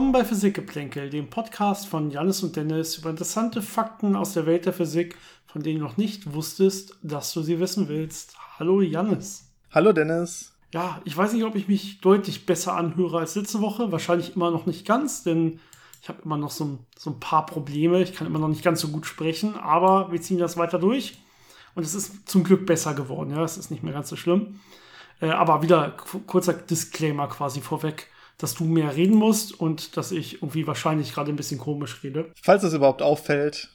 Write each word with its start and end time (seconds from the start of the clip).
Willkommen 0.00 0.12
bei 0.12 0.24
Physikgeplänkel, 0.24 1.10
dem 1.10 1.28
Podcast 1.28 1.86
von 1.86 2.10
Janis 2.10 2.42
und 2.42 2.56
Dennis 2.56 2.96
über 2.96 3.10
interessante 3.10 3.60
Fakten 3.60 4.16
aus 4.16 4.32
der 4.32 4.46
Welt 4.46 4.64
der 4.64 4.72
Physik, 4.72 5.14
von 5.46 5.62
denen 5.62 5.80
du 5.80 5.84
noch 5.84 5.98
nicht 5.98 6.32
wusstest, 6.32 6.96
dass 7.02 7.34
du 7.34 7.42
sie 7.42 7.60
wissen 7.60 7.86
willst. 7.86 8.34
Hallo 8.58 8.80
Janis. 8.80 9.52
Hallo 9.70 9.92
Dennis. 9.92 10.54
Ja, 10.72 11.02
ich 11.04 11.14
weiß 11.14 11.34
nicht, 11.34 11.44
ob 11.44 11.54
ich 11.54 11.68
mich 11.68 12.00
deutlich 12.00 12.46
besser 12.46 12.76
anhöre 12.76 13.18
als 13.18 13.34
letzte 13.34 13.60
Woche. 13.60 13.92
Wahrscheinlich 13.92 14.34
immer 14.34 14.50
noch 14.50 14.64
nicht 14.64 14.86
ganz, 14.86 15.22
denn 15.22 15.60
ich 16.00 16.08
habe 16.08 16.22
immer 16.24 16.38
noch 16.38 16.50
so 16.50 16.64
ein, 16.64 16.78
so 16.96 17.10
ein 17.10 17.20
paar 17.20 17.44
Probleme. 17.44 18.00
Ich 18.00 18.14
kann 18.14 18.26
immer 18.26 18.38
noch 18.38 18.48
nicht 18.48 18.64
ganz 18.64 18.80
so 18.80 18.88
gut 18.88 19.04
sprechen, 19.04 19.54
aber 19.58 20.10
wir 20.10 20.22
ziehen 20.22 20.38
das 20.38 20.56
weiter 20.56 20.78
durch. 20.78 21.18
Und 21.74 21.82
es 21.82 21.94
ist 21.94 22.26
zum 22.26 22.42
Glück 22.42 22.64
besser 22.64 22.94
geworden. 22.94 23.32
Ja, 23.32 23.44
es 23.44 23.58
ist 23.58 23.70
nicht 23.70 23.82
mehr 23.82 23.92
ganz 23.92 24.08
so 24.08 24.16
schlimm. 24.16 24.60
Äh, 25.20 25.28
aber 25.28 25.60
wieder 25.60 25.94
kurzer 26.26 26.54
Disclaimer 26.54 27.28
quasi 27.28 27.60
vorweg 27.60 28.08
dass 28.42 28.54
du 28.54 28.64
mehr 28.64 28.96
reden 28.96 29.16
musst 29.16 29.58
und 29.58 29.96
dass 29.96 30.12
ich 30.12 30.34
irgendwie 30.34 30.66
wahrscheinlich 30.66 31.12
gerade 31.12 31.30
ein 31.30 31.36
bisschen 31.36 31.58
komisch 31.58 32.02
rede. 32.02 32.32
Falls 32.42 32.62
es 32.62 32.72
überhaupt 32.72 33.02
auffällt. 33.02 33.68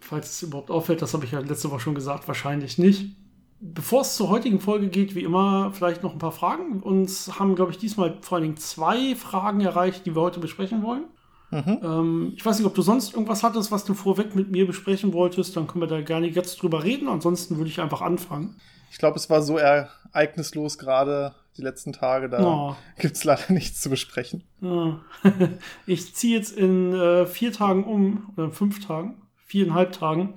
Falls 0.00 0.30
es 0.30 0.42
überhaupt 0.42 0.70
auffällt, 0.70 1.02
das 1.02 1.14
habe 1.14 1.24
ich 1.24 1.32
ja 1.32 1.40
letzte 1.40 1.70
Woche 1.70 1.80
schon 1.80 1.94
gesagt, 1.94 2.28
wahrscheinlich 2.28 2.78
nicht. 2.78 3.16
Bevor 3.60 4.00
es 4.00 4.16
zur 4.16 4.28
heutigen 4.28 4.58
Folge 4.58 4.88
geht, 4.88 5.14
wie 5.14 5.22
immer, 5.22 5.72
vielleicht 5.72 6.02
noch 6.02 6.12
ein 6.12 6.18
paar 6.18 6.32
Fragen. 6.32 6.80
Uns 6.80 7.38
haben, 7.38 7.54
glaube 7.54 7.70
ich, 7.70 7.78
diesmal 7.78 8.18
vor 8.20 8.36
allen 8.36 8.42
Dingen 8.42 8.56
zwei 8.56 9.14
Fragen 9.14 9.60
erreicht, 9.60 10.04
die 10.04 10.16
wir 10.16 10.22
heute 10.22 10.40
besprechen 10.40 10.82
wollen. 10.82 11.04
Mhm. 11.52 11.78
Ähm, 11.82 12.32
ich 12.34 12.44
weiß 12.44 12.58
nicht, 12.58 12.66
ob 12.66 12.74
du 12.74 12.82
sonst 12.82 13.12
irgendwas 13.12 13.42
hattest, 13.42 13.70
was 13.70 13.84
du 13.84 13.94
vorweg 13.94 14.34
mit 14.34 14.50
mir 14.50 14.66
besprechen 14.66 15.12
wolltest. 15.12 15.56
Dann 15.56 15.68
können 15.68 15.82
wir 15.82 15.86
da 15.86 16.00
gerne 16.00 16.26
jetzt 16.26 16.60
drüber 16.60 16.82
reden. 16.82 17.08
Ansonsten 17.08 17.56
würde 17.56 17.70
ich 17.70 17.80
einfach 17.80 18.00
anfangen. 18.00 18.56
Ich 18.90 18.98
glaube, 18.98 19.16
es 19.16 19.30
war 19.30 19.42
so 19.42 19.58
ereignislos 19.58 20.76
gerade 20.76 21.34
die 21.56 21.62
letzten 21.62 21.92
Tage. 21.92 22.28
Da 22.28 22.42
oh. 22.44 22.76
gibt 22.98 23.16
es 23.16 23.24
leider 23.24 23.52
nichts 23.52 23.80
zu 23.80 23.90
besprechen. 23.90 24.44
Ja. 24.60 25.00
ich 25.86 26.14
ziehe 26.14 26.36
jetzt 26.36 26.56
in 26.56 26.94
äh, 26.94 27.26
vier 27.26 27.52
Tagen 27.52 27.84
um, 27.84 28.30
oder 28.34 28.46
in 28.46 28.52
fünf 28.52 28.84
Tagen, 28.84 29.22
viereinhalb 29.46 29.92
Tagen. 29.92 30.34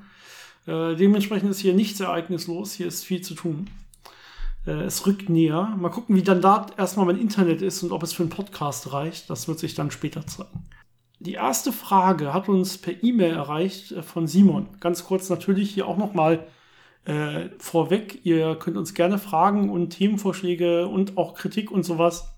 Äh, 0.68 0.96
dementsprechend 0.96 1.52
ist 1.52 1.60
hier 1.60 1.74
nichts 1.74 2.00
ereignislos. 2.00 2.74
Hier 2.74 2.88
ist 2.88 3.04
viel 3.04 3.22
zu 3.22 3.36
tun. 3.36 3.70
Äh, 4.66 4.72
es 4.84 5.06
rückt 5.06 5.30
näher. 5.30 5.76
Mal 5.78 5.90
gucken, 5.90 6.16
wie 6.16 6.24
dann 6.24 6.42
da 6.42 6.68
erstmal 6.78 7.06
mein 7.06 7.20
Internet 7.20 7.62
ist 7.62 7.84
und 7.84 7.92
ob 7.92 8.04
es 8.04 8.14
für 8.14 8.24
einen 8.24 8.30
Podcast 8.30 8.92
reicht. 8.92 9.30
Das 9.30 9.48
wird 9.48 9.60
sich 9.60 9.76
dann 9.76 9.92
später 9.92 10.26
zeigen. 10.26 10.66
Die 11.20 11.34
erste 11.34 11.72
Frage 11.72 12.34
hat 12.34 12.50
uns 12.50 12.78
per 12.78 13.04
E-Mail 13.04 13.34
erreicht 13.34 13.92
äh, 13.92 14.04
von 14.04 14.28
Simon. 14.28 14.68
Ganz 14.80 15.06
kurz 15.06 15.30
natürlich 15.30 15.72
hier 15.72 15.88
auch 15.88 15.98
nochmal 15.98 16.46
äh, 17.06 17.50
vorweg, 17.60 18.20
ihr 18.24 18.56
könnt 18.56 18.78
uns 18.78 18.94
gerne 18.94 19.18
Fragen 19.18 19.70
und 19.70 19.90
Themenvorschläge 19.92 20.88
und 20.88 21.18
auch 21.18 21.34
Kritik 21.36 21.72
und 21.72 21.84
sowas, 21.84 22.34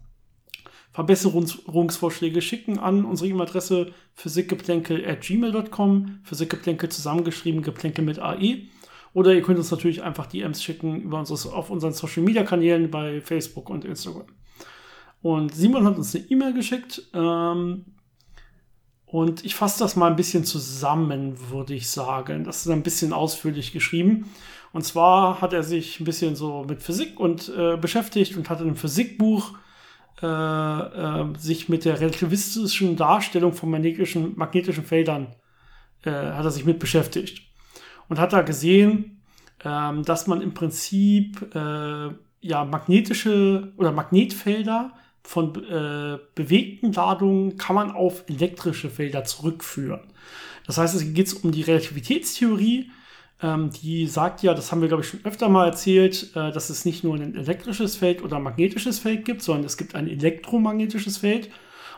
Verbesserungsvorschläge 0.92 2.42
schicken 2.42 2.80
an 2.80 3.06
unsere 3.06 3.30
E-Mail-Adresse 3.30 3.92
physikgeplänkel.gmail.com, 4.16 6.20
physikgeplänkel 6.24 6.90
zusammengeschrieben, 6.90 7.62
geplänkel 7.62 8.04
mit 8.04 8.18
AE. 8.20 8.64
Oder 9.14 9.36
ihr 9.36 9.44
könnt 9.44 9.60
uns 9.60 9.72
natürlich 9.72 10.04
einfach 10.04 10.26
DMs 10.26 10.64
schicken 10.64 11.02
über 11.02 11.20
unseres, 11.20 11.46
auf 11.46 11.70
unseren 11.70 11.94
Social 11.94 12.24
Media 12.24 12.42
Kanälen 12.44 12.90
bei 12.90 13.22
Facebook 13.22 13.70
und 13.70 13.86
Instagram. 13.86 14.26
Und 15.22 15.54
Simon 15.54 15.86
hat 15.86 15.98
uns 15.98 16.16
eine 16.16 16.26
E-Mail 16.26 16.54
geschickt. 16.54 17.04
Ähm, 17.14 17.86
und 19.08 19.46
ich 19.46 19.56
fasse 19.56 19.80
das 19.80 19.96
mal 19.96 20.10
ein 20.10 20.18
bisschen 20.18 20.44
zusammen, 20.44 21.50
würde 21.50 21.74
ich 21.74 21.90
sagen. 21.90 22.44
Das 22.44 22.66
ist 22.66 22.70
ein 22.72 22.84
bisschen 22.84 23.14
ausführlich 23.14 23.72
geschrieben. 23.72 24.30
Und 24.74 24.84
zwar 24.84 25.40
hat 25.40 25.54
er 25.54 25.64
sich 25.64 26.02
ein 26.02 26.04
bisschen 26.04 26.36
so 26.36 26.66
mit 26.68 26.84
Physik 26.84 27.18
und 27.20 27.50
äh, 27.58 27.78
beschäftigt 27.78 28.36
und 28.36 28.50
hat 28.50 28.60
in 28.60 28.68
einem 28.68 28.76
Physikbuch 28.76 29.54
äh, 30.22 30.28
äh, 30.28 31.26
sich 31.38 31.70
mit 31.70 31.86
der 31.86 32.02
relativistischen 32.02 32.98
Darstellung 32.98 33.54
von 33.54 33.72
magnetischen, 33.72 34.38
magnetischen 34.38 34.84
Feldern 34.84 35.36
äh, 36.04 36.12
hat 36.12 36.44
er 36.44 36.52
sich 36.52 36.66
mit 36.66 36.80
beschäftigt. 36.80 37.44
Und 38.10 38.20
hat 38.20 38.34
da 38.34 38.42
gesehen, 38.42 39.22
ähm, 39.64 40.04
dass 40.04 40.28
man 40.28 40.42
im 40.42 40.54
Prinzip 40.54 41.56
äh, 41.56 42.10
ja 42.42 42.66
magnetische 42.66 43.72
oder 43.78 43.94
Magnetfelder 43.94 44.92
von 45.28 45.54
äh, 45.66 46.20
bewegten 46.36 46.94
Ladungen 46.94 47.58
kann 47.58 47.76
man 47.76 47.92
auf 47.92 48.24
elektrische 48.30 48.90
Felder 48.90 49.26
zurückführen. 49.26 50.00
Das 50.66 50.78
heißt, 50.78 50.96
es 50.96 51.14
geht 51.14 51.44
um 51.44 51.52
die 51.52 51.64
Relativitätstheorie, 51.64 52.90
ähm, 53.44 53.70
die 53.70 54.08
sagt 54.08 54.42
ja, 54.42 54.54
das 54.54 54.72
haben 54.72 54.80
wir, 54.80 54.88
glaube 54.88 55.04
ich, 55.04 55.10
schon 55.10 55.26
öfter 55.26 55.50
mal 55.50 55.66
erzählt, 55.66 56.32
äh, 56.34 56.54
dass 56.54 56.70
es 56.70 56.86
nicht 56.86 57.04
nur 57.04 57.16
ein 57.16 57.36
elektrisches 57.36 57.98
Feld 57.98 58.24
oder 58.24 58.40
magnetisches 58.40 59.00
Feld 59.00 59.26
gibt, 59.26 59.42
sondern 59.42 59.66
es 59.66 59.76
gibt 59.76 59.96
ein 59.96 60.08
elektromagnetisches 60.08 61.18
Feld. 61.18 61.50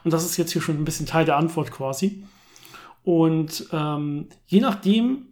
Und 0.04 0.12
das 0.12 0.26
ist 0.26 0.38
jetzt 0.38 0.52
hier 0.52 0.64
schon 0.64 0.78
ein 0.78 0.86
bisschen 0.86 1.06
Teil 1.06 1.26
der 1.26 1.38
Antwort 1.38 1.70
quasi. 1.70 2.24
Und 3.04 3.70
ähm, 3.72 4.26
je 4.48 4.60
nachdem, 4.60 5.28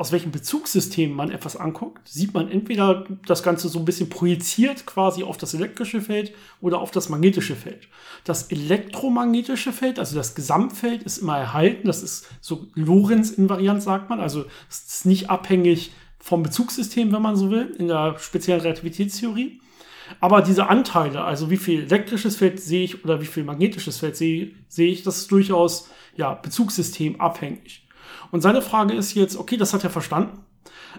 aus 0.00 0.12
welchem 0.12 0.32
Bezugssystem 0.32 1.12
man 1.12 1.30
etwas 1.30 1.56
anguckt, 1.56 2.08
sieht 2.08 2.32
man 2.32 2.50
entweder 2.50 3.04
das 3.26 3.42
Ganze 3.42 3.68
so 3.68 3.78
ein 3.78 3.84
bisschen 3.84 4.08
projiziert 4.08 4.86
quasi 4.86 5.24
auf 5.24 5.36
das 5.36 5.52
elektrische 5.52 6.00
Feld 6.00 6.32
oder 6.62 6.80
auf 6.80 6.90
das 6.90 7.10
magnetische 7.10 7.54
Feld. 7.54 7.86
Das 8.24 8.44
elektromagnetische 8.44 9.74
Feld, 9.74 9.98
also 9.98 10.16
das 10.16 10.34
Gesamtfeld, 10.34 11.02
ist 11.02 11.18
immer 11.18 11.36
erhalten. 11.36 11.86
Das 11.86 12.02
ist 12.02 12.30
so 12.40 12.68
Lorentz-invariant, 12.74 13.82
sagt 13.82 14.08
man. 14.08 14.20
Also 14.20 14.46
es 14.70 14.86
ist 14.86 15.04
nicht 15.04 15.28
abhängig 15.28 15.92
vom 16.18 16.42
Bezugssystem, 16.44 17.12
wenn 17.12 17.20
man 17.20 17.36
so 17.36 17.50
will, 17.50 17.76
in 17.78 17.88
der 17.88 18.16
speziellen 18.18 18.62
Relativitätstheorie. 18.62 19.60
Aber 20.18 20.40
diese 20.40 20.70
Anteile, 20.70 21.24
also 21.24 21.50
wie 21.50 21.58
viel 21.58 21.82
elektrisches 21.82 22.36
Feld 22.36 22.58
sehe 22.58 22.84
ich 22.84 23.04
oder 23.04 23.20
wie 23.20 23.26
viel 23.26 23.44
magnetisches 23.44 23.98
Feld 23.98 24.16
sehe, 24.16 24.52
sehe 24.66 24.90
ich, 24.90 25.02
das 25.02 25.18
ist 25.18 25.30
durchaus 25.30 25.90
ja, 26.16 26.32
Bezugssystem 26.32 27.20
abhängig. 27.20 27.82
Und 28.30 28.40
seine 28.40 28.62
Frage 28.62 28.94
ist 28.94 29.14
jetzt, 29.14 29.36
okay, 29.36 29.56
das 29.56 29.74
hat 29.74 29.84
er 29.84 29.90
verstanden. 29.90 30.44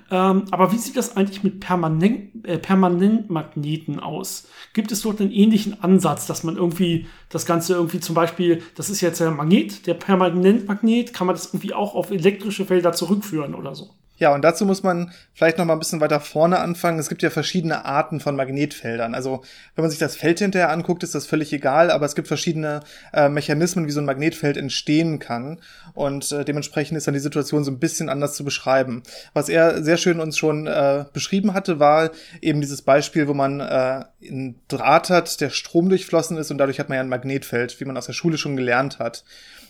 Ähm, 0.09 0.45
aber 0.51 0.71
wie 0.71 0.77
sieht 0.77 0.97
das 0.97 1.15
eigentlich 1.17 1.43
mit 1.43 1.59
Permanent, 1.59 2.45
äh, 2.45 2.57
Permanentmagneten 2.57 3.99
aus? 3.99 4.47
Gibt 4.73 4.91
es 4.91 5.01
dort 5.01 5.21
einen 5.21 5.31
ähnlichen 5.31 5.83
Ansatz, 5.83 6.27
dass 6.27 6.43
man 6.43 6.55
irgendwie 6.55 7.07
das 7.29 7.45
Ganze 7.45 7.73
irgendwie 7.73 7.99
zum 7.99 8.15
Beispiel, 8.15 8.61
das 8.75 8.89
ist 8.89 9.01
jetzt 9.01 9.19
der 9.19 9.31
Magnet, 9.31 9.87
der 9.87 9.93
Permanentmagnet, 9.93 11.13
kann 11.13 11.27
man 11.27 11.35
das 11.35 11.47
irgendwie 11.47 11.73
auch 11.73 11.95
auf 11.95 12.11
elektrische 12.11 12.65
Felder 12.65 12.93
zurückführen 12.93 13.55
oder 13.55 13.75
so? 13.75 13.91
Ja, 14.21 14.35
und 14.35 14.43
dazu 14.43 14.67
muss 14.67 14.83
man 14.83 15.11
vielleicht 15.33 15.57
noch 15.57 15.65
mal 15.65 15.73
ein 15.73 15.79
bisschen 15.79 15.99
weiter 15.99 16.19
vorne 16.19 16.59
anfangen. 16.59 16.99
Es 16.99 17.09
gibt 17.09 17.23
ja 17.23 17.31
verschiedene 17.31 17.85
Arten 17.85 18.19
von 18.19 18.35
Magnetfeldern. 18.35 19.15
Also 19.15 19.41
wenn 19.73 19.81
man 19.81 19.89
sich 19.89 19.97
das 19.97 20.15
Feld 20.15 20.37
hinterher 20.37 20.69
anguckt, 20.69 21.01
ist 21.01 21.15
das 21.15 21.25
völlig 21.25 21.51
egal, 21.53 21.89
aber 21.89 22.05
es 22.05 22.13
gibt 22.13 22.27
verschiedene 22.27 22.81
äh, 23.13 23.29
Mechanismen, 23.29 23.87
wie 23.87 23.91
so 23.91 23.99
ein 23.99 24.05
Magnetfeld 24.05 24.57
entstehen 24.57 25.17
kann. 25.17 25.59
Und 25.93 26.31
äh, 26.31 26.45
dementsprechend 26.45 26.97
ist 26.97 27.07
dann 27.07 27.13
die 27.13 27.19
Situation 27.19 27.63
so 27.63 27.71
ein 27.71 27.79
bisschen 27.79 28.09
anders 28.09 28.33
zu 28.33 28.43
beschreiben. 28.43 29.03
Was 29.33 29.49
er 29.49 29.83
sehr 29.83 29.97
schön 29.97 30.19
uns 30.19 30.37
schon 30.37 30.67
äh, 30.67 31.05
beschrieben 31.13 31.53
hatte, 31.53 31.79
war 31.79 32.11
eben 32.41 32.61
dieses 32.61 32.81
Beispiel, 32.81 33.27
wo 33.27 33.33
man 33.33 33.59
äh, 33.59 34.03
einen 34.27 34.59
Draht 34.67 35.09
hat, 35.09 35.41
der 35.41 35.49
Strom 35.49 35.89
durchflossen 35.89 36.37
ist 36.37 36.51
und 36.51 36.57
dadurch 36.57 36.79
hat 36.79 36.89
man 36.89 36.97
ja 36.97 37.01
ein 37.01 37.09
Magnetfeld, 37.09 37.79
wie 37.79 37.85
man 37.85 37.97
aus 37.97 38.05
der 38.05 38.13
Schule 38.13 38.37
schon 38.37 38.55
gelernt 38.55 38.99
hat. 38.99 39.23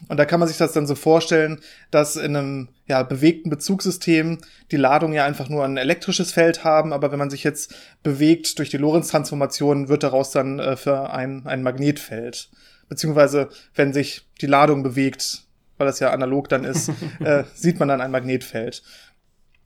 Und 0.07 0.17
da 0.17 0.25
kann 0.25 0.39
man 0.39 0.49
sich 0.49 0.57
das 0.57 0.73
dann 0.73 0.87
so 0.87 0.95
vorstellen, 0.95 1.59
dass 1.91 2.15
in 2.15 2.35
einem 2.35 2.69
ja, 2.88 3.03
bewegten 3.03 3.49
Bezugssystem 3.49 4.39
die 4.71 4.77
Ladung 4.77 5.13
ja 5.13 5.25
einfach 5.25 5.47
nur 5.47 5.63
ein 5.63 5.77
elektrisches 5.77 6.31
Feld 6.31 6.63
haben, 6.63 6.91
aber 6.93 7.11
wenn 7.11 7.19
man 7.19 7.29
sich 7.29 7.43
jetzt 7.43 7.73
bewegt 8.03 8.57
durch 8.59 8.69
die 8.69 8.77
Lorentz-Transformation, 8.77 9.89
wird 9.89 10.03
daraus 10.03 10.31
dann 10.31 10.59
äh, 10.59 10.75
für 10.75 11.11
ein, 11.11 11.45
ein 11.45 11.63
Magnetfeld. 11.63 12.49
Beziehungsweise, 12.89 13.49
wenn 13.75 13.93
sich 13.93 14.27
die 14.41 14.47
Ladung 14.47 14.83
bewegt, 14.83 15.44
weil 15.81 15.88
das 15.88 16.00
ja 16.00 16.12
analog 16.12 16.48
dann 16.48 16.63
ist, 16.63 16.89
äh, 17.19 17.44
sieht 17.54 17.80
man 17.80 17.89
dann 17.89 18.00
ein 18.00 18.12
Magnetfeld. 18.12 18.83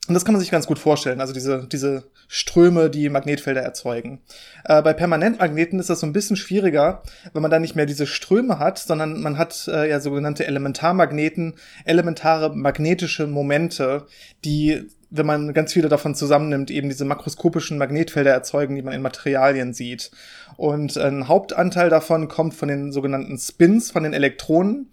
Und 0.08 0.14
das 0.14 0.24
kann 0.24 0.34
man 0.34 0.40
sich 0.40 0.52
ganz 0.52 0.68
gut 0.68 0.78
vorstellen, 0.78 1.20
also 1.20 1.34
diese, 1.34 1.68
diese 1.68 2.04
Ströme, 2.28 2.92
die 2.92 3.10
Magnetfelder 3.10 3.62
erzeugen. 3.62 4.22
Äh, 4.64 4.82
bei 4.84 4.94
Permanentmagneten 4.94 5.80
ist 5.80 5.90
das 5.90 6.00
so 6.00 6.06
ein 6.06 6.14
bisschen 6.14 6.36
schwieriger, 6.36 7.02
wenn 7.34 7.42
man 7.42 7.50
da 7.50 7.60
nicht 7.60 7.76
mehr 7.76 7.88
diese 7.88 8.06
Ströme 8.06 8.60
hat, 8.60 8.78
sondern 8.78 9.22
man 9.22 9.38
hat 9.38 9.68
äh, 9.68 9.90
ja 9.90 10.00
sogenannte 10.00 10.46
Elementarmagneten, 10.46 11.56
elementare 11.86 12.56
magnetische 12.56 13.26
Momente, 13.26 14.06
die, 14.44 14.84
wenn 15.10 15.26
man 15.26 15.54
ganz 15.54 15.74
viele 15.74 15.90
davon 15.90 16.14
zusammennimmt, 16.14 16.70
eben 16.70 16.90
diese 16.90 17.06
makroskopischen 17.06 17.80
Magnetfelder 17.80 18.32
erzeugen, 18.32 18.76
die 18.76 18.84
man 18.84 18.94
in 18.94 19.02
Materialien 19.02 19.74
sieht. 19.74 20.12
Und 20.56 20.98
ein 20.98 21.28
Hauptanteil 21.28 21.90
davon 21.90 22.28
kommt 22.28 22.54
von 22.54 22.68
den 22.68 22.92
sogenannten 22.92 23.40
Spins, 23.40 23.90
von 23.90 24.04
den 24.04 24.14
Elektronen. 24.14 24.92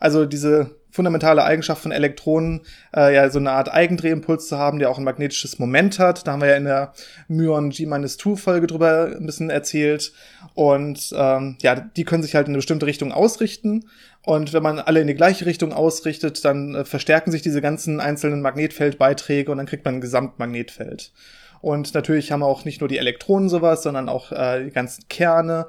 Also 0.00 0.26
diese 0.26 0.74
fundamentale 0.90 1.44
Eigenschaft 1.44 1.82
von 1.82 1.92
Elektronen, 1.92 2.62
äh, 2.94 3.14
ja, 3.14 3.30
so 3.30 3.38
eine 3.38 3.52
Art 3.52 3.72
Eigendrehimpuls 3.72 4.48
zu 4.48 4.58
haben, 4.58 4.78
der 4.78 4.90
auch 4.90 4.98
ein 4.98 5.04
magnetisches 5.04 5.58
Moment 5.58 5.98
hat. 5.98 6.26
Da 6.26 6.32
haben 6.32 6.40
wir 6.40 6.48
ja 6.48 6.56
in 6.56 6.64
der 6.64 6.92
Myon 7.28 7.70
G-2-Folge 7.70 8.66
drüber 8.66 9.12
ein 9.16 9.26
bisschen 9.26 9.50
erzählt. 9.50 10.12
Und 10.54 11.14
ähm, 11.16 11.56
ja, 11.62 11.76
die 11.76 12.04
können 12.04 12.22
sich 12.22 12.34
halt 12.34 12.48
in 12.48 12.52
eine 12.52 12.58
bestimmte 12.58 12.86
Richtung 12.86 13.12
ausrichten. 13.12 13.84
Und 14.22 14.52
wenn 14.52 14.62
man 14.62 14.78
alle 14.80 15.00
in 15.00 15.06
die 15.06 15.14
gleiche 15.14 15.46
Richtung 15.46 15.72
ausrichtet, 15.72 16.44
dann 16.44 16.74
äh, 16.74 16.84
verstärken 16.84 17.30
sich 17.30 17.42
diese 17.42 17.60
ganzen 17.60 18.00
einzelnen 18.00 18.42
Magnetfeldbeiträge 18.42 19.50
und 19.50 19.58
dann 19.58 19.66
kriegt 19.66 19.84
man 19.84 19.96
ein 19.96 20.00
Gesamtmagnetfeld. 20.00 21.12
Und 21.60 21.94
natürlich 21.94 22.32
haben 22.32 22.42
auch 22.42 22.64
nicht 22.64 22.80
nur 22.80 22.88
die 22.88 22.98
Elektronen 22.98 23.48
sowas, 23.48 23.82
sondern 23.82 24.08
auch 24.08 24.32
äh, 24.32 24.64
die 24.64 24.70
ganzen 24.70 25.06
Kerne. 25.08 25.66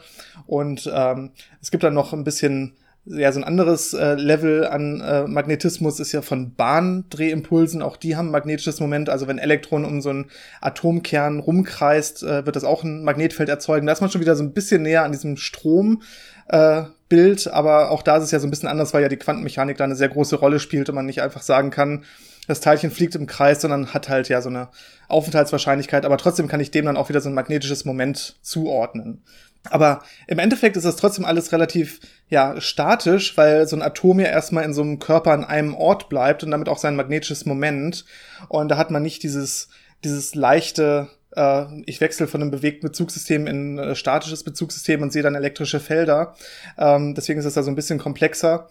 Und 0.48 0.90
ähm, 0.94 1.32
es 1.62 1.70
gibt 1.70 1.84
dann 1.84 1.94
noch 1.94 2.14
ein 2.14 2.24
bisschen 2.24 2.76
ja, 3.06 3.32
so 3.32 3.40
ein 3.40 3.44
anderes 3.44 3.94
äh, 3.94 4.14
Level 4.14 4.66
an 4.68 5.02
äh, 5.02 5.28
Magnetismus 5.28 6.00
ist 6.00 6.12
ja 6.12 6.22
von 6.22 6.54
Bahndrehimpulsen. 6.54 7.82
Auch 7.82 7.98
die 7.98 8.16
haben 8.16 8.28
ein 8.28 8.32
magnetisches 8.32 8.80
Moment. 8.80 9.10
Also 9.10 9.28
wenn 9.28 9.40
Elektron 9.40 9.86
um 9.86 10.02
so 10.02 10.12
einen 10.12 10.30
Atomkern 10.62 11.40
rumkreist, 11.40 12.24
äh, 12.24 12.46
wird 12.46 12.56
das 12.56 12.64
auch 12.64 12.84
ein 12.84 13.04
Magnetfeld 13.04 13.50
erzeugen. 13.50 13.88
Da 13.88 13.94
ist 13.94 14.02
man 14.02 14.12
schon 14.12 14.22
wieder 14.22 14.36
so 14.36 14.44
ein 14.44 14.54
bisschen 14.54 14.84
näher 14.84 15.04
an 15.04 15.12
diesem 15.12 15.38
Strom. 15.38 16.04
Äh, 16.48 16.84
Bild, 17.12 17.48
aber 17.52 17.92
auch 17.92 18.04
da 18.04 18.16
ist 18.16 18.24
es 18.24 18.32
ja 18.32 18.40
so 18.40 18.48
ein 18.48 18.52
bisschen 18.52 18.70
anders, 18.70 18.94
weil 18.94 19.02
ja 19.02 19.10
die 19.10 19.18
Quantenmechanik 19.18 19.76
da 19.76 19.84
eine 19.84 19.98
sehr 19.98 20.08
große 20.08 20.38
Rolle 20.38 20.62
spielt 20.62 20.88
und 20.88 20.96
man 20.96 21.06
nicht 21.06 21.22
einfach 21.22 21.42
sagen 21.42 21.70
kann, 21.70 22.06
das 22.48 22.62
Teilchen 22.62 22.90
fliegt 22.90 23.16
im 23.16 23.28
Kreis, 23.28 23.62
sondern 23.62 23.94
hat 23.94 24.08
halt 24.08 24.30
ja 24.30 24.42
so 24.42 24.48
eine 24.48 24.70
Aufenthaltswahrscheinlichkeit, 25.10 26.06
aber 26.06 26.18
trotzdem 26.18 26.48
kann 26.48 26.62
ich 26.62 26.72
dem 26.72 26.86
dann 26.86 26.96
auch 26.96 27.10
wieder 27.10 27.20
so 27.20 27.28
ein 27.28 27.36
magnetisches 27.36 27.84
Moment 27.84 28.38
zuordnen. 28.42 29.24
Aber 29.70 30.02
im 30.28 30.40
Endeffekt 30.40 30.76
ist 30.76 30.86
das 30.86 30.96
trotzdem 30.96 31.26
alles 31.26 31.52
relativ 31.52 32.00
ja 32.30 32.60
statisch, 32.60 33.38
weil 33.38 33.68
so 33.68 33.76
ein 33.76 33.82
Atom 33.82 34.20
ja 34.20 34.28
erstmal 34.28 34.64
in 34.64 34.74
so 34.74 34.82
einem 34.82 35.00
Körper 35.00 35.32
an 35.32 35.44
einem 35.44 35.76
Ort 35.76 36.10
bleibt 36.10 36.44
und 36.44 36.52
damit 36.52 36.68
auch 36.68 36.80
sein 36.80 36.96
magnetisches 36.96 37.46
Moment. 37.46 38.06
Und 38.50 38.70
da 38.70 38.78
hat 38.78 38.92
man 38.92 39.04
nicht 39.04 39.24
dieses 39.24 39.70
dieses 40.04 40.34
leichte 40.34 41.10
äh, 41.36 41.66
ich 41.86 42.02
wechsle 42.02 42.28
von 42.28 42.42
einem 42.42 42.52
bewegten 42.52 42.88
Bezugssystem 42.88 43.48
in 43.48 43.76
ein 43.76 43.80
äh, 43.80 43.96
statisches 43.96 44.44
Bezugssystem 44.44 45.02
und 45.02 45.14
sehe 45.14 45.24
dann 45.24 45.36
elektrische 45.36 45.80
Felder. 45.80 46.36
Ähm, 46.78 47.16
deswegen 47.16 47.40
ist 47.40 47.46
es 47.46 47.54
da 47.54 47.64
so 47.64 47.72
ein 47.72 47.76
bisschen 47.76 48.00
komplexer. 48.00 48.70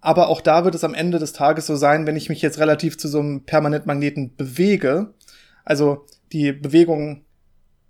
Aber 0.00 0.28
auch 0.28 0.40
da 0.40 0.64
wird 0.64 0.74
es 0.74 0.84
am 0.84 0.94
Ende 0.94 1.18
des 1.18 1.32
Tages 1.32 1.66
so 1.66 1.76
sein, 1.76 2.06
wenn 2.06 2.16
ich 2.16 2.28
mich 2.28 2.42
jetzt 2.42 2.58
relativ 2.58 2.98
zu 2.98 3.08
so 3.08 3.18
einem 3.18 3.44
Permanentmagneten 3.44 4.36
bewege, 4.36 5.14
also 5.64 6.06
die 6.32 6.52
Bewegung 6.52 7.25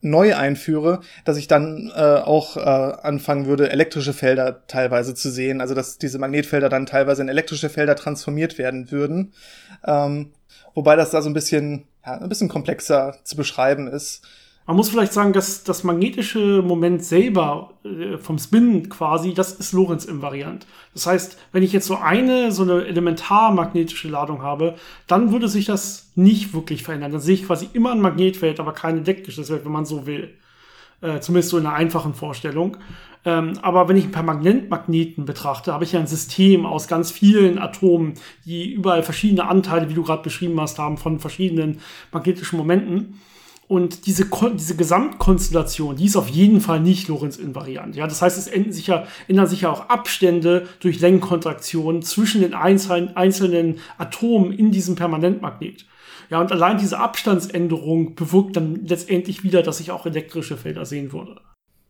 neu 0.07 0.35
einführe, 0.35 1.01
dass 1.25 1.37
ich 1.37 1.49
dann 1.49 1.93
äh, 1.95 2.01
auch 2.01 2.57
äh, 2.57 2.61
anfangen 2.61 3.47
würde, 3.47 3.71
elektrische 3.71 4.13
Felder 4.13 4.67
teilweise 4.67 5.15
zu 5.15 5.31
sehen. 5.31 5.61
Also 5.61 5.75
dass 5.75 5.99
diese 5.99 6.19
Magnetfelder 6.19 6.69
dann 6.69 6.87
teilweise 6.87 7.23
in 7.23 7.29
elektrische 7.29 7.69
Felder 7.69 7.97
transformiert 7.97 8.59
werden 8.59 8.91
würden. 8.91 9.33
Ähm, 9.85 10.33
wobei 10.75 10.97
das 10.97 11.11
da 11.11 11.23
so 11.23 11.31
ein 11.31 11.35
bisschen, 11.35 11.87
ja, 12.05 12.19
ein 12.19 12.29
bisschen 12.29 12.49
komplexer 12.49 13.17
zu 13.25 13.37
beschreiben 13.37 13.89
ist. 13.89 14.27
Man 14.67 14.77
muss 14.77 14.89
vielleicht 14.89 15.13
sagen, 15.13 15.33
dass 15.33 15.63
das 15.63 15.85
magnetische 15.85 16.61
Moment 16.61 17.05
selber 17.05 17.75
äh, 17.85 18.19
vom 18.19 18.37
Spin 18.39 18.89
quasi, 18.89 19.33
das 19.33 19.53
ist 19.53 19.73
Lorentz-invariant. 19.73 20.67
Das 20.93 21.07
heißt, 21.07 21.39
wenn 21.53 21.63
ich 21.63 21.73
jetzt 21.73 21.87
so 21.87 21.97
eine, 21.97 22.51
so 22.51 22.63
eine 22.65 22.85
elementarmagnetische 22.85 24.09
Ladung 24.09 24.43
habe, 24.43 24.75
dann 25.07 25.31
würde 25.31 25.49
sich 25.49 25.67
das 25.67 26.11
nicht 26.17 26.53
wirklich 26.53 26.83
verändern. 26.83 27.13
Dann 27.13 27.21
sehe 27.21 27.35
ich 27.35 27.47
quasi 27.47 27.69
immer 27.75 27.93
ein 27.93 28.01
Magnetfeld, 28.01 28.59
aber 28.59 28.73
kein 28.73 28.99
elektrisches 28.99 29.47
Feld, 29.49 29.65
wenn 29.65 29.73
man 29.73 29.87
so 29.87 30.05
will. 30.05 30.35
Äh, 31.01 31.21
zumindest 31.21 31.51
so 31.51 31.59
in 31.59 31.67
einer 31.67 31.77
einfachen 31.77 32.15
Vorstellung. 32.15 32.79
Ähm, 33.25 33.53
aber 33.63 33.89
wenn 33.89 33.97
ich 33.97 34.05
einen 34.05 34.13
Permanentmagneten 34.13 35.27
betrachte, 35.27 35.73
habe 35.73 35.85
ich 35.85 35.93
ja 35.93 36.01
ein 36.01 36.07
System 36.09 36.67
aus 36.67 36.89
ganz 36.89 37.13
vielen 37.13 37.59
Atomen, 37.59 38.15
die 38.45 38.73
überall 38.73 39.05
verschiedene 39.05 39.47
Anteile, 39.47 39.89
wie 39.91 39.95
du 39.95 40.03
gerade 40.03 40.23
beschrieben 40.23 40.61
hast, 40.61 40.79
haben 40.79 40.97
von 40.97 41.21
verschiedenen 41.21 41.81
magnetischen 42.13 42.57
Momenten. 42.57 43.21
Und 43.69 44.07
diese, 44.07 44.27
diese 44.55 44.77
Gesamtkonstellation, 44.77 45.97
die 45.97 46.05
ist 46.05 46.17
auf 46.17 46.29
jeden 46.29 46.61
Fall 46.61 46.79
nicht 46.79 47.09
Lorentz-invariant. 47.09 47.97
Ja, 47.97 48.07
das 48.07 48.23
heißt, 48.23 48.39
es 48.39 48.47
enden 48.47 48.73
sich 48.73 48.87
ja, 48.87 49.07
ändern 49.27 49.49
sich 49.49 49.63
ja 49.63 49.71
auch 49.71 49.89
Abstände 49.89 50.69
durch 50.79 51.01
Längenkontraktionen 51.01 52.03
zwischen 52.03 52.43
den 52.43 52.55
einzelnen, 52.55 53.17
einzelnen 53.17 53.81
Atomen 53.99 54.53
in 54.53 54.71
diesem 54.71 54.95
Permanentmagnet. 54.95 55.85
Ja, 56.31 56.41
und 56.41 56.53
allein 56.53 56.79
diese 56.79 56.99
Abstandsänderung 56.99 58.15
bewirkt 58.15 58.57
dann 58.57 58.87
letztendlich 58.87 59.43
wieder, 59.43 59.63
dass 59.63 59.81
ich 59.81 59.91
auch 59.91 60.07
elektrische 60.07 60.57
Felder 60.57 60.85
sehen 60.85 61.13
würde. 61.13 61.41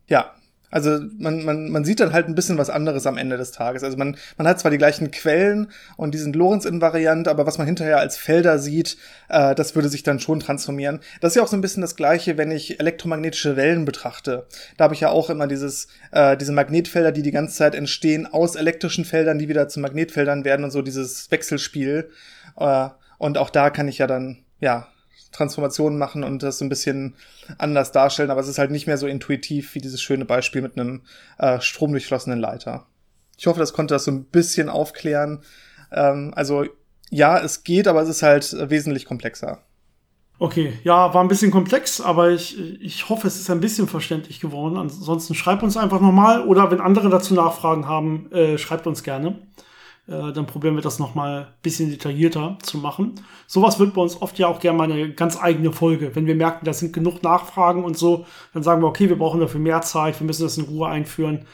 Ja, 0.08 0.34
also 0.70 1.00
man, 1.18 1.44
man, 1.44 1.70
man 1.70 1.84
sieht 1.84 2.00
dann 2.00 2.12
halt 2.12 2.28
ein 2.28 2.34
bisschen 2.34 2.58
was 2.58 2.70
anderes 2.70 3.06
am 3.06 3.16
Ende 3.16 3.36
des 3.36 3.52
Tages. 3.52 3.84
Also 3.84 3.96
man, 3.96 4.16
man 4.36 4.48
hat 4.48 4.58
zwar 4.58 4.70
die 4.70 4.78
gleichen 4.78 5.10
Quellen 5.10 5.68
und 5.96 6.12
die 6.12 6.18
sind 6.18 6.36
Lorentz-invariant, 6.36 7.28
aber 7.28 7.46
was 7.46 7.58
man 7.58 7.66
hinterher 7.66 7.98
als 7.98 8.16
Felder 8.16 8.58
sieht, 8.58 8.96
äh, 9.28 9.54
das 9.54 9.74
würde 9.74 9.88
sich 9.88 10.02
dann 10.02 10.18
schon 10.18 10.40
transformieren. 10.40 11.00
Das 11.20 11.32
ist 11.32 11.36
ja 11.36 11.42
auch 11.42 11.48
so 11.48 11.56
ein 11.56 11.60
bisschen 11.60 11.82
das 11.82 11.96
Gleiche, 11.96 12.36
wenn 12.36 12.50
ich 12.50 12.80
elektromagnetische 12.80 13.56
Wellen 13.56 13.84
betrachte. 13.84 14.46
Da 14.76 14.84
habe 14.84 14.94
ich 14.94 15.00
ja 15.00 15.10
auch 15.10 15.30
immer 15.30 15.46
dieses, 15.46 15.88
äh, 16.12 16.36
diese 16.36 16.52
Magnetfelder, 16.52 17.12
die 17.12 17.22
die 17.22 17.30
ganze 17.30 17.56
Zeit 17.56 17.74
entstehen 17.74 18.26
aus 18.26 18.56
elektrischen 18.56 19.04
Feldern, 19.04 19.38
die 19.38 19.48
wieder 19.48 19.68
zu 19.68 19.80
Magnetfeldern 19.80 20.44
werden 20.44 20.64
und 20.64 20.70
so 20.70 20.82
dieses 20.82 21.30
Wechselspiel. 21.30 22.10
Äh, 22.58 22.88
und 23.18 23.38
auch 23.38 23.50
da 23.50 23.70
kann 23.70 23.88
ich 23.88 23.98
ja 23.98 24.06
dann, 24.06 24.44
ja, 24.60 24.88
Transformationen 25.32 25.98
machen 25.98 26.24
und 26.24 26.42
das 26.42 26.58
so 26.58 26.64
ein 26.64 26.68
bisschen 26.68 27.14
anders 27.58 27.92
darstellen, 27.92 28.30
aber 28.30 28.40
es 28.40 28.48
ist 28.48 28.58
halt 28.58 28.70
nicht 28.70 28.86
mehr 28.86 28.98
so 28.98 29.06
intuitiv 29.06 29.74
wie 29.74 29.80
dieses 29.80 30.00
schöne 30.00 30.24
Beispiel 30.24 30.62
mit 30.62 30.78
einem 30.78 31.02
äh, 31.38 31.60
stromdurchflossenen 31.60 32.38
Leiter. 32.38 32.86
Ich 33.36 33.46
hoffe, 33.46 33.60
das 33.60 33.72
konnte 33.72 33.94
das 33.94 34.04
so 34.04 34.10
ein 34.10 34.24
bisschen 34.24 34.68
aufklären. 34.68 35.42
Ähm, 35.92 36.32
also 36.34 36.64
ja, 37.10 37.38
es 37.38 37.64
geht, 37.64 37.86
aber 37.88 38.02
es 38.02 38.08
ist 38.08 38.22
halt 38.22 38.56
wesentlich 38.70 39.04
komplexer. 39.04 39.62
Okay, 40.38 40.74
ja, 40.84 41.14
war 41.14 41.24
ein 41.24 41.28
bisschen 41.28 41.50
komplex, 41.50 42.00
aber 42.00 42.30
ich, 42.30 42.58
ich 42.82 43.08
hoffe, 43.08 43.26
es 43.26 43.36
ist 43.40 43.48
ein 43.48 43.60
bisschen 43.60 43.88
verständlich 43.88 44.38
geworden. 44.38 44.76
Ansonsten 44.76 45.34
schreibt 45.34 45.62
uns 45.62 45.78
einfach 45.78 46.00
nochmal 46.00 46.46
oder 46.46 46.70
wenn 46.70 46.80
andere 46.80 47.08
dazu 47.08 47.32
Nachfragen 47.32 47.88
haben, 47.88 48.30
äh, 48.32 48.58
schreibt 48.58 48.86
uns 48.86 49.02
gerne. 49.02 49.38
Äh, 50.08 50.32
dann 50.32 50.46
probieren 50.46 50.76
wir 50.76 50.82
das 50.82 50.98
nochmal 50.98 51.42
ein 51.42 51.46
bisschen 51.62 51.90
detaillierter 51.90 52.58
zu 52.62 52.78
machen. 52.78 53.14
Sowas 53.46 53.78
wird 53.78 53.94
bei 53.94 54.02
uns 54.02 54.20
oft 54.22 54.38
ja 54.38 54.46
auch 54.46 54.60
gerne 54.60 54.78
mal 54.78 54.90
eine 54.90 55.12
ganz 55.12 55.40
eigene 55.40 55.72
Folge. 55.72 56.14
Wenn 56.14 56.26
wir 56.26 56.36
merken, 56.36 56.64
da 56.64 56.72
sind 56.72 56.92
genug 56.92 57.22
Nachfragen 57.22 57.84
und 57.84 57.98
so, 57.98 58.26
dann 58.54 58.62
sagen 58.62 58.82
wir, 58.82 58.86
okay, 58.86 59.08
wir 59.08 59.18
brauchen 59.18 59.40
dafür 59.40 59.60
mehr 59.60 59.82
Zeit, 59.82 60.20
wir 60.20 60.26
müssen 60.26 60.44
das 60.44 60.58
in 60.58 60.64
Ruhe 60.64 60.88
einführen. 60.88 61.46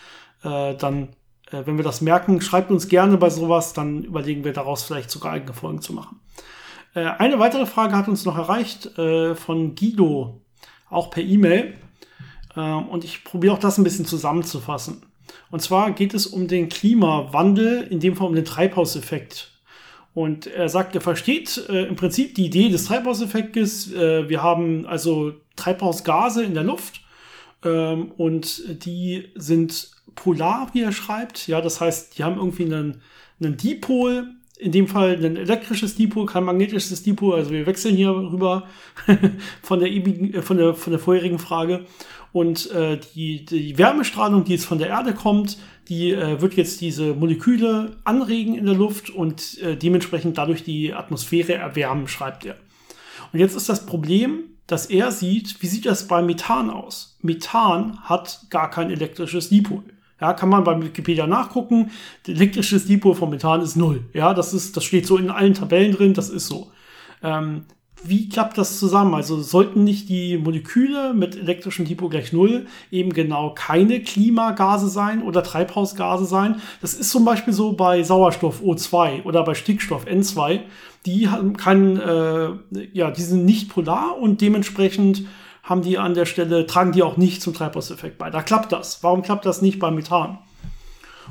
Äh, 0.42 0.74
dann, 0.74 1.08
äh, 1.50 1.62
wenn 1.64 1.78
wir 1.78 1.84
das 1.84 2.02
merken, 2.02 2.40
schreibt 2.40 2.70
uns 2.70 2.88
gerne 2.88 3.16
bei 3.16 3.30
sowas, 3.30 3.72
dann 3.72 4.02
überlegen 4.02 4.44
wir 4.44 4.52
daraus 4.52 4.82
vielleicht 4.82 5.10
sogar 5.10 5.32
eigene 5.32 5.54
Folgen 5.54 5.80
zu 5.80 5.94
machen. 5.94 6.20
Äh, 6.94 7.04
eine 7.04 7.38
weitere 7.38 7.64
Frage 7.64 7.96
hat 7.96 8.08
uns 8.08 8.26
noch 8.26 8.36
erreicht 8.36 8.98
äh, 8.98 9.34
von 9.34 9.74
Guido, 9.74 10.42
auch 10.90 11.10
per 11.10 11.22
E-Mail. 11.22 11.74
Und 12.54 13.02
ich 13.02 13.24
probiere 13.24 13.54
auch 13.54 13.58
das 13.58 13.78
ein 13.78 13.84
bisschen 13.84 14.04
zusammenzufassen. 14.04 15.00
Und 15.50 15.60
zwar 15.60 15.92
geht 15.92 16.14
es 16.14 16.26
um 16.26 16.48
den 16.48 16.68
Klimawandel, 16.68 17.86
in 17.90 18.00
dem 18.00 18.16
Fall 18.16 18.28
um 18.28 18.34
den 18.34 18.44
Treibhauseffekt. 18.44 19.50
Und 20.14 20.46
er 20.46 20.68
sagt, 20.68 20.94
er 20.94 21.00
versteht 21.00 21.68
äh, 21.68 21.84
im 21.86 21.96
Prinzip 21.96 22.34
die 22.34 22.46
Idee 22.46 22.68
des 22.68 22.84
Treibhauseffektes. 22.84 23.92
Äh, 23.92 24.28
wir 24.28 24.42
haben 24.42 24.86
also 24.86 25.32
Treibhausgase 25.56 26.44
in 26.44 26.54
der 26.54 26.64
Luft 26.64 27.00
ähm, 27.64 28.12
und 28.16 28.84
die 28.84 29.30
sind 29.34 29.90
polar, 30.14 30.68
wie 30.72 30.82
er 30.82 30.92
schreibt. 30.92 31.46
Ja, 31.46 31.60
das 31.60 31.80
heißt, 31.80 32.18
die 32.18 32.24
haben 32.24 32.36
irgendwie 32.36 32.64
einen, 32.64 33.00
einen 33.40 33.56
Dipol, 33.56 34.28
in 34.58 34.70
dem 34.70 34.86
Fall 34.86 35.16
ein 35.24 35.36
elektrisches 35.36 35.96
Dipol, 35.96 36.26
kein 36.26 36.44
magnetisches 36.44 37.02
Dipol. 37.02 37.34
Also 37.34 37.50
wir 37.50 37.66
wechseln 37.66 37.96
hier 37.96 38.10
rüber 38.10 38.68
von 39.62 39.80
der, 39.80 39.90
ewigen, 39.90 40.42
von 40.42 40.56
der, 40.56 40.74
von 40.74 40.92
der 40.92 41.00
vorherigen 41.00 41.38
Frage. 41.38 41.86
Und 42.32 42.70
äh, 42.70 42.98
die, 43.14 43.44
die 43.44 43.76
Wärmestrahlung, 43.76 44.44
die 44.44 44.52
jetzt 44.52 44.64
von 44.64 44.78
der 44.78 44.88
Erde 44.88 45.12
kommt, 45.12 45.58
die 45.88 46.12
äh, 46.12 46.40
wird 46.40 46.54
jetzt 46.54 46.80
diese 46.80 47.14
Moleküle 47.14 47.96
anregen 48.04 48.54
in 48.54 48.64
der 48.64 48.74
Luft 48.74 49.10
und 49.10 49.58
äh, 49.58 49.76
dementsprechend 49.76 50.38
dadurch 50.38 50.64
die 50.64 50.94
Atmosphäre 50.94 51.54
erwärmen, 51.54 52.08
schreibt 52.08 52.46
er. 52.46 52.56
Und 53.32 53.40
jetzt 53.40 53.56
ist 53.56 53.68
das 53.68 53.84
Problem, 53.84 54.44
dass 54.66 54.86
er 54.86 55.12
sieht, 55.12 55.60
wie 55.62 55.66
sieht 55.66 55.84
das 55.86 56.08
bei 56.08 56.22
Methan 56.22 56.70
aus? 56.70 57.18
Methan 57.20 57.98
hat 58.02 58.46
gar 58.48 58.70
kein 58.70 58.90
elektrisches 58.90 59.50
Dipol. 59.50 59.82
Ja, 60.20 60.34
kann 60.34 60.48
man 60.48 60.62
bei 60.64 60.80
Wikipedia 60.80 61.26
nachgucken. 61.26 61.90
Elektrisches 62.26 62.86
Dipol 62.86 63.14
von 63.14 63.28
Methan 63.30 63.60
ist 63.60 63.76
null. 63.76 64.04
Ja, 64.14 64.34
das 64.34 64.54
ist, 64.54 64.76
das 64.76 64.84
steht 64.84 65.06
so 65.06 65.18
in 65.18 65.30
allen 65.30 65.54
Tabellen 65.54 65.92
drin, 65.92 66.14
das 66.14 66.30
ist 66.30 66.46
so. 66.46 66.70
Ähm, 67.22 67.64
wie 68.04 68.28
klappt 68.28 68.58
das 68.58 68.78
zusammen? 68.78 69.14
Also 69.14 69.40
sollten 69.42 69.84
nicht 69.84 70.08
die 70.08 70.36
Moleküle 70.36 71.14
mit 71.14 71.36
elektrischem 71.36 71.86
Tipo 71.86 72.08
gleich 72.08 72.32
Null 72.32 72.66
eben 72.90 73.12
genau 73.12 73.54
keine 73.54 74.00
Klimagase 74.00 74.88
sein 74.88 75.22
oder 75.22 75.42
Treibhausgase 75.42 76.24
sein? 76.24 76.60
Das 76.80 76.94
ist 76.94 77.10
zum 77.10 77.24
Beispiel 77.24 77.52
so 77.52 77.72
bei 77.72 78.02
Sauerstoff 78.02 78.60
O2 78.60 79.22
oder 79.24 79.44
bei 79.44 79.54
Stickstoff 79.54 80.06
N2. 80.06 80.60
Die 81.06 81.28
haben 81.28 81.56
keinen, 81.56 81.98
äh, 81.98 82.50
ja, 82.92 83.10
die 83.10 83.22
sind 83.22 83.44
nicht 83.44 83.70
polar 83.70 84.18
und 84.18 84.40
dementsprechend 84.40 85.24
haben 85.62 85.82
die 85.82 85.98
an 85.98 86.14
der 86.14 86.26
Stelle, 86.26 86.66
tragen 86.66 86.92
die 86.92 87.02
auch 87.02 87.16
nicht 87.16 87.40
zum 87.40 87.54
Treibhauseffekt 87.54 88.18
bei. 88.18 88.30
Da 88.30 88.42
klappt 88.42 88.72
das. 88.72 89.02
Warum 89.02 89.22
klappt 89.22 89.46
das 89.46 89.62
nicht 89.62 89.78
beim 89.78 89.94
Methan? 89.94 90.38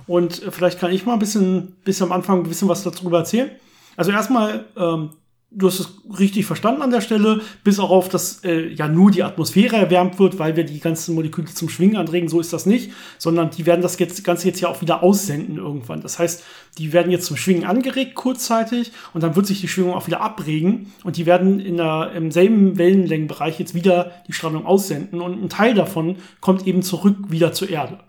Und 0.08 0.42
äh, 0.44 0.52
vielleicht 0.52 0.80
kann 0.80 0.92
ich 0.92 1.06
mal 1.06 1.14
ein 1.14 1.20
bisschen, 1.20 1.76
bisschen 1.84 2.08
am 2.08 2.12
Anfang 2.14 2.40
ein 2.40 2.48
bisschen 2.48 2.70
was 2.70 2.84
darüber 2.84 3.20
erzählen. 3.20 3.52
Also 3.98 4.12
erstmal, 4.12 4.66
ähm, 4.78 5.10
du 5.54 5.68
hast 5.68 5.80
es 5.80 5.90
richtig 6.18 6.46
verstanden 6.46 6.82
an 6.82 6.92
der 6.92 7.02
Stelle, 7.02 7.42
bis 7.64 7.78
auch 7.80 7.90
auf, 7.90 8.08
dass 8.08 8.44
äh, 8.46 8.70
ja 8.70 8.88
nur 8.88 9.12
die 9.12 9.22
Atmosphäre 9.22 9.76
erwärmt 9.76 10.18
wird, 10.18 10.40
weil 10.40 10.56
wir 10.56 10.64
die 10.64 10.80
ganzen 10.80 11.14
Moleküle 11.14 11.48
zum 11.48 11.68
Schwingen 11.68 11.98
anregen, 11.98 12.30
so 12.30 12.40
ist 12.40 12.54
das 12.54 12.66
nicht, 12.66 12.92
sondern 13.18 13.50
die 13.50 13.66
werden 13.66 13.82
das 13.82 14.00
jetzt, 14.00 14.24
Ganze 14.24 14.48
jetzt 14.48 14.62
ja 14.62 14.70
auch 14.70 14.82
wieder 14.82 15.04
aussenden 15.04 15.58
irgendwann. 15.58 16.02
Das 16.02 16.20
heißt, 16.20 16.44
die 16.78 16.94
werden 16.94 17.12
jetzt 17.12 17.26
zum 17.26 17.36
Schwingen 17.36 17.66
angeregt 17.66 18.16
kurzzeitig 18.16 18.94
und 19.14 19.24
dann 19.24 19.36
wird 19.36 19.46
sich 19.46 19.60
die 19.60 19.68
Schwingung 19.68 19.94
auch 19.94 20.08
wieder 20.08 20.22
abregen 20.22 20.94
und 21.04 21.18
die 21.18 21.26
werden 21.26 21.60
in 21.60 21.76
der, 21.76 22.14
im 22.16 22.32
selben 22.32 22.78
Wellenlängenbereich 22.78 23.60
jetzt 23.60 23.76
wieder 23.76 24.12
die 24.28 24.34
Strahlung 24.34 24.66
aussenden 24.66 25.20
und 25.20 25.44
ein 25.44 25.50
Teil 25.50 25.74
davon 25.74 26.16
kommt 26.40 26.66
eben 26.66 26.82
zurück 26.82 27.18
wieder 27.28 27.52
zur 27.52 27.70
Erde. 27.70 28.00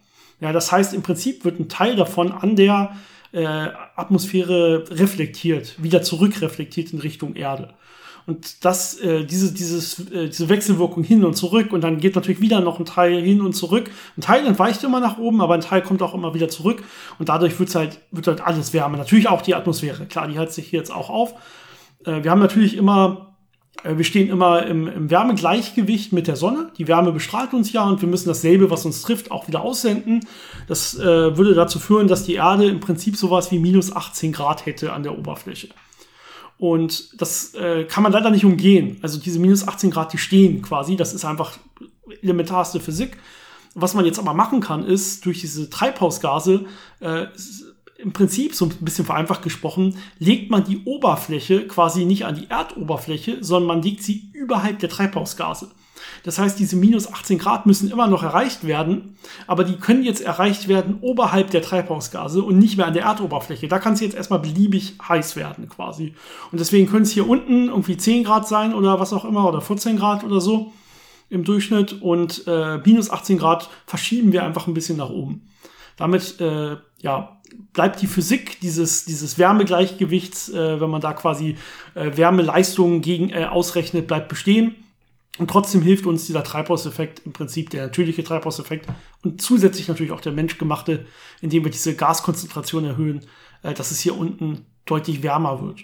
Ja, 0.40 0.52
das 0.52 0.70
heißt, 0.70 0.94
im 0.94 1.02
Prinzip 1.02 1.44
wird 1.44 1.58
ein 1.58 1.68
Teil 1.68 1.96
davon 1.96 2.30
an 2.30 2.56
der 2.56 2.96
äh, 3.33 3.45
Atmosphäre 3.97 4.85
reflektiert, 4.91 5.83
wieder 5.83 6.03
zurückreflektiert 6.03 6.93
in 6.93 7.01
Richtung 7.01 7.35
Erde. 7.35 7.75
Und 8.27 8.65
das, 8.65 9.01
äh, 9.01 9.25
diese, 9.25 9.53
dieses, 9.53 9.99
äh, 10.11 10.29
diese 10.29 10.49
Wechselwirkung 10.49 11.03
hin 11.03 11.25
und 11.25 11.35
zurück 11.35 11.73
und 11.73 11.83
dann 11.83 11.99
geht 11.99 12.15
natürlich 12.15 12.41
wieder 12.41 12.61
noch 12.61 12.79
ein 12.79 12.85
Teil 12.85 13.21
hin 13.21 13.41
und 13.41 13.55
zurück. 13.55 13.91
Ein 14.17 14.21
Teil 14.21 14.47
entweicht 14.47 14.85
immer 14.85 15.01
nach 15.01 15.19
oben, 15.19 15.41
aber 15.41 15.55
ein 15.55 15.61
Teil 15.61 15.83
kommt 15.83 16.03
auch 16.03 16.15
immer 16.15 16.33
wieder 16.33 16.49
zurück 16.49 16.85
und 17.19 17.29
dadurch 17.29 17.59
wird's 17.59 17.75
halt, 17.75 17.99
wird 18.12 18.29
halt 18.29 18.41
alles 18.41 18.73
wärmer. 18.73 18.97
Natürlich 18.97 19.29
auch 19.29 19.43
die 19.43 19.57
Atmosphäre. 19.57 20.07
Klar, 20.07 20.29
die 20.29 20.39
hält 20.39 20.53
sich 20.53 20.69
hier 20.69 20.79
jetzt 20.79 20.95
auch 20.95 21.11
auf. 21.11 21.35
Äh, 22.05 22.23
wir 22.23 22.31
haben 22.31 22.41
natürlich 22.41 22.77
immer, 22.77 23.32
wir 23.85 24.05
stehen 24.05 24.29
immer 24.29 24.65
im, 24.67 24.87
im 24.87 25.11
Wärmegleichgewicht 25.11 26.12
mit 26.12 26.27
der 26.29 26.37
Sonne. 26.37 26.71
Die 26.79 26.89
Wärme 26.89 27.12
bestrahlt 27.12 27.53
uns 27.53 27.73
ja 27.73 27.85
und 27.85 28.01
wir 28.01 28.09
müssen 28.09 28.29
dasselbe, 28.29 28.71
was 28.71 28.87
uns 28.87 29.03
trifft, 29.03 29.31
auch 29.31 29.49
wieder 29.49 29.62
aussenden. 29.62 30.27
Das 30.69 30.99
äh, 30.99 31.37
würde 31.37 31.55
dazu 31.55 31.79
führen, 31.79 32.09
dass 32.09 32.25
die 32.25 32.35
Erde 32.35 32.67
im 32.67 32.81
Prinzip 32.81 33.17
sowas 33.17 33.51
wie 33.51 33.59
minus 33.59 33.95
18 33.95 34.33
Grad 34.33 34.67
hätte 34.67 34.93
an 34.93 35.03
der 35.03 35.19
Oberfläche. 35.19 35.69
Und 36.59 37.21
das 37.21 37.55
äh, 37.55 37.85
kann 37.85 38.05
man 38.05 38.12
leider 38.12 38.31
nicht 38.31 38.45
umgehen. 38.45 38.99
Also 39.03 39.19
diese 39.19 39.41
minus 39.41 39.67
18 39.67 39.91
Grad, 39.91 40.12
die 40.12 40.19
stehen 40.19 40.62
quasi. 40.62 40.95
Das 40.95 41.12
ist 41.12 41.25
einfach 41.25 41.59
elementarste 42.23 42.79
Physik. 42.79 43.19
Was 43.75 43.95
man 43.95 44.05
jetzt 44.05 44.19
aber 44.19 44.35
machen 44.35 44.61
kann, 44.61 44.85
ist 44.85 45.25
durch 45.25 45.41
diese 45.41 45.71
Treibhausgase, 45.71 46.67
äh, 47.01 47.27
im 48.02 48.12
Prinzip, 48.12 48.54
so 48.54 48.66
ein 48.66 48.76
bisschen 48.80 49.04
vereinfacht 49.04 49.42
gesprochen, 49.42 49.97
legt 50.18 50.50
man 50.50 50.64
die 50.64 50.82
Oberfläche 50.85 51.66
quasi 51.66 52.04
nicht 52.04 52.25
an 52.26 52.35
die 52.35 52.50
Erdoberfläche, 52.50 53.38
sondern 53.40 53.68
man 53.68 53.82
legt 53.82 54.02
sie 54.02 54.30
überhalb 54.32 54.80
der 54.80 54.88
Treibhausgase. 54.88 55.71
Das 56.25 56.38
heißt, 56.38 56.59
diese 56.59 56.76
minus 56.76 57.12
18 57.12 57.38
Grad 57.38 57.66
müssen 57.66 57.90
immer 57.90 58.06
noch 58.06 58.23
erreicht 58.23 58.66
werden, 58.66 59.16
aber 59.47 59.64
die 59.64 59.76
können 59.76 60.04
jetzt 60.04 60.21
erreicht 60.21 60.68
werden 60.68 60.99
oberhalb 61.00 61.50
der 61.50 61.62
Treibhausgase 61.62 62.42
und 62.42 62.59
nicht 62.59 62.76
mehr 62.76 62.87
an 62.87 62.94
der 62.94 63.04
Erdoberfläche. 63.04 63.68
Da 63.68 63.78
kann 63.78 63.94
es 63.94 64.00
jetzt 64.00 64.14
erstmal 64.14 64.38
beliebig 64.38 64.94
heiß 65.06 65.37
werden 65.37 65.68
quasi. 65.68 66.14
Und 66.50 66.61
deswegen 66.61 66.88
können 66.88 67.02
es 67.02 67.12
hier 67.12 67.28
unten 67.28 67.68
irgendwie 67.68 67.97
10 67.97 68.25
Grad 68.25 68.47
sein 68.47 68.75
oder 68.75 69.00
was 69.00 69.12
auch 69.12 69.25
immer 69.25 69.49
oder 69.49 69.61
14 69.61 69.97
Grad 69.97 70.25
oder 70.25 70.40
so 70.40 70.73
im 71.28 71.44
Durchschnitt 71.44 72.02
und 72.02 72.47
äh, 72.47 72.78
minus 72.85 73.11
18 73.11 73.38
Grad 73.38 73.71
verschieben 73.87 74.32
wir 74.32 74.44
einfach 74.44 74.66
ein 74.66 74.75
bisschen 74.75 74.99
nach 74.99 75.11
oben. 75.11 75.49
Damit 75.97 76.40
äh, 76.40 76.76
ja, 77.00 77.40
bleibt 77.73 78.02
die 78.02 78.07
Physik 78.07 78.61
dieses, 78.61 79.05
dieses 79.05 79.38
Wärmegleichgewichts, 79.38 80.50
äh, 80.50 80.81
wenn 80.81 80.91
man 80.91 81.00
da 81.00 81.12
quasi 81.12 81.57
äh, 81.95 82.17
Wärmeleistungen 82.17 83.00
gegen 83.00 83.31
äh, 83.31 83.47
ausrechnet, 83.47 84.07
bleibt 84.07 84.29
bestehen. 84.29 84.75
Und 85.38 85.49
trotzdem 85.49 85.81
hilft 85.81 86.05
uns 86.05 86.26
dieser 86.26 86.45
Treibhauseffekt 86.45 87.23
im 87.25 87.33
Prinzip 87.33 87.71
der 87.71 87.85
natürliche 87.85 88.23
Treibhauseffekt 88.23 88.87
und 89.23 89.41
zusätzlich 89.41 89.88
natürlich 89.88 90.12
auch 90.12 90.21
der 90.21 90.33
menschgemachte, 90.33 91.07
indem 91.41 91.64
wir 91.64 91.71
diese 91.71 91.97
Gaskonzentration 91.97 92.85
erhöhen, 92.85 93.25
äh, 93.62 93.73
dass 93.73 93.91
es 93.91 94.00
hier 94.00 94.17
unten 94.17 94.67
deutlich 94.85 95.23
wärmer 95.23 95.62
wird. 95.62 95.81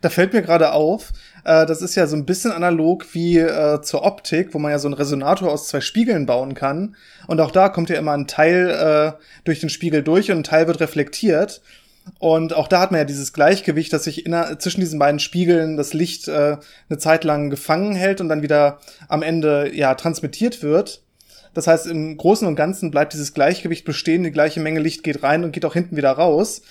Da 0.00 0.08
fällt 0.08 0.32
mir 0.32 0.42
gerade 0.42 0.72
auf, 0.72 1.12
äh, 1.44 1.66
das 1.66 1.82
ist 1.82 1.94
ja 1.94 2.06
so 2.06 2.16
ein 2.16 2.24
bisschen 2.24 2.52
analog 2.52 3.06
wie 3.12 3.38
äh, 3.38 3.82
zur 3.82 4.02
Optik, 4.04 4.54
wo 4.54 4.58
man 4.58 4.70
ja 4.70 4.78
so 4.78 4.88
einen 4.88 4.94
Resonator 4.94 5.52
aus 5.52 5.68
zwei 5.68 5.80
Spiegeln 5.80 6.26
bauen 6.26 6.54
kann. 6.54 6.96
Und 7.26 7.40
auch 7.40 7.50
da 7.50 7.68
kommt 7.68 7.90
ja 7.90 7.98
immer 7.98 8.12
ein 8.12 8.26
Teil 8.26 8.70
äh, 8.70 9.22
durch 9.44 9.60
den 9.60 9.68
Spiegel 9.68 10.02
durch 10.02 10.30
und 10.30 10.38
ein 10.38 10.44
Teil 10.44 10.66
wird 10.66 10.80
reflektiert. 10.80 11.60
Und 12.18 12.54
auch 12.54 12.66
da 12.66 12.80
hat 12.80 12.90
man 12.90 13.00
ja 13.00 13.04
dieses 13.04 13.32
Gleichgewicht, 13.32 13.92
dass 13.92 14.04
sich 14.04 14.26
inner, 14.26 14.58
zwischen 14.58 14.80
diesen 14.80 14.98
beiden 14.98 15.20
Spiegeln 15.20 15.76
das 15.76 15.92
Licht 15.92 16.28
äh, 16.28 16.56
eine 16.88 16.98
Zeit 16.98 17.24
lang 17.24 17.50
gefangen 17.50 17.94
hält 17.94 18.20
und 18.20 18.28
dann 18.28 18.42
wieder 18.42 18.78
am 19.08 19.22
Ende 19.22 19.70
ja 19.74 19.94
transmittiert 19.94 20.62
wird. 20.62 21.02
Das 21.52 21.66
heißt, 21.66 21.86
im 21.86 22.16
Großen 22.16 22.46
und 22.46 22.56
Ganzen 22.56 22.90
bleibt 22.90 23.12
dieses 23.12 23.34
Gleichgewicht 23.34 23.84
bestehen, 23.84 24.22
die 24.22 24.30
gleiche 24.30 24.60
Menge 24.60 24.80
Licht 24.80 25.02
geht 25.02 25.22
rein 25.22 25.44
und 25.44 25.52
geht 25.52 25.64
auch 25.64 25.74
hinten 25.74 25.96
wieder 25.96 26.12
raus. 26.12 26.62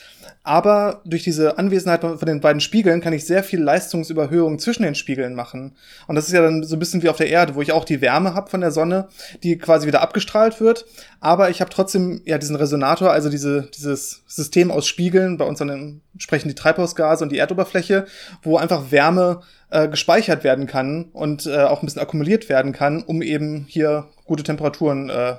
Aber 0.44 1.02
durch 1.06 1.24
diese 1.24 1.58
Anwesenheit 1.58 2.02
von 2.02 2.18
den 2.26 2.42
beiden 2.42 2.60
Spiegeln 2.60 3.02
kann 3.02 3.14
ich 3.14 3.26
sehr 3.26 3.44
viel 3.44 3.62
Leistungsüberhöhung 3.62 4.60
zwischen 4.60 4.84
den 4.84 4.96
Spiegeln 4.96 5.36
machen. 5.36 5.76
Und 6.08 6.16
das 6.16 6.28
ist 6.28 6.34
ja 6.34 6.42
dann 6.42 6.64
so 6.64 6.76
ein 6.76 6.80
bisschen 6.80 7.04
wie 7.04 7.10
auf 7.10 7.18
der 7.18 7.30
Erde, 7.30 7.56
wo 7.56 7.62
ich 7.62 7.72
auch 7.72 7.86
die 7.86 8.02
Wärme 8.02 8.34
habe 8.34 8.50
von 8.50 8.62
der 8.62 8.72
Sonne, 8.72 9.10
die 9.44 9.58
quasi 9.58 9.88
wieder 9.88 10.02
abgestrahlt 10.02 10.60
wird. 10.60 10.86
Aber 11.20 11.50
ich 11.50 11.62
habe 11.62 11.70
trotzdem 11.70 12.22
ja 12.26 12.38
diesen 12.38 12.56
Resonator, 12.56 13.12
also 13.12 13.30
diese, 13.30 13.70
dieses 13.76 14.24
System 14.28 14.72
aus 14.72 14.88
Spiegeln, 14.88 15.38
bei 15.38 15.46
uns 15.46 15.60
dann 15.60 16.02
entsprechend 16.14 16.52
die 16.52 16.56
Treibhausgase 16.56 17.24
und 17.24 17.32
die 17.32 17.38
Erdoberfläche, 17.38 18.06
wo 18.42 18.58
einfach 18.58 18.92
Wärme 18.92 19.42
äh, 19.70 19.88
gespeichert 19.88 20.44
werden 20.44 20.68
kann 20.68 21.06
und 21.14 21.46
äh, 21.46 21.64
auch 21.64 21.82
ein 21.82 21.86
bisschen 21.86 22.02
akkumuliert 22.02 22.50
werden 22.50 22.72
kann, 22.72 23.04
um 23.04 23.22
eben 23.22 23.66
hier 23.68 24.08
gute 24.26 24.44
Temperaturen 24.44 25.10
äh, 25.10 25.36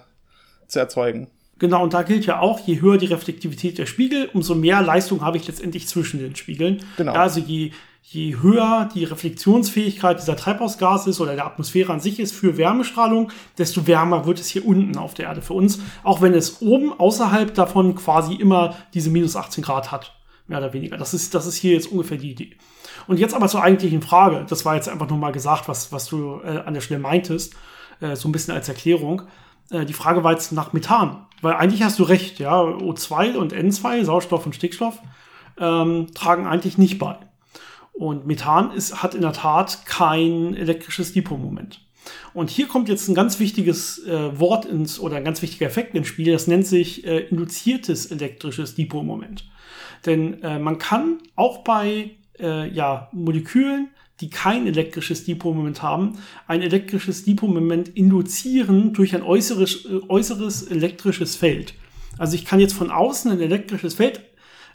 zu 0.69 0.79
erzeugen. 0.79 1.29
Genau, 1.61 1.83
und 1.83 1.93
da 1.93 2.03
gilt 2.03 2.25
ja 2.25 2.41
auch, 2.41 2.59
je 2.59 2.81
höher 2.81 2.97
die 2.97 3.07
Reflektivität 3.07 3.77
der 3.77 3.85
Spiegel, 3.85 4.31
umso 4.33 4.55
mehr 4.55 4.81
Leistung 4.81 5.21
habe 5.21 5.37
ich 5.37 5.47
letztendlich 5.47 5.87
zwischen 5.87 6.19
den 6.19 6.35
Spiegeln. 6.35 6.83
Genau. 6.97 7.13
Also 7.13 7.39
je, 7.39 7.73
je 8.03 8.37
höher 8.41 8.89
die 8.95 9.05
Reflexionsfähigkeit 9.05 10.19
dieser 10.19 10.37
Treibhausgase 10.37 11.11
ist 11.11 11.21
oder 11.21 11.35
der 11.35 11.45
Atmosphäre 11.45 11.93
an 11.93 12.01
sich 12.01 12.19
ist 12.19 12.35
für 12.35 12.57
Wärmestrahlung, 12.57 13.31
desto 13.59 13.87
wärmer 13.87 14.25
wird 14.25 14.41
es 14.41 14.49
hier 14.49 14.67
unten 14.67 14.97
auf 14.97 15.13
der 15.13 15.27
Erde 15.27 15.43
für 15.43 15.53
uns. 15.53 15.81
Auch 16.03 16.23
wenn 16.23 16.33
es 16.33 16.63
oben 16.63 16.99
außerhalb 16.99 17.53
davon 17.53 17.95
quasi 17.95 18.35
immer 18.35 18.75
diese 18.95 19.11
minus 19.11 19.37
18 19.37 19.63
Grad 19.63 19.93
hat. 19.93 20.15
Mehr 20.47 20.59
oder 20.59 20.73
weniger. 20.73 20.97
Das 20.97 21.13
ist, 21.13 21.35
das 21.35 21.47
ist 21.47 21.57
hier 21.57 21.75
jetzt 21.75 21.93
ungefähr 21.93 22.17
die 22.17 22.31
Idee. 22.31 22.57
Und 23.07 23.19
jetzt 23.19 23.35
aber 23.35 23.49
zur 23.49 23.63
eigentlichen 23.63 24.01
Frage. 24.01 24.47
Das 24.49 24.65
war 24.65 24.77
jetzt 24.77 24.89
einfach 24.89 25.11
nur 25.11 25.19
mal 25.19 25.31
gesagt, 25.31 25.69
was, 25.69 25.93
was 25.93 26.07
du 26.07 26.41
äh, 26.43 26.63
an 26.65 26.73
der 26.73 26.81
Stelle 26.81 27.01
meintest. 27.01 27.55
Äh, 28.01 28.17
so 28.17 28.31
ein 28.31 28.33
bisschen 28.33 28.55
als 28.55 28.67
Erklärung. 28.69 29.23
Äh, 29.71 29.85
die 29.85 29.93
Frage 29.93 30.25
war 30.25 30.33
jetzt 30.33 30.53
nach 30.53 30.73
Methan. 30.73 31.27
Weil 31.43 31.55
eigentlich 31.55 31.83
hast 31.83 31.99
du 31.99 32.03
recht, 32.03 32.39
ja, 32.39 32.61
O2 32.61 33.37
und 33.37 33.55
N2, 33.55 34.05
Sauerstoff 34.05 34.47
und 34.47 34.55
Stickstoff, 34.55 35.01
ähm, 35.59 36.09
tragen 36.15 36.47
eigentlich 36.47 36.79
nicht 36.79 36.99
bei. 36.99 37.17
Und 37.93 38.27
Methan 38.27 38.73
ist, 38.73 39.03
hat 39.03 39.15
in 39.15 39.23
der 39.23 39.33
Tat 39.33 39.85
kein 39.85 40.55
elektrisches 40.55 41.13
Dipolmoment. 41.13 41.81
Und 42.33 42.51
hier 42.51 42.67
kommt 42.67 42.89
jetzt 42.89 43.09
ein 43.09 43.15
ganz 43.15 43.41
wichtiges 43.41 44.05
äh, 44.07 44.39
Wort 44.39 44.65
ins 44.65 44.99
oder 44.99 45.17
ein 45.17 45.25
ganz 45.25 45.43
wichtiger 45.43 45.67
Effekt 45.67 45.95
ins 45.95 46.09
Spiel. 46.09 46.33
Das 46.33 46.47
nennt 46.47 46.67
sich 46.67 47.07
äh, 47.07 47.21
induziertes 47.21 48.07
elektrisches 48.07 48.75
Dipolmoment. 48.75 49.45
Denn 50.07 50.43
äh, 50.43 50.59
man 50.59 50.79
kann 50.79 51.19
auch 51.37 51.59
bei 51.59 52.13
äh, 52.39 52.69
ja, 52.71 53.09
Molekülen 53.13 53.91
die 54.21 54.31
kein 54.31 54.67
elektrisches 54.67 55.25
Dipolmoment 55.25 55.83
haben, 55.83 56.19
ein 56.47 56.63
elektrisches 56.63 57.25
Dipolmoment 57.25 57.89
induzieren 57.89 58.93
durch 58.93 59.15
ein 59.15 59.23
äußeres, 59.23 59.87
äh, 59.87 60.01
äußeres 60.09 60.65
elektrisches 60.65 61.37
Feld. 61.37 61.75
Also 62.19 62.35
ich 62.35 62.45
kann 62.45 62.61
jetzt 62.61 62.75
von 62.75 62.91
außen 62.91 63.31
ein 63.31 63.41
elektrisches 63.41 63.95
Feld 63.95 64.21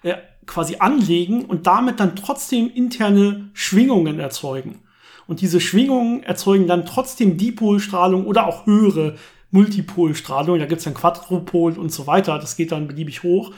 äh, 0.01 0.15
quasi 0.45 0.77
anlegen 0.79 1.45
und 1.45 1.67
damit 1.67 1.99
dann 1.99 2.15
trotzdem 2.15 2.71
interne 2.73 3.49
Schwingungen 3.53 4.19
erzeugen. 4.19 4.79
Und 5.27 5.41
diese 5.41 5.59
Schwingungen 5.59 6.23
erzeugen 6.23 6.67
dann 6.67 6.85
trotzdem 6.85 7.37
Dipolstrahlung 7.37 8.25
oder 8.25 8.47
auch 8.47 8.65
höhere 8.65 9.15
Multipolstrahlung. 9.51 10.59
Da 10.59 10.65
gibt 10.65 10.79
es 10.79 10.85
dann 10.85 10.93
Quadrupol 10.93 11.77
und 11.77 11.91
so 11.91 12.05
weiter. 12.05 12.37
Das 12.37 12.55
geht 12.57 12.71
dann 12.71 12.87
beliebig 12.87 13.23
hoch. 13.23 13.53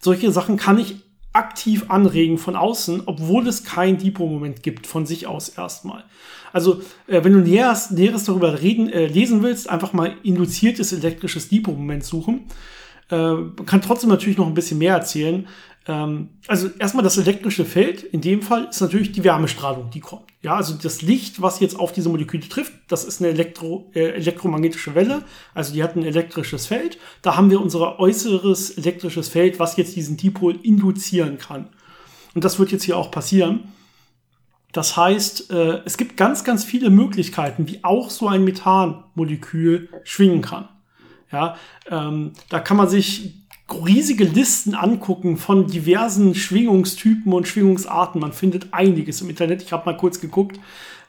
Solche 0.00 0.32
Sachen 0.32 0.56
kann 0.56 0.78
ich 0.78 0.96
aktiv 1.32 1.86
anregen 1.88 2.38
von 2.38 2.56
außen, 2.56 3.02
obwohl 3.06 3.46
es 3.48 3.64
kein 3.64 3.98
Depot-Moment 3.98 4.62
gibt 4.62 4.86
von 4.86 5.06
sich 5.06 5.26
aus 5.26 5.48
erstmal. 5.48 6.04
Also, 6.52 6.82
äh, 7.06 7.24
wenn 7.24 7.32
du 7.32 7.40
näheres, 7.40 7.90
näheres 7.90 8.24
darüber 8.24 8.60
reden, 8.60 8.90
äh, 8.90 9.06
lesen 9.06 9.42
willst, 9.42 9.70
einfach 9.70 9.92
mal 9.92 10.14
induziertes 10.22 10.92
elektrisches 10.92 11.48
Depot-Moment 11.48 12.04
suchen. 12.04 12.44
Äh, 13.08 13.34
kann 13.66 13.82
trotzdem 13.82 14.10
natürlich 14.10 14.38
noch 14.38 14.46
ein 14.46 14.54
bisschen 14.54 14.78
mehr 14.78 14.94
erzählen. 14.94 15.46
Ähm, 15.88 16.28
also 16.46 16.70
erstmal 16.78 17.02
das 17.02 17.18
elektrische 17.18 17.64
Feld, 17.64 18.02
in 18.02 18.20
dem 18.20 18.42
Fall 18.42 18.66
ist 18.70 18.80
natürlich 18.80 19.12
die 19.12 19.24
Wärmestrahlung, 19.24 19.90
die 19.90 20.00
kommt. 20.00 20.24
Ja, 20.42 20.56
also 20.56 20.74
das 20.74 21.02
Licht, 21.02 21.42
was 21.42 21.60
jetzt 21.60 21.78
auf 21.78 21.92
diese 21.92 22.08
Moleküle 22.08 22.48
trifft, 22.48 22.72
das 22.88 23.04
ist 23.04 23.20
eine 23.20 23.30
Elektro, 23.30 23.90
äh, 23.94 24.10
elektromagnetische 24.10 24.94
Welle, 24.94 25.24
also 25.54 25.72
die 25.72 25.82
hat 25.82 25.96
ein 25.96 26.04
elektrisches 26.04 26.66
Feld. 26.66 26.98
Da 27.22 27.36
haben 27.36 27.50
wir 27.50 27.60
unser 27.60 27.98
äußeres 27.98 28.70
elektrisches 28.70 29.28
Feld, 29.28 29.58
was 29.58 29.76
jetzt 29.76 29.96
diesen 29.96 30.16
Dipol 30.16 30.56
induzieren 30.62 31.38
kann. 31.38 31.68
Und 32.34 32.44
das 32.44 32.58
wird 32.58 32.72
jetzt 32.72 32.84
hier 32.84 32.96
auch 32.96 33.10
passieren. 33.10 33.72
Das 34.72 34.96
heißt, 34.96 35.50
äh, 35.50 35.80
es 35.84 35.98
gibt 35.98 36.16
ganz, 36.16 36.44
ganz 36.44 36.64
viele 36.64 36.90
Möglichkeiten, 36.90 37.68
wie 37.68 37.84
auch 37.84 38.08
so 38.08 38.28
ein 38.28 38.44
Methanmolekül 38.44 39.88
schwingen 40.04 40.42
kann. 40.42 40.68
Ja, 41.30 41.56
ähm, 41.90 42.32
da 42.50 42.60
kann 42.60 42.76
man 42.76 42.88
sich 42.88 43.41
riesige 43.70 44.24
Listen 44.24 44.74
angucken 44.74 45.36
von 45.36 45.66
diversen 45.66 46.34
Schwingungstypen 46.34 47.32
und 47.32 47.48
Schwingungsarten. 47.48 48.20
Man 48.20 48.32
findet 48.32 48.72
einiges 48.72 49.20
im 49.22 49.30
Internet. 49.30 49.62
Ich 49.62 49.72
habe 49.72 49.86
mal 49.86 49.96
kurz 49.96 50.20
geguckt. 50.20 50.58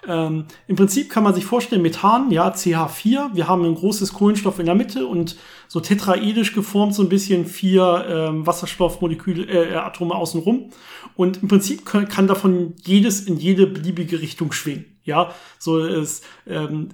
Ähm, 0.08 0.46
Im 0.68 0.76
Prinzip 0.76 1.10
kann 1.10 1.24
man 1.24 1.34
sich 1.34 1.46
vorstellen, 1.46 1.82
Methan, 1.82 2.30
ja, 2.32 2.50
CH4, 2.50 3.36
wir 3.36 3.48
haben 3.48 3.64
ein 3.64 3.76
großes 3.76 4.14
Kohlenstoff 4.14 4.60
in 4.60 4.66
der 4.66 4.76
Mitte 4.76 5.08
und 5.08 5.38
so 5.68 5.80
tetraedisch 5.80 6.54
geformt, 6.54 6.94
so 6.94 7.04
ein 7.04 7.10
bisschen 7.10 7.46
vier 7.46 8.06
ähm, 8.10 8.46
Wasserstoffmoleküle, 8.46 9.46
äh, 9.46 9.76
Atome 9.76 10.16
außenrum. 10.16 10.72
Und 11.16 11.42
im 11.42 11.48
Prinzip 11.48 11.86
kann, 11.86 12.08
kann, 12.10 12.28
davon 12.28 12.74
jedes 12.84 13.22
in 13.22 13.38
jede 13.38 13.68
beliebige 13.68 14.20
Richtung 14.20 14.52
schwingen. 14.52 14.86
Ja, 15.06 15.32
so 15.58 15.80
ist, 15.80 16.26
ähm, 16.48 16.90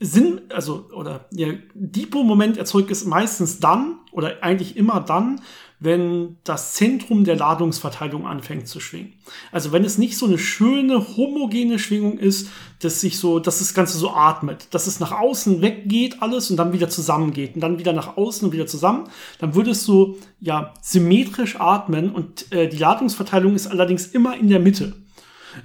Sinn, 0.00 0.40
also, 0.48 0.86
oder 0.94 1.26
der 1.30 1.58
Depot-Moment 1.74 2.56
erzeugt 2.56 2.90
es 2.90 3.04
meistens 3.04 3.60
dann, 3.60 3.98
oder 4.12 4.42
eigentlich 4.42 4.76
immer 4.76 5.00
dann, 5.00 5.40
wenn 5.78 6.36
das 6.44 6.74
Zentrum 6.74 7.24
der 7.24 7.36
Ladungsverteilung 7.36 8.26
anfängt 8.26 8.68
zu 8.68 8.80
schwingen. 8.80 9.14
Also 9.50 9.72
wenn 9.72 9.84
es 9.84 9.96
nicht 9.96 10.16
so 10.16 10.26
eine 10.26 10.38
schöne 10.38 11.16
homogene 11.16 11.78
Schwingung 11.78 12.18
ist, 12.18 12.50
dass 12.80 13.00
sich 13.00 13.18
so, 13.18 13.38
dass 13.38 13.60
das 13.60 13.72
Ganze 13.72 13.96
so 13.96 14.10
atmet, 14.10 14.68
dass 14.72 14.86
es 14.86 15.00
nach 15.00 15.12
außen 15.12 15.62
weggeht 15.62 16.20
alles 16.20 16.50
und 16.50 16.58
dann 16.58 16.74
wieder 16.74 16.90
zusammengeht 16.90 17.54
und 17.54 17.62
dann 17.62 17.78
wieder 17.78 17.94
nach 17.94 18.18
außen 18.18 18.46
und 18.46 18.52
wieder 18.52 18.66
zusammen, 18.66 19.04
dann 19.38 19.54
würde 19.54 19.70
es 19.70 19.84
so 19.84 20.18
ja 20.38 20.74
symmetrisch 20.82 21.58
atmen 21.58 22.10
und 22.10 22.52
äh, 22.52 22.68
die 22.68 22.76
Ladungsverteilung 22.76 23.54
ist 23.54 23.66
allerdings 23.66 24.06
immer 24.06 24.36
in 24.36 24.50
der 24.50 24.60
Mitte. 24.60 24.94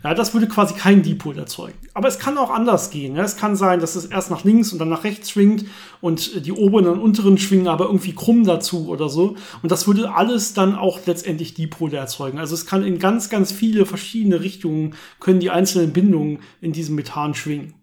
Ja, 0.04 0.13
das 0.13 0.34
würde 0.34 0.48
quasi 0.48 0.74
kein 0.74 1.04
Dipol 1.04 1.38
erzeugen. 1.38 1.77
Aber 1.94 2.08
es 2.08 2.20
kann 2.20 2.38
auch 2.38 2.50
anders 2.50 2.89
gehen. 2.89 3.15
Ja. 3.15 3.24
Es 3.24 3.38
kann 3.38 3.56
sein, 3.56 3.80
dass 3.80 3.96
es 3.96 4.06
erst 4.06 4.32
nach 4.32 4.44
links 4.44 4.74
und 4.74 4.80
dann 4.80 4.89
nach 4.89 5.04
rechts 5.04 5.32
schwingt 5.32 5.65
und 6.01 6.46
die 6.46 6.51
oberen 6.51 6.88
und 6.88 7.00
unteren 7.00 7.38
schwingen 7.38 7.68
aber 7.68 7.86
irgendwie 7.86 8.13
krumm 8.13 8.44
dazu 8.44 8.88
oder 8.88 9.10
so. 9.10 9.36
Und 9.62 9.72
das 9.72 9.88
würde 9.88 10.13
alles 10.13 10.54
dann 10.54 10.75
auch 10.75 11.00
letztendlich 11.06 11.54
Dipole 11.54 11.98
erzeugen. 11.98 12.39
Also 12.39 12.56
es 12.56 12.65
kann 12.65 12.84
in 12.84 13.00
ganz, 13.00 13.30
ganz 13.30 13.51
viele 13.51 13.86
verschiedene 13.86 14.42
Richtungen 14.42 14.96
können 15.20 15.39
die 15.39 15.50
einzelnen 15.50 15.94
Bindungen 15.94 16.39
in 16.62 16.74
diesem 16.74 16.96
Methan 16.96 17.34
schwingen. 17.34 17.74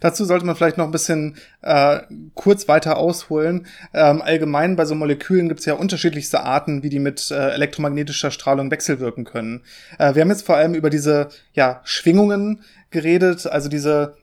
Dazu 0.00 0.24
sollte 0.24 0.46
man 0.46 0.56
vielleicht 0.56 0.78
noch 0.78 0.84
ein 0.84 0.90
bisschen 0.90 1.36
äh, 1.62 2.00
kurz 2.34 2.68
weiter 2.68 2.98
ausholen. 2.98 3.66
Ähm, 3.92 4.22
allgemein 4.22 4.76
bei 4.76 4.84
so 4.84 4.94
Molekülen 4.94 5.48
gibt 5.48 5.60
es 5.60 5.66
ja 5.66 5.74
unterschiedlichste 5.74 6.40
Arten, 6.40 6.82
wie 6.82 6.88
die 6.88 6.98
mit 6.98 7.30
äh, 7.30 7.50
elektromagnetischer 7.50 8.30
Strahlung 8.30 8.70
wechselwirken 8.70 9.24
können. 9.24 9.62
Äh, 9.98 10.14
wir 10.14 10.22
haben 10.22 10.30
jetzt 10.30 10.46
vor 10.46 10.56
allem 10.56 10.74
über 10.74 10.90
diese 10.90 11.28
ja, 11.52 11.80
Schwingungen 11.84 12.62
geredet, 12.90 13.46
also 13.46 13.68
diese 13.68 14.16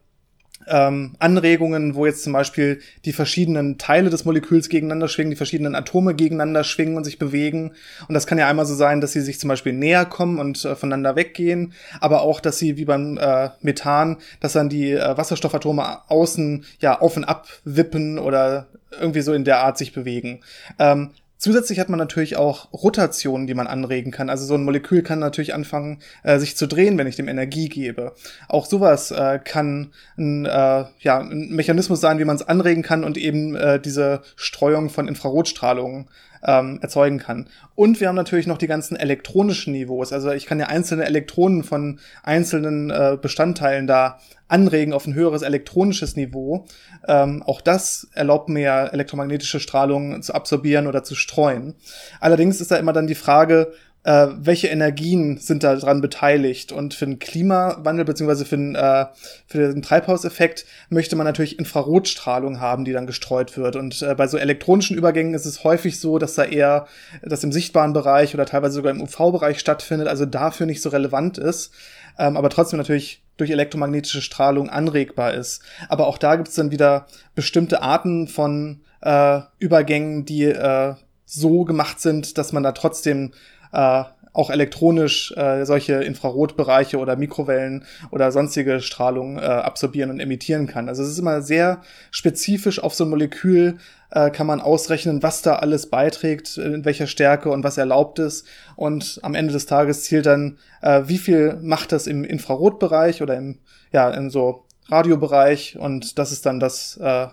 ähm, 0.68 1.16
Anregungen, 1.20 1.96
wo 1.96 2.06
jetzt 2.06 2.24
zum 2.24 2.34
Beispiel 2.34 2.80
die 3.06 3.14
verschiedenen 3.14 3.78
Teile 3.78 4.10
des 4.10 4.26
Moleküls 4.26 4.70
gegeneinander 4.70 5.08
schwingen, 5.08 5.32
die 5.32 5.38
verschiedenen 5.38 5.76
Atome 5.76 6.16
gegeneinander 6.16 6.64
schwingen 6.64 6.98
und 6.98 7.04
sich 7.04 7.20
bewegen. 7.20 7.72
Und 8.08 8.14
das 8.14 8.28
kann 8.28 8.38
ja 8.38 8.48
einmal 8.48 8.66
so 8.66 8.76
sein, 8.76 9.02
dass 9.02 9.12
sie 9.12 9.22
sich 9.22 9.40
zum 9.40 9.48
Beispiel 9.48 9.74
näher 9.74 10.06
kommen 10.06 10.40
und 10.40 10.64
äh, 10.66 10.76
voneinander 10.76 11.16
weggehen, 11.16 11.74
aber 12.00 12.22
auch, 12.22 12.40
dass 12.40 12.58
sie 12.58 12.78
wie 12.78 12.86
beim 12.86 13.18
äh, 13.18 13.50
Methan, 13.62 14.18
dass 14.40 14.54
dann 14.54 14.70
die 14.70 14.92
äh, 14.92 15.18
Wasserstoffatome 15.18 16.10
außen 16.10 16.66
ja 16.80 17.00
auf 17.00 17.18
und 17.18 17.24
ab 17.24 17.48
wippen 17.64 18.20
oder 18.20 18.68
irgendwie 19.00 19.22
so 19.22 19.34
in 19.34 19.44
der 19.44 19.60
Art 19.60 19.78
sich 19.78 19.94
bewegen. 19.94 20.42
Ähm, 20.80 21.12
Zusätzlich 21.44 21.78
hat 21.82 21.90
man 21.90 22.00
natürlich 22.00 22.38
auch 22.38 22.72
Rotationen, 22.72 23.48
die 23.48 23.54
man 23.54 23.68
anregen 23.68 24.12
kann. 24.12 24.30
Also 24.30 24.46
so 24.46 24.54
ein 24.54 24.64
Molekül 24.64 25.02
kann 25.02 25.20
natürlich 25.20 25.54
anfangen, 25.54 26.00
äh, 26.24 26.40
sich 26.40 26.56
zu 26.56 26.68
drehen, 26.68 26.98
wenn 26.98 27.06
ich 27.06 27.18
dem 27.18 27.28
Energie 27.28 27.68
gebe. 27.68 28.14
Auch 28.48 28.66
sowas 28.66 29.12
äh, 29.12 29.40
kann 29.44 29.92
ein, 30.18 30.46
äh, 30.46 30.86
ja, 31.00 31.20
ein 31.20 31.50
Mechanismus 31.50 32.00
sein, 32.00 32.18
wie 32.18 32.24
man 32.24 32.38
es 32.38 32.48
anregen 32.48 32.82
kann 32.82 33.04
und 33.04 33.18
eben 33.18 33.58
äh, 33.58 33.78
diese 33.78 34.22
Streuung 34.38 34.90
von 34.90 35.10
Infrarotstrahlung 35.10 36.08
ähm, 36.46 36.80
erzeugen 36.82 37.20
kann. 37.20 37.48
Und 37.76 38.00
wir 38.00 38.08
haben 38.08 38.16
natürlich 38.16 38.48
noch 38.48 38.58
die 38.58 38.68
ganzen 38.68 38.96
elektronischen 38.96 39.74
Niveaus. 39.74 40.14
Also 40.14 40.32
ich 40.32 40.46
kann 40.46 40.60
ja 40.60 40.68
einzelne 40.68 41.06
Elektronen 41.06 41.64
von 41.64 42.00
einzelnen 42.24 42.90
äh, 42.90 43.18
Bestandteilen 43.22 43.88
da 43.88 44.20
anregen 44.48 44.94
auf 44.94 45.08
ein 45.08 45.16
höheres 45.16 45.42
elektronisches 45.42 46.16
Niveau. 46.16 46.66
Ähm, 47.08 47.42
auch 47.44 47.62
das 47.62 48.08
erlaubt 48.14 48.50
mir 48.50 48.90
elektromagnetische 48.92 49.60
Strahlung 49.60 50.22
zu 50.22 50.34
absorbieren 50.34 50.88
oder 50.88 51.04
zu 51.04 51.16
streuen. 51.16 51.76
Allerdings 52.20 52.62
ist 52.62 52.72
da 52.72 52.76
immer 52.76 52.94
dann 52.94 53.08
die 53.08 53.16
Frage, 53.16 53.74
äh, 54.04 54.28
welche 54.38 54.68
Energien 54.68 55.38
sind 55.38 55.64
da 55.64 55.76
dran 55.76 56.02
beteiligt. 56.02 56.72
Und 56.72 56.94
für 56.94 57.06
den 57.06 57.20
Klimawandel 57.20 58.06
beziehungsweise 58.06 58.46
für 58.46 58.58
den, 58.58 58.76
äh, 58.76 59.06
für 59.48 59.74
den 59.74 59.82
Treibhauseffekt 59.82 60.66
möchte 60.90 61.16
man 61.16 61.26
natürlich 61.26 61.58
Infrarotstrahlung 61.58 62.60
haben, 62.60 62.86
die 62.86 62.92
dann 62.92 63.08
gestreut 63.08 63.56
wird. 63.58 63.76
Und 63.76 64.02
äh, 64.02 64.16
bei 64.16 64.28
so 64.28 64.38
elektronischen 64.38 64.98
Übergängen 64.98 65.34
ist 65.34 65.46
es 65.46 65.64
häufig 65.64 66.00
so, 66.00 66.20
dass 66.20 66.36
da 66.36 66.44
eher 66.44 66.88
das 67.22 67.44
im 67.44 67.52
sichtbaren 67.52 67.94
Bereich 67.94 68.34
oder 68.34 68.46
teilweise 68.46 68.76
sogar 68.76 68.92
im 68.92 69.02
UV-Bereich 69.02 69.60
stattfindet, 69.60 70.08
also 70.08 70.26
dafür 70.26 70.66
nicht 70.66 70.82
so 70.82 70.90
relevant 70.90 71.38
ist. 71.38 71.74
Ähm, 72.20 72.38
aber 72.38 72.50
trotzdem 72.50 72.78
natürlich 72.78 73.24
durch 73.38 73.50
elektromagnetische 73.50 74.22
Strahlung 74.22 74.70
anregbar 74.70 75.34
ist. 75.34 75.64
Aber 75.90 76.08
auch 76.08 76.18
da 76.18 76.36
gibt 76.36 76.50
es 76.50 76.56
dann 76.56 76.72
wieder 76.72 77.08
bestimmte 77.36 77.82
Arten 77.82 78.28
von 78.28 78.82
äh, 79.02 79.40
Übergängen, 79.60 80.26
die 80.26 80.44
äh, 80.44 80.94
so 81.26 81.64
gemacht 81.64 82.00
sind, 82.00 82.38
dass 82.38 82.54
man 82.54 82.64
da 82.64 82.74
trotzdem 82.74 83.32
äh, 83.74 84.04
auch 84.34 84.50
elektronisch 84.50 85.32
äh, 85.38 85.64
solche 85.66 85.94
Infrarotbereiche 85.94 86.98
oder 86.98 87.16
Mikrowellen 87.16 87.86
oder 88.10 88.32
sonstige 88.32 88.82
Strahlung 88.82 89.38
äh, 89.38 89.42
absorbieren 89.42 90.10
und 90.10 90.20
emittieren 90.20 90.66
kann. 90.66 90.90
Also 90.90 91.04
es 91.04 91.10
ist 91.10 91.20
immer 91.20 91.42
sehr 91.44 91.82
spezifisch 92.10 92.82
auf 92.82 92.96
so 92.96 93.06
ein 93.06 93.12
Molekül 93.12 93.78
äh, 94.14 94.32
kann 94.32 94.48
man 94.48 94.62
ausrechnen, 94.62 95.24
was 95.24 95.42
da 95.42 95.56
alles 95.56 95.90
beiträgt, 95.90 96.58
in 96.58 96.86
welcher 96.86 97.08
Stärke 97.08 97.50
und 97.50 97.64
was 97.64 97.78
erlaubt 97.78 98.20
ist. 98.20 98.48
Und 98.76 99.20
am 99.24 99.36
Ende 99.36 99.54
des 99.54 99.66
Tages 99.66 100.04
zielt 100.04 100.26
dann, 100.26 100.58
äh, 100.82 101.04
wie 101.06 101.18
viel 101.18 101.58
macht 101.62 101.92
das 101.92 102.08
im 102.08 102.24
Infrarotbereich 102.24 103.22
oder 103.22 103.36
im, 103.36 103.60
ja, 103.92 104.10
in 104.12 104.30
so 104.30 104.66
Radiobereich. 104.90 105.78
Und 105.78 106.20
das 106.20 106.32
ist 106.32 106.46
dann 106.46 106.60
das, 106.60 106.98
äh, 106.98 107.28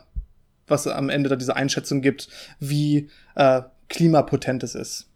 was 0.67 0.87
am 0.87 1.09
Ende 1.09 1.29
da 1.29 1.37
diese 1.37 1.57
Einschätzung 1.57 2.01
gibt, 2.01 2.29
wie 2.59 3.11
äh, 3.35 3.63
klimapotent 3.89 4.63
es 4.63 4.75
ist. 4.75 5.10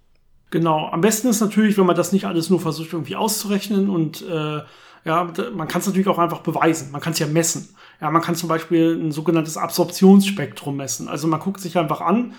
Genau, 0.54 0.88
am 0.88 1.00
besten 1.00 1.26
ist 1.26 1.40
natürlich, 1.40 1.76
wenn 1.78 1.86
man 1.86 1.96
das 1.96 2.12
nicht 2.12 2.26
alles 2.26 2.48
nur 2.48 2.60
versucht 2.60 2.92
irgendwie 2.92 3.16
auszurechnen 3.16 3.90
und 3.90 4.22
äh, 4.22 4.60
ja, 5.04 5.32
man 5.52 5.66
kann 5.66 5.80
es 5.80 5.88
natürlich 5.88 6.06
auch 6.06 6.20
einfach 6.20 6.42
beweisen. 6.42 6.92
Man 6.92 7.00
kann 7.00 7.12
es 7.12 7.18
ja 7.18 7.26
messen. 7.26 7.74
Ja, 8.00 8.08
man 8.12 8.22
kann 8.22 8.36
zum 8.36 8.48
Beispiel 8.48 8.94
ein 8.94 9.10
sogenanntes 9.10 9.56
Absorptionsspektrum 9.56 10.76
messen. 10.76 11.08
Also 11.08 11.26
man 11.26 11.40
guckt 11.40 11.60
sich 11.60 11.76
einfach 11.76 12.00
an, 12.00 12.34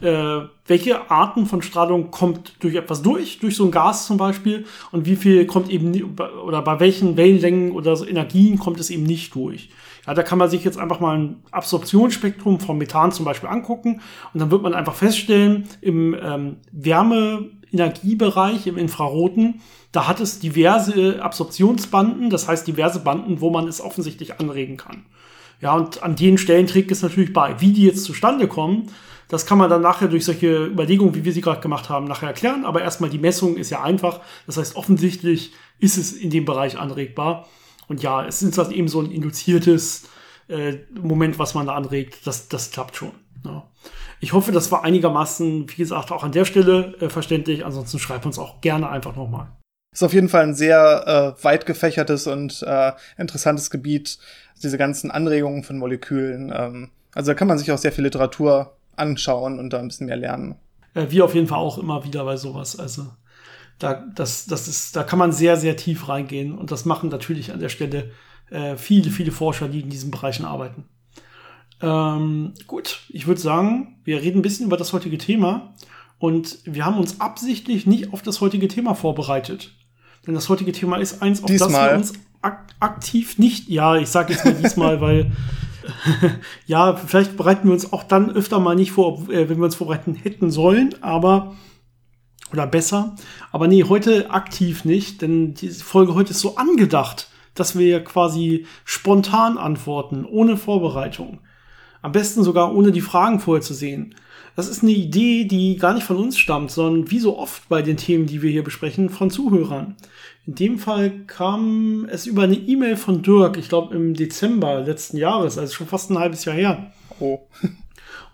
äh, 0.00 0.40
welche 0.66 1.08
Arten 1.12 1.46
von 1.46 1.62
Strahlung 1.62 2.10
kommt 2.10 2.56
durch 2.58 2.74
etwas 2.74 3.02
durch, 3.02 3.38
durch 3.38 3.54
so 3.54 3.64
ein 3.66 3.70
Gas 3.70 4.08
zum 4.08 4.16
Beispiel, 4.16 4.66
und 4.90 5.06
wie 5.06 5.14
viel 5.14 5.46
kommt 5.46 5.70
eben, 5.70 6.18
oder 6.44 6.60
bei 6.60 6.80
welchen 6.80 7.16
Wellenlängen 7.16 7.70
oder 7.70 7.94
so 7.94 8.04
Energien 8.04 8.58
kommt 8.58 8.80
es 8.80 8.90
eben 8.90 9.04
nicht 9.04 9.32
durch. 9.32 9.70
Ja, 10.06 10.14
da 10.14 10.22
kann 10.22 10.38
man 10.38 10.50
sich 10.50 10.64
jetzt 10.64 10.78
einfach 10.78 11.00
mal 11.00 11.16
ein 11.16 11.42
Absorptionsspektrum 11.50 12.60
von 12.60 12.76
Methan 12.76 13.10
zum 13.12 13.24
Beispiel 13.24 13.48
angucken 13.48 14.00
und 14.32 14.40
dann 14.40 14.50
wird 14.50 14.62
man 14.62 14.74
einfach 14.74 14.94
feststellen, 14.94 15.66
im 15.80 16.14
ähm, 16.20 16.56
Wärmeenergiebereich, 16.72 18.66
im 18.66 18.76
Infraroten, 18.76 19.60
da 19.92 20.06
hat 20.06 20.20
es 20.20 20.40
diverse 20.40 21.22
Absorptionsbanden, 21.22 22.28
das 22.28 22.48
heißt 22.48 22.66
diverse 22.66 23.00
Banden, 23.00 23.40
wo 23.40 23.50
man 23.50 23.66
es 23.68 23.80
offensichtlich 23.80 24.40
anregen 24.40 24.76
kann. 24.76 25.06
Ja, 25.60 25.74
und 25.74 26.02
an 26.02 26.16
den 26.16 26.36
Stellen 26.36 26.66
trägt 26.66 26.90
es 26.90 27.02
natürlich 27.02 27.32
bei. 27.32 27.60
Wie 27.60 27.72
die 27.72 27.84
jetzt 27.84 28.04
zustande 28.04 28.48
kommen, 28.48 28.90
das 29.28 29.46
kann 29.46 29.56
man 29.56 29.70
dann 29.70 29.82
nachher 29.82 30.08
durch 30.08 30.24
solche 30.24 30.66
Überlegungen, 30.66 31.14
wie 31.14 31.24
wir 31.24 31.32
sie 31.32 31.40
gerade 31.40 31.60
gemacht 31.60 31.88
haben, 31.88 32.06
nachher 32.06 32.28
erklären. 32.28 32.64
Aber 32.64 32.82
erstmal 32.82 33.08
die 33.08 33.18
Messung 33.18 33.56
ist 33.56 33.70
ja 33.70 33.82
einfach. 33.82 34.20
Das 34.46 34.58
heißt, 34.58 34.76
offensichtlich 34.76 35.52
ist 35.78 35.96
es 35.96 36.12
in 36.12 36.30
dem 36.30 36.44
Bereich 36.44 36.78
anregbar. 36.78 37.48
Und 37.88 38.02
ja, 38.02 38.26
es 38.26 38.42
ist 38.42 38.58
halt 38.58 38.72
eben 38.72 38.88
so 38.88 39.00
ein 39.00 39.10
induziertes 39.10 40.08
äh, 40.48 40.78
Moment, 40.90 41.38
was 41.38 41.54
man 41.54 41.66
da 41.66 41.74
anregt. 41.74 42.26
Das, 42.26 42.48
das 42.48 42.70
klappt 42.70 42.96
schon. 42.96 43.12
Ja. 43.44 43.68
Ich 44.20 44.32
hoffe, 44.32 44.52
das 44.52 44.72
war 44.72 44.84
einigermaßen, 44.84 45.68
wie 45.68 45.76
gesagt, 45.76 46.10
auch 46.10 46.24
an 46.24 46.32
der 46.32 46.44
Stelle 46.44 46.94
äh, 47.00 47.08
verständlich. 47.08 47.64
Ansonsten 47.64 47.98
schreibt 47.98 48.26
uns 48.26 48.38
auch 48.38 48.60
gerne 48.60 48.88
einfach 48.88 49.16
nochmal. 49.16 49.48
Ist 49.92 50.02
auf 50.02 50.12
jeden 50.12 50.28
Fall 50.28 50.42
ein 50.42 50.54
sehr 50.54 51.36
äh, 51.38 51.44
weit 51.44 51.66
gefächertes 51.66 52.26
und 52.26 52.64
äh, 52.66 52.92
interessantes 53.16 53.70
Gebiet, 53.70 54.18
diese 54.62 54.78
ganzen 54.78 55.10
Anregungen 55.10 55.62
von 55.62 55.78
Molekülen. 55.78 56.52
Ähm, 56.54 56.90
also 57.14 57.30
da 57.30 57.34
kann 57.34 57.48
man 57.48 57.58
sich 57.58 57.70
auch 57.70 57.78
sehr 57.78 57.92
viel 57.92 58.04
Literatur 58.04 58.76
anschauen 58.96 59.58
und 59.58 59.72
da 59.72 59.78
ein 59.78 59.88
bisschen 59.88 60.06
mehr 60.06 60.16
lernen. 60.16 60.56
Äh, 60.94 61.06
wir 61.10 61.24
auf 61.24 61.34
jeden 61.34 61.46
Fall 61.46 61.58
auch 61.58 61.78
immer 61.78 62.04
wieder 62.04 62.24
bei 62.24 62.36
sowas. 62.36 62.78
Also 62.78 63.06
da, 63.78 64.04
das, 64.14 64.46
das 64.46 64.68
ist, 64.68 64.96
da 64.96 65.02
kann 65.02 65.18
man 65.18 65.32
sehr, 65.32 65.56
sehr 65.56 65.76
tief 65.76 66.08
reingehen 66.08 66.56
und 66.56 66.70
das 66.70 66.84
machen 66.84 67.08
natürlich 67.08 67.52
an 67.52 67.60
der 67.60 67.68
Stelle 67.68 68.10
äh, 68.50 68.76
viele, 68.76 69.10
viele 69.10 69.32
Forscher, 69.32 69.68
die 69.68 69.80
in 69.80 69.90
diesen 69.90 70.10
Bereichen 70.10 70.44
arbeiten. 70.44 70.84
Ähm, 71.80 72.54
gut, 72.66 73.00
ich 73.08 73.26
würde 73.26 73.40
sagen, 73.40 73.98
wir 74.04 74.22
reden 74.22 74.38
ein 74.38 74.42
bisschen 74.42 74.66
über 74.66 74.76
das 74.76 74.92
heutige 74.92 75.18
Thema 75.18 75.74
und 76.18 76.58
wir 76.64 76.84
haben 76.84 76.96
uns 76.96 77.20
absichtlich 77.20 77.86
nicht 77.86 78.12
auf 78.12 78.22
das 78.22 78.40
heutige 78.40 78.68
Thema 78.68 78.94
vorbereitet. 78.94 79.72
Denn 80.26 80.34
das 80.34 80.48
heutige 80.48 80.72
Thema 80.72 80.96
ist 80.96 81.20
eins, 81.20 81.42
auf 81.42 81.50
diesmal. 81.50 81.68
das 81.68 81.90
wir 81.90 81.96
uns 81.96 82.12
ak 82.40 82.66
aktiv 82.80 83.38
nicht, 83.38 83.68
ja, 83.68 83.96
ich 83.96 84.08
sage 84.08 84.32
jetzt 84.32 84.44
mal 84.44 84.54
diesmal, 84.54 85.00
weil 85.00 85.32
ja, 86.66 86.96
vielleicht 86.96 87.36
bereiten 87.36 87.68
wir 87.68 87.72
uns 87.72 87.92
auch 87.92 88.04
dann 88.04 88.30
öfter 88.30 88.58
mal 88.60 88.74
nicht 88.74 88.92
vor, 88.92 89.28
äh, 89.30 89.48
wenn 89.48 89.58
wir 89.58 89.64
uns 89.64 89.74
vorbereiten 89.74 90.14
hätten 90.14 90.50
sollen, 90.50 90.94
aber 91.02 91.56
oder 92.52 92.66
besser. 92.66 93.16
Aber 93.52 93.68
nee, 93.68 93.84
heute 93.84 94.30
aktiv 94.30 94.84
nicht, 94.84 95.22
denn 95.22 95.54
die 95.54 95.70
Folge 95.70 96.14
heute 96.14 96.30
ist 96.30 96.40
so 96.40 96.56
angedacht, 96.56 97.28
dass 97.54 97.78
wir 97.78 98.02
quasi 98.02 98.66
spontan 98.84 99.58
antworten, 99.58 100.24
ohne 100.24 100.56
Vorbereitung. 100.56 101.40
Am 102.02 102.12
besten 102.12 102.42
sogar 102.42 102.74
ohne 102.74 102.92
die 102.92 103.00
Fragen 103.00 103.40
vorher 103.40 103.62
zu 103.62 103.74
sehen. 103.74 104.14
Das 104.56 104.68
ist 104.68 104.82
eine 104.82 104.92
Idee, 104.92 105.44
die 105.46 105.76
gar 105.76 105.94
nicht 105.94 106.06
von 106.06 106.16
uns 106.16 106.38
stammt, 106.38 106.70
sondern 106.70 107.10
wie 107.10 107.18
so 107.18 107.38
oft 107.38 107.68
bei 107.68 107.82
den 107.82 107.96
Themen, 107.96 108.26
die 108.26 108.42
wir 108.42 108.50
hier 108.50 108.62
besprechen, 108.62 109.08
von 109.08 109.30
Zuhörern. 109.30 109.96
In 110.46 110.54
dem 110.54 110.78
Fall 110.78 111.10
kam 111.26 112.06
es 112.10 112.26
über 112.26 112.42
eine 112.42 112.54
E-Mail 112.54 112.96
von 112.96 113.22
Dirk, 113.22 113.56
ich 113.56 113.68
glaube 113.68 113.94
im 113.94 114.14
Dezember 114.14 114.80
letzten 114.80 115.16
Jahres, 115.16 115.58
also 115.58 115.72
schon 115.72 115.86
fast 115.86 116.10
ein 116.10 116.18
halbes 116.18 116.44
Jahr 116.44 116.54
her. 116.54 116.92
Oh. 117.18 117.40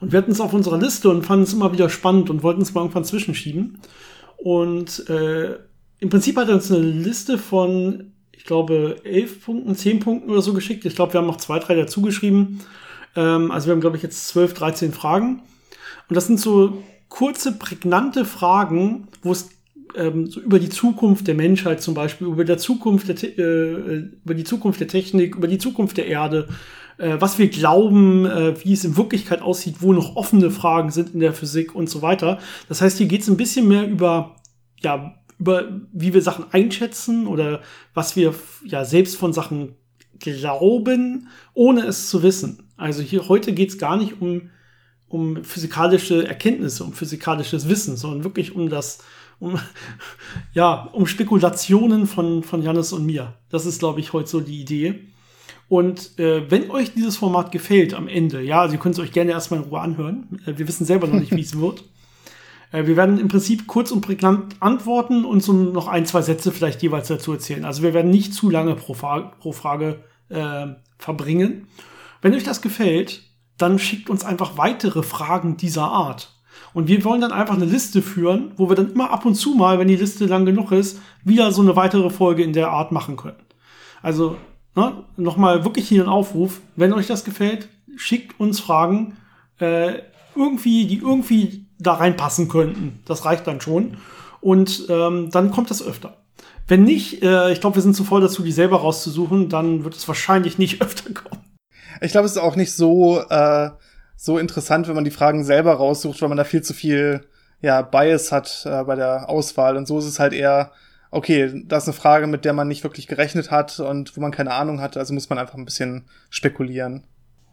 Und 0.00 0.12
wir 0.12 0.18
hatten 0.18 0.32
es 0.32 0.40
auf 0.40 0.54
unserer 0.54 0.78
Liste 0.78 1.10
und 1.10 1.24
fanden 1.24 1.44
es 1.44 1.52
immer 1.52 1.72
wieder 1.72 1.90
spannend 1.90 2.30
und 2.30 2.42
wollten 2.42 2.62
es 2.62 2.74
mal 2.74 2.80
irgendwann 2.80 3.04
zwischenschieben. 3.04 3.78
Und 4.38 5.08
äh, 5.10 5.56
im 5.98 6.08
Prinzip 6.08 6.36
hat 6.36 6.48
er 6.48 6.54
uns 6.54 6.72
eine 6.72 6.80
Liste 6.80 7.36
von, 7.36 8.12
ich 8.32 8.44
glaube, 8.44 8.96
elf 9.04 9.44
Punkten, 9.44 9.74
zehn 9.74 10.00
Punkten 10.00 10.30
oder 10.30 10.40
so 10.40 10.54
geschickt. 10.54 10.86
Ich 10.86 10.94
glaube, 10.94 11.12
wir 11.12 11.20
haben 11.20 11.26
noch 11.26 11.36
zwei, 11.36 11.58
drei 11.58 11.74
dazu 11.74 12.00
geschrieben. 12.00 12.60
Ähm, 13.14 13.50
also 13.50 13.66
wir 13.66 13.72
haben, 13.72 13.80
glaube 13.80 13.98
ich, 13.98 14.02
jetzt 14.02 14.28
zwölf, 14.28 14.54
dreizehn 14.54 14.92
Fragen. 14.92 15.42
Und 16.08 16.16
das 16.16 16.26
sind 16.26 16.40
so 16.40 16.82
kurze, 17.10 17.52
prägnante 17.52 18.24
Fragen, 18.24 19.08
wo 19.22 19.32
es 19.32 19.50
ähm, 19.94 20.26
so 20.26 20.40
über 20.40 20.58
die 20.58 20.70
Zukunft 20.70 21.26
der 21.26 21.34
Menschheit 21.34 21.82
zum 21.82 21.94
Beispiel, 21.94 22.26
über, 22.26 22.44
der 22.44 22.58
Zukunft 22.58 23.08
der, 23.08 23.38
äh, 23.38 23.96
über 24.24 24.34
die 24.34 24.44
Zukunft 24.44 24.80
der 24.80 24.88
Technik, 24.88 25.36
über 25.36 25.48
die 25.48 25.58
Zukunft 25.58 25.98
der 25.98 26.06
Erde, 26.06 26.48
äh, 27.00 27.20
was 27.20 27.38
wir 27.38 27.48
glauben, 27.48 28.26
äh, 28.26 28.64
wie 28.64 28.72
es 28.72 28.84
in 28.84 28.96
Wirklichkeit 28.96 29.42
aussieht, 29.42 29.76
wo 29.80 29.92
noch 29.92 30.16
offene 30.16 30.50
Fragen 30.50 30.90
sind 30.90 31.14
in 31.14 31.20
der 31.20 31.32
Physik 31.32 31.74
und 31.74 31.88
so 31.88 32.02
weiter. 32.02 32.38
Das 32.68 32.80
heißt, 32.80 32.98
hier 32.98 33.08
geht 33.08 33.22
es 33.22 33.28
ein 33.28 33.36
bisschen 33.36 33.66
mehr 33.66 33.88
über, 33.88 34.36
ja, 34.80 35.14
über 35.38 35.68
wie 35.92 36.14
wir 36.14 36.22
Sachen 36.22 36.44
einschätzen 36.52 37.26
oder 37.26 37.60
was 37.94 38.16
wir 38.16 38.34
ja 38.64 38.84
selbst 38.84 39.16
von 39.16 39.32
Sachen 39.32 39.74
glauben, 40.18 41.28
ohne 41.54 41.86
es 41.86 42.10
zu 42.10 42.22
wissen. 42.22 42.68
Also 42.76 43.02
hier 43.02 43.28
heute 43.28 43.52
geht 43.54 43.70
es 43.70 43.78
gar 43.78 43.96
nicht 43.96 44.20
um 44.20 44.50
um 45.10 45.42
physikalische 45.44 46.26
Erkenntnisse, 46.26 46.84
um 46.84 46.92
physikalisches 46.92 47.68
Wissen, 47.68 47.96
sondern 47.96 48.22
wirklich 48.22 48.54
um 48.54 48.70
das, 48.70 49.00
um, 49.40 49.58
ja, 50.54 50.88
um 50.92 51.06
Spekulationen 51.06 52.06
von, 52.06 52.44
von 52.44 52.62
Jannis 52.62 52.92
und 52.92 53.04
mir. 53.04 53.34
Das 53.50 53.66
ist, 53.66 53.80
glaube 53.80 54.00
ich, 54.00 54.12
heute 54.12 54.30
so 54.30 54.40
die 54.40 54.60
Idee. 54.60 55.08
Und 55.70 56.18
äh, 56.18 56.50
wenn 56.50 56.68
euch 56.72 56.94
dieses 56.94 57.16
Format 57.16 57.52
gefällt 57.52 57.94
am 57.94 58.09
Ende, 58.09 58.42
ja, 58.42 58.61
also 58.61 58.74
ihr 58.74 58.80
könnt 58.80 58.96
es 58.96 59.00
euch 59.00 59.12
gerne 59.12 59.30
erstmal 59.30 59.61
in 59.61 59.68
Ruhe 59.68 59.80
anhören. 59.80 60.40
Äh, 60.44 60.59
wir 60.59 60.66
wissen 60.66 60.85
selber 60.85 61.06
noch 61.06 61.20
nicht, 61.20 61.30
wie 61.30 61.40
es 61.40 61.59
wird. 61.59 61.85
Äh, 62.72 62.87
wir 62.87 62.96
werden 62.96 63.18
im 63.18 63.26
Prinzip 63.26 63.66
kurz 63.66 63.90
und 63.90 64.00
prägnant 64.00 64.54
antworten 64.61 65.24
und 65.24 65.42
so 65.42 65.52
noch 65.52 65.88
ein, 65.88 66.06
zwei 66.06 66.22
Sätze 66.22 66.52
vielleicht 66.52 66.80
jeweils 66.85 67.09
dazu 67.09 67.33
erzählen. 67.33 67.64
Also 67.64 67.83
wir 67.83 67.94
werden 67.94 68.12
nicht 68.12 68.33
zu 68.33 68.48
lange 68.48 68.76
pro, 68.76 68.94
Fra 68.94 69.33
pro 69.40 69.50
Frage 69.50 70.04
äh, 70.28 70.68
verbringen. 70.96 71.66
Wenn 72.22 72.33
euch 72.33 72.44
das 72.44 72.62
gefällt, 72.62 73.24
dann 73.59 73.80
schickt 73.80 74.09
uns 74.09 74.24
einfach 74.24 74.56
weitere 74.56 75.02
Fragen 75.02 75.56
dieser 75.56 75.88
Art. 75.88 76.33
Und 76.72 76.87
wir 76.87 77.04
wollen 77.04 77.22
dann 77.22 77.33
einfach 77.33 77.56
eine 77.56 77.64
Liste 77.64 78.02
führen, 78.02 78.52
wo 78.56 78.68
wir 78.68 78.76
dann 78.76 78.92
immer 78.92 79.11
ab 79.11 79.26
und 79.26 79.35
zu 79.35 79.56
mal, 79.56 79.80
wenn 79.80 79.88
die 79.88 79.96
Liste 79.96 80.26
lang 80.26 80.44
genug 80.44 80.70
ist, 80.70 81.00
wieder 81.24 81.50
so 81.50 81.62
eine 81.62 81.74
weitere 81.74 82.11
Folge 82.11 82.44
in 82.44 82.52
der 82.52 82.70
Art 82.70 82.92
machen 82.92 83.16
können. 83.16 83.42
Also 84.00 84.37
ne, 84.74 85.04
nochmal 85.16 85.64
wirklich 85.64 85.88
hier 85.88 86.02
ein 86.02 86.09
Aufruf, 86.09 86.61
wenn 86.76 86.92
euch 86.92 87.06
das 87.06 87.24
gefällt, 87.24 87.68
schickt 87.96 88.38
uns 88.38 88.61
Fragen, 88.61 89.16
äh, 89.59 89.94
irgendwie, 90.35 90.87
die 90.87 90.98
irgendwie 90.98 91.66
da 91.78 91.94
reinpassen 91.94 92.48
könnten. 92.48 93.00
Das 93.04 93.24
reicht 93.24 93.46
dann 93.46 93.61
schon. 93.61 93.96
Und 94.40 94.87
ähm, 94.88 95.30
dann 95.30 95.50
kommt 95.50 95.70
das 95.70 95.83
öfter. 95.83 96.16
Wenn 96.66 96.85
nicht, 96.85 97.22
äh, 97.22 97.52
ich 97.52 97.61
glaube, 97.61 97.76
wir 97.76 97.83
sind 97.83 97.96
zu 97.96 98.04
voll 98.04 98.20
dazu, 98.20 98.42
die 98.42 98.52
selber 98.52 98.78
rauszusuchen, 98.78 99.48
dann 99.48 99.85
wird 99.85 99.96
es 99.96 100.06
wahrscheinlich 100.06 100.59
nicht 100.59 100.80
öfter 100.83 101.12
kommen. 101.12 101.42
Ich 102.00 102.12
glaube, 102.12 102.26
es 102.26 102.33
ist 102.33 102.38
auch 102.38 102.56
nicht 102.56 102.72
so, 102.72 103.20
äh, 103.28 103.70
so 104.16 104.38
interessant, 104.38 104.88
wenn 104.88 104.94
man 104.94 105.04
die 105.04 105.11
Fragen 105.11 105.44
selber 105.44 105.74
raussucht, 105.74 106.22
weil 106.22 106.28
man 106.28 106.38
da 106.38 106.44
viel 106.44 106.62
zu 106.62 106.72
viel 106.72 107.26
ja, 107.61 107.83
Bias 107.83 108.33
hat 108.33 108.62
äh, 108.64 108.85
bei 108.85 108.94
der 108.94 109.28
Auswahl. 109.28 109.76
Und 109.76 109.87
so 109.87 109.98
ist 109.98 110.06
es 110.06 110.18
halt 110.18 110.33
eher, 110.33 110.72
okay, 111.11 111.62
das 111.66 111.85
ist 111.85 111.88
eine 111.88 111.96
Frage, 111.96 112.27
mit 112.27 112.44
der 112.44 112.53
man 112.53 112.68
nicht 112.68 112.85
wirklich 112.85 113.07
gerechnet 113.07 113.51
hat 113.51 113.81
und 113.81 114.16
wo 114.16 114.20
man 114.20 114.31
keine 114.31 114.53
Ahnung 114.53 114.81
hat, 114.81 114.96
also 114.96 115.12
muss 115.12 115.29
man 115.29 115.38
einfach 115.38 115.57
ein 115.57 115.64
bisschen 115.64 116.05
spekulieren. 116.31 117.05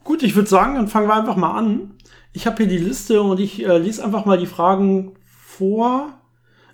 Gut, 0.03 0.23
ich 0.23 0.35
würde 0.35 0.49
sagen, 0.49 0.75
dann 0.75 0.87
fangen 0.87 1.07
wir 1.07 1.15
einfach 1.15 1.35
mal 1.35 1.57
an. 1.57 1.91
Ich 2.33 2.45
habe 2.45 2.57
hier 2.57 2.67
die 2.67 2.77
Liste 2.77 3.21
und 3.21 3.39
ich 3.39 3.65
äh, 3.65 3.77
lese 3.77 4.03
einfach 4.03 4.25
mal 4.25 4.37
die 4.37 4.45
Fragen 4.45 5.13
vor. 5.45 6.13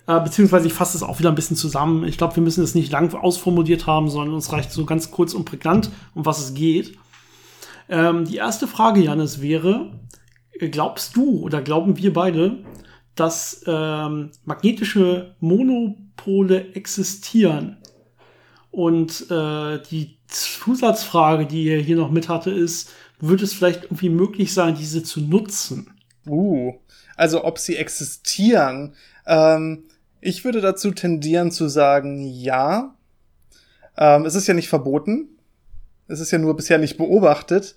Äh, 0.06 0.20
beziehungsweise 0.20 0.66
ich 0.66 0.74
fasse 0.74 0.96
es 0.96 1.02
auch 1.02 1.18
wieder 1.18 1.30
ein 1.30 1.34
bisschen 1.34 1.56
zusammen. 1.56 2.04
Ich 2.04 2.18
glaube, 2.18 2.36
wir 2.36 2.42
müssen 2.42 2.62
es 2.62 2.74
nicht 2.74 2.92
lang 2.92 3.12
ausformuliert 3.14 3.86
haben, 3.86 4.08
sondern 4.10 4.34
uns 4.34 4.52
reicht 4.52 4.70
so 4.70 4.84
ganz 4.84 5.10
kurz 5.10 5.34
und 5.34 5.46
prägnant, 5.46 5.90
um 6.14 6.26
was 6.26 6.38
es 6.38 6.54
geht. 6.54 6.96
Ähm, 7.88 8.24
die 8.24 8.36
erste 8.36 8.66
Frage, 8.66 9.00
Janis, 9.00 9.40
wäre, 9.40 9.90
glaubst 10.58 11.16
du 11.16 11.40
oder 11.40 11.62
glauben 11.62 11.96
wir 11.96 12.12
beide, 12.12 12.64
dass 13.14 13.64
ähm, 13.66 14.30
magnetische 14.44 15.34
Monopole 16.24 16.74
existieren? 16.74 17.78
Und 18.70 19.30
äh, 19.30 19.80
die 19.90 20.16
Zusatzfrage, 20.26 21.46
die 21.46 21.68
er 21.68 21.80
hier 21.80 21.96
noch 21.96 22.10
mit 22.10 22.28
hatte, 22.28 22.50
ist, 22.50 22.90
wird 23.20 23.40
es 23.40 23.54
vielleicht 23.54 23.84
irgendwie 23.84 24.08
möglich 24.08 24.52
sein, 24.52 24.74
diese 24.74 25.02
zu 25.02 25.20
nutzen? 25.20 25.92
Uh, 26.26 26.74
also 27.16 27.44
ob 27.44 27.58
sie 27.58 27.76
existieren. 27.76 28.94
Ähm, 29.26 29.84
ich 30.20 30.44
würde 30.44 30.60
dazu 30.60 30.90
tendieren 30.90 31.52
zu 31.52 31.68
sagen, 31.68 32.24
ja. 32.26 32.96
Ähm, 33.96 34.24
es 34.24 34.34
ist 34.34 34.48
ja 34.48 34.54
nicht 34.54 34.68
verboten. 34.68 35.28
Es 36.08 36.18
ist 36.18 36.32
ja 36.32 36.38
nur 36.38 36.56
bisher 36.56 36.78
nicht 36.78 36.96
beobachtet. 36.96 37.76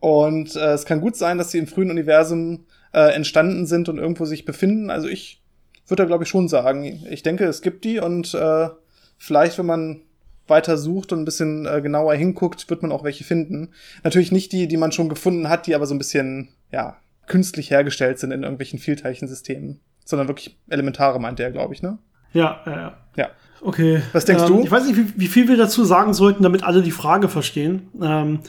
Und 0.00 0.56
äh, 0.56 0.72
es 0.72 0.86
kann 0.86 1.02
gut 1.02 1.16
sein, 1.16 1.36
dass 1.36 1.50
sie 1.50 1.58
im 1.58 1.66
frühen 1.66 1.90
Universum 1.90 2.64
äh, 2.94 3.12
entstanden 3.12 3.66
sind 3.66 3.90
und 3.90 3.98
irgendwo 3.98 4.24
sich 4.24 4.46
befinden. 4.46 4.88
Also 4.90 5.08
ich 5.08 5.42
würde 5.88 6.02
da, 6.02 6.06
glaube 6.06 6.24
ich, 6.24 6.30
schon 6.30 6.48
sagen. 6.48 6.84
Ich 7.10 7.22
denke, 7.22 7.44
es 7.44 7.62
gibt 7.62 7.84
die 7.84 7.98
und 7.98 8.34
äh, 8.34 8.68
vielleicht, 9.16 9.58
wenn 9.58 9.66
man 9.66 10.02
weiter 10.46 10.76
sucht 10.78 11.12
und 11.12 11.20
ein 11.20 11.24
bisschen 11.24 11.66
äh, 11.66 11.80
genauer 11.80 12.14
hinguckt, 12.14 12.68
wird 12.70 12.82
man 12.82 12.92
auch 12.92 13.04
welche 13.04 13.24
finden. 13.24 13.70
Natürlich 14.02 14.32
nicht 14.32 14.52
die, 14.52 14.68
die 14.68 14.76
man 14.76 14.92
schon 14.92 15.08
gefunden 15.08 15.48
hat, 15.48 15.66
die 15.66 15.74
aber 15.74 15.86
so 15.86 15.94
ein 15.94 15.98
bisschen, 15.98 16.48
ja, 16.72 16.96
künstlich 17.26 17.70
hergestellt 17.70 18.18
sind 18.18 18.30
in 18.30 18.42
irgendwelchen 18.42 18.78
Vielteilchensystemen. 18.78 19.80
Sondern 20.04 20.28
wirklich 20.28 20.58
elementare, 20.70 21.20
meint 21.20 21.38
der, 21.38 21.50
glaube 21.50 21.74
ich, 21.74 21.82
ne? 21.82 21.98
Ja, 22.32 22.62
ja, 22.64 22.72
ja. 22.72 22.96
Ja. 23.16 23.28
Okay. 23.60 24.02
Was 24.12 24.24
denkst 24.24 24.44
ähm, 24.44 24.48
du? 24.48 24.64
Ich 24.64 24.70
weiß 24.70 24.86
nicht, 24.86 24.96
wie, 24.96 25.20
wie, 25.20 25.26
viel 25.26 25.48
wir 25.48 25.56
dazu 25.56 25.84
sagen 25.84 26.14
sollten, 26.14 26.42
damit 26.42 26.62
alle 26.62 26.82
die 26.82 26.90
Frage 26.90 27.28
verstehen. 27.28 27.88
Ähm, 28.00 28.40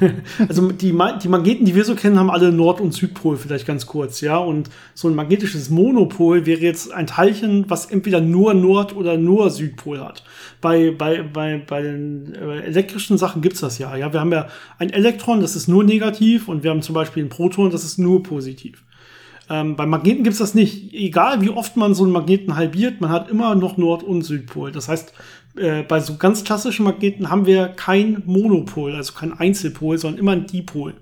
also 0.48 0.70
die, 0.70 0.92
die 1.22 1.28
Magneten, 1.28 1.64
die 1.64 1.74
wir 1.74 1.84
so 1.84 1.94
kennen, 1.94 2.18
haben 2.18 2.30
alle 2.30 2.52
Nord- 2.52 2.80
und 2.80 2.92
Südpol, 2.92 3.36
vielleicht 3.36 3.66
ganz 3.66 3.86
kurz, 3.86 4.20
ja. 4.20 4.36
Und 4.36 4.70
so 4.94 5.08
ein 5.08 5.14
magnetisches 5.14 5.70
Monopol 5.70 6.46
wäre 6.46 6.60
jetzt 6.60 6.92
ein 6.92 7.06
Teilchen, 7.06 7.68
was 7.68 7.86
entweder 7.86 8.20
nur 8.20 8.54
Nord- 8.54 8.94
oder 8.94 9.16
nur 9.16 9.50
Südpol 9.50 10.00
hat. 10.00 10.24
Bei, 10.60 10.90
bei, 10.90 11.22
bei, 11.22 11.62
bei 11.66 11.82
den 11.82 12.34
äh, 12.34 12.60
elektrischen 12.60 13.18
Sachen 13.18 13.42
gibt's 13.42 13.60
das 13.60 13.78
ja. 13.78 13.96
Ja, 13.96 14.12
wir 14.12 14.20
haben 14.20 14.32
ja 14.32 14.48
ein 14.78 14.90
Elektron, 14.90 15.40
das 15.40 15.56
ist 15.56 15.68
nur 15.68 15.84
negativ, 15.84 16.48
und 16.48 16.62
wir 16.62 16.70
haben 16.70 16.82
zum 16.82 16.94
Beispiel 16.94 17.24
ein 17.24 17.28
Proton, 17.28 17.70
das 17.70 17.84
ist 17.84 17.98
nur 17.98 18.22
positiv. 18.22 18.82
Ähm, 19.48 19.76
beim 19.76 19.90
Magneten 19.90 20.24
gibt's 20.24 20.40
das 20.40 20.54
nicht. 20.54 20.92
Egal 20.92 21.40
wie 21.40 21.50
oft 21.50 21.76
man 21.76 21.94
so 21.94 22.02
einen 22.02 22.12
Magneten 22.12 22.56
halbiert, 22.56 23.00
man 23.00 23.10
hat 23.10 23.30
immer 23.30 23.54
noch 23.54 23.76
Nord- 23.76 24.02
und 24.02 24.22
Südpol. 24.22 24.72
Das 24.72 24.88
heißt, 24.88 25.12
äh, 25.56 25.82
bei 25.82 26.00
so 26.00 26.16
ganz 26.16 26.44
klassischen 26.44 26.84
Magneten 26.84 27.30
haben 27.30 27.46
wir 27.46 27.68
kein 27.68 28.22
Monopol, 28.26 28.94
also 28.94 29.12
kein 29.12 29.32
Einzelpol, 29.32 29.98
sondern 29.98 30.20
immer 30.20 30.32
ein 30.32 30.46
Dipol. 30.46 30.94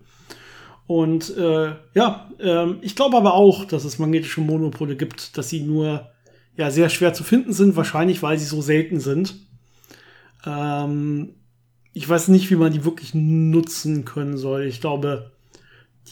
Und 0.86 1.36
äh, 1.36 1.74
ja, 1.94 2.30
äh, 2.38 2.72
ich 2.82 2.94
glaube 2.94 3.16
aber 3.16 3.34
auch, 3.34 3.64
dass 3.64 3.84
es 3.84 3.98
magnetische 3.98 4.40
Monopole 4.40 4.96
gibt, 4.96 5.36
dass 5.38 5.48
sie 5.48 5.62
nur 5.62 6.10
ja 6.56 6.70
sehr 6.70 6.88
schwer 6.88 7.14
zu 7.14 7.24
finden 7.24 7.52
sind, 7.52 7.76
wahrscheinlich 7.76 8.22
weil 8.22 8.38
sie 8.38 8.44
so 8.44 8.60
selten 8.60 9.00
sind. 9.00 9.34
Ähm, 10.46 11.34
ich 11.92 12.08
weiß 12.08 12.28
nicht, 12.28 12.50
wie 12.50 12.56
man 12.56 12.72
die 12.72 12.84
wirklich 12.84 13.14
nutzen 13.14 14.04
können 14.04 14.36
soll. 14.36 14.64
Ich 14.64 14.80
glaube, 14.80 15.32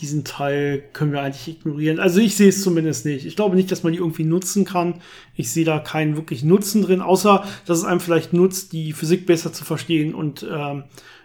diesen 0.01 0.25
Teil 0.25 0.83
können 0.93 1.13
wir 1.13 1.21
eigentlich 1.21 1.57
ignorieren. 1.57 2.01
Also 2.01 2.21
ich 2.21 2.37
sehe 2.37 2.49
es 2.49 2.63
zumindest 2.63 3.05
nicht. 3.05 3.27
Ich 3.27 3.37
glaube 3.37 3.57
nicht, 3.57 3.71
dass 3.71 3.83
man 3.83 3.93
die 3.93 3.99
irgendwie 3.99 4.25
nutzen 4.25 4.65
kann. 4.65 4.95
Ich 5.37 5.51
sehe 5.53 5.65
da 5.65 5.79
keinen 5.79 6.17
wirklich 6.17 6.43
Nutzen 6.43 6.83
drin, 6.83 7.03
außer 7.03 7.45
dass 7.67 7.79
es 7.79 7.85
einem 7.85 8.01
vielleicht 8.01 8.33
nutzt, 8.33 8.73
die 8.73 8.93
Physik 8.93 9.27
besser 9.27 9.53
zu 9.53 9.65
verstehen 9.65 10.15
und 10.15 10.47
ähm, 10.51 10.85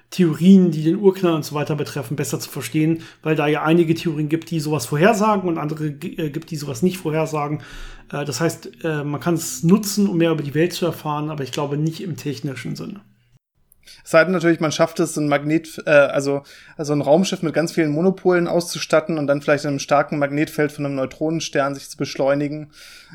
Theorien, 0.10 0.72
die 0.72 0.84
den 0.84 0.98
Urknall 0.98 1.34
und 1.34 1.44
so 1.44 1.54
weiter 1.54 1.76
betreffen, 1.76 2.16
besser 2.16 2.40
zu 2.40 2.50
verstehen, 2.50 3.04
weil 3.24 3.36
da 3.36 3.48
ja 3.48 3.64
einige 3.64 3.94
Theorien 3.94 4.30
gibt, 4.30 4.52
die 4.52 4.60
sowas 4.60 4.86
vorhersagen 4.86 5.50
und 5.50 5.58
andere 5.58 5.88
äh, 5.88 6.30
gibt, 6.30 6.50
die 6.52 6.56
sowas 6.56 6.82
nicht 6.82 6.98
vorhersagen. 6.98 7.62
Äh, 8.12 8.26
das 8.26 8.40
heißt, 8.40 8.84
äh, 8.84 9.04
man 9.04 9.20
kann 9.20 9.34
es 9.34 9.64
nutzen, 9.64 10.08
um 10.08 10.18
mehr 10.18 10.32
über 10.32 10.44
die 10.44 10.56
Welt 10.56 10.74
zu 10.74 10.86
erfahren, 10.86 11.30
aber 11.30 11.44
ich 11.44 11.52
glaube 11.52 11.78
nicht 11.78 12.02
im 12.02 12.16
technischen 12.16 12.76
Sinne. 12.76 13.02
Es 14.04 14.12
sei 14.12 14.24
denn 14.24 14.34
natürlich, 14.34 14.60
man 14.60 14.72
schafft 14.72 15.00
es, 15.00 15.18
ein 15.18 15.28
Magnet, 15.28 15.82
äh, 15.86 15.90
also, 15.90 16.44
also 16.78 16.94
ein 16.94 17.02
Raumschiff 17.02 17.42
mit 17.42 17.54
ganz 17.54 17.72
vielen 17.72 17.92
Monopolen 17.92 18.48
auszustatten 18.48 19.18
und 19.18 19.28
dann 19.28 19.42
vielleicht 19.42 19.64
in 19.64 19.70
einem 19.70 19.80
starken 19.80 20.20
Magnetfeld 20.20 20.72
von 20.72 20.86
einem 20.86 20.96
Neutronenstern 20.96 21.76
sich 21.76 21.90
zu 21.90 21.98
beschleunigen. 21.98 22.72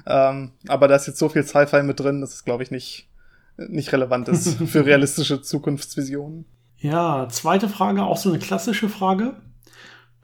Ähm, 0.06 0.52
aber 0.68 0.88
da 0.88 0.96
ist 0.96 1.06
jetzt 1.06 1.18
so 1.18 1.28
viel 1.28 1.44
Sci-Fi 1.44 1.82
mit 1.82 2.00
drin, 2.00 2.20
dass 2.20 2.34
es, 2.34 2.44
glaube 2.44 2.62
ich, 2.62 2.70
nicht, 2.70 3.08
nicht 3.56 3.92
relevant 3.92 4.28
ist 4.28 4.58
für 4.66 4.84
realistische 4.84 5.42
Zukunftsvisionen. 5.42 6.44
Ja, 6.78 7.28
zweite 7.28 7.68
Frage, 7.68 8.02
auch 8.02 8.16
so 8.16 8.28
eine 8.28 8.38
klassische 8.38 8.88
Frage. 8.88 9.34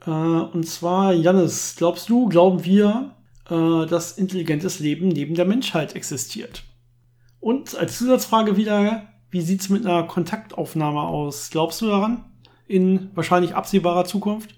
Äh, 0.05 0.09
und 0.09 0.67
zwar, 0.67 1.13
Jannis, 1.13 1.75
glaubst 1.77 2.09
du, 2.09 2.27
glauben 2.27 2.65
wir, 2.65 3.15
äh, 3.49 3.85
dass 3.85 4.17
intelligentes 4.17 4.79
Leben 4.79 5.07
neben 5.07 5.35
der 5.35 5.45
Menschheit 5.45 5.95
existiert? 5.95 6.63
Und 7.39 7.77
als 7.77 7.97
Zusatzfrage 7.97 8.57
wieder, 8.57 9.07
wie 9.31 9.41
sieht 9.41 9.61
es 9.61 9.69
mit 9.69 9.85
einer 9.85 10.03
Kontaktaufnahme 10.03 11.01
aus? 11.01 11.49
Glaubst 11.51 11.81
du 11.81 11.87
daran? 11.87 12.25
In 12.67 13.11
wahrscheinlich 13.15 13.55
absehbarer 13.55 14.05
Zukunft? 14.05 14.55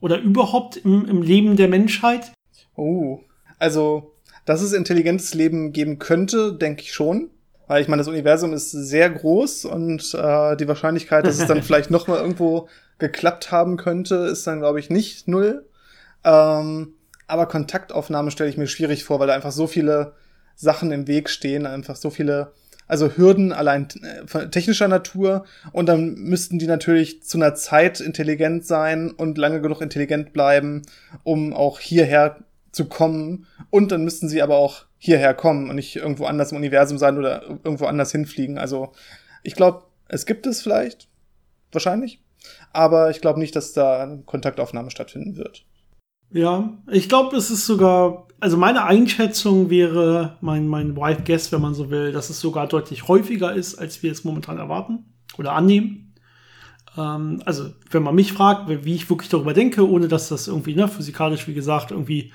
Oder 0.00 0.20
überhaupt 0.20 0.76
im, 0.76 1.06
im 1.06 1.22
Leben 1.22 1.56
der 1.56 1.68
Menschheit? 1.68 2.32
Oh, 2.74 3.20
also, 3.58 4.14
dass 4.44 4.62
es 4.62 4.72
intelligentes 4.72 5.34
Leben 5.34 5.72
geben 5.72 5.98
könnte, 5.98 6.54
denke 6.54 6.82
ich 6.82 6.92
schon. 6.92 7.30
Weil 7.68 7.80
ich 7.80 7.88
meine, 7.88 8.00
das 8.00 8.08
Universum 8.08 8.52
ist 8.52 8.70
sehr 8.70 9.08
groß 9.08 9.64
und 9.66 10.14
äh, 10.14 10.56
die 10.56 10.68
Wahrscheinlichkeit, 10.68 11.26
dass 11.26 11.38
es 11.38 11.46
dann 11.46 11.62
vielleicht 11.62 11.90
noch 11.90 12.08
mal 12.08 12.18
irgendwo 12.18 12.68
geklappt 12.98 13.50
haben 13.52 13.76
könnte, 13.76 14.16
ist 14.16 14.46
dann, 14.46 14.58
glaube 14.58 14.80
ich, 14.80 14.90
nicht 14.90 15.28
null. 15.28 15.66
Ähm, 16.24 16.94
aber 17.26 17.46
Kontaktaufnahme 17.46 18.30
stelle 18.30 18.50
ich 18.50 18.58
mir 18.58 18.66
schwierig 18.66 19.04
vor, 19.04 19.20
weil 19.20 19.28
da 19.28 19.34
einfach 19.34 19.52
so 19.52 19.66
viele 19.66 20.14
Sachen 20.54 20.92
im 20.92 21.06
Weg 21.06 21.30
stehen, 21.30 21.66
einfach 21.66 21.96
so 21.96 22.10
viele, 22.10 22.52
also 22.92 23.16
Hürden 23.16 23.54
allein 23.54 23.88
äh, 24.02 24.48
technischer 24.50 24.86
Natur 24.86 25.46
und 25.72 25.86
dann 25.86 26.12
müssten 26.12 26.58
die 26.58 26.66
natürlich 26.66 27.22
zu 27.22 27.38
einer 27.38 27.54
Zeit 27.54 28.00
intelligent 28.00 28.66
sein 28.66 29.10
und 29.10 29.38
lange 29.38 29.62
genug 29.62 29.80
intelligent 29.80 30.34
bleiben, 30.34 30.82
um 31.22 31.54
auch 31.54 31.80
hierher 31.80 32.44
zu 32.70 32.84
kommen 32.84 33.46
und 33.70 33.92
dann 33.92 34.04
müssten 34.04 34.28
sie 34.28 34.42
aber 34.42 34.56
auch 34.56 34.84
hierher 34.98 35.32
kommen 35.32 35.70
und 35.70 35.76
nicht 35.76 35.96
irgendwo 35.96 36.26
anders 36.26 36.52
im 36.52 36.58
Universum 36.58 36.98
sein 36.98 37.16
oder 37.16 37.42
irgendwo 37.64 37.86
anders 37.86 38.12
hinfliegen. 38.12 38.58
Also 38.58 38.92
ich 39.42 39.54
glaube, 39.54 39.84
es 40.08 40.26
gibt 40.26 40.46
es 40.46 40.60
vielleicht, 40.60 41.08
wahrscheinlich, 41.72 42.20
aber 42.74 43.08
ich 43.08 43.22
glaube 43.22 43.38
nicht, 43.38 43.56
dass 43.56 43.72
da 43.72 44.02
eine 44.02 44.18
Kontaktaufnahme 44.18 44.90
stattfinden 44.90 45.38
wird. 45.38 45.64
Ja, 46.32 46.78
ich 46.90 47.08
glaube, 47.08 47.36
es 47.36 47.50
ist 47.50 47.66
sogar, 47.66 48.26
also 48.40 48.56
meine 48.56 48.84
Einschätzung 48.84 49.68
wäre, 49.68 50.38
mein, 50.40 50.66
mein 50.66 50.96
Wife 50.96 51.22
Guess, 51.24 51.52
wenn 51.52 51.60
man 51.60 51.74
so 51.74 51.90
will, 51.90 52.12
dass 52.12 52.30
es 52.30 52.40
sogar 52.40 52.66
deutlich 52.66 53.06
häufiger 53.08 53.52
ist, 53.52 53.74
als 53.74 54.02
wir 54.02 54.10
es 54.10 54.24
momentan 54.24 54.58
erwarten 54.58 55.04
oder 55.36 55.52
annehmen. 55.52 56.14
Ähm, 56.96 57.42
also, 57.44 57.70
wenn 57.90 58.02
man 58.02 58.14
mich 58.14 58.32
fragt, 58.32 58.68
wie 58.84 58.94
ich 58.94 59.08
wirklich 59.10 59.28
darüber 59.28 59.52
denke, 59.52 59.88
ohne 59.88 60.08
dass 60.08 60.28
das 60.28 60.48
irgendwie, 60.48 60.74
ne, 60.74 60.88
physikalisch, 60.88 61.46
wie 61.48 61.54
gesagt, 61.54 61.90
irgendwie 61.90 62.32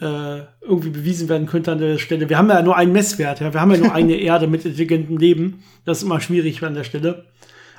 äh, 0.00 0.40
irgendwie 0.60 0.90
bewiesen 0.90 1.28
werden 1.28 1.46
könnte 1.46 1.72
an 1.72 1.78
der 1.78 1.98
Stelle. 1.98 2.28
Wir 2.28 2.38
haben 2.38 2.48
ja 2.48 2.62
nur 2.62 2.76
einen 2.76 2.92
Messwert, 2.92 3.40
ja. 3.40 3.52
Wir 3.52 3.60
haben 3.60 3.70
ja 3.70 3.78
nur 3.78 3.94
eine 3.94 4.16
Erde 4.20 4.46
mit 4.46 4.64
intelligentem 4.64 5.16
Leben. 5.18 5.62
Das 5.84 5.98
ist 5.98 6.04
immer 6.04 6.20
schwierig 6.20 6.62
an 6.62 6.74
der 6.74 6.84
Stelle. 6.84 7.24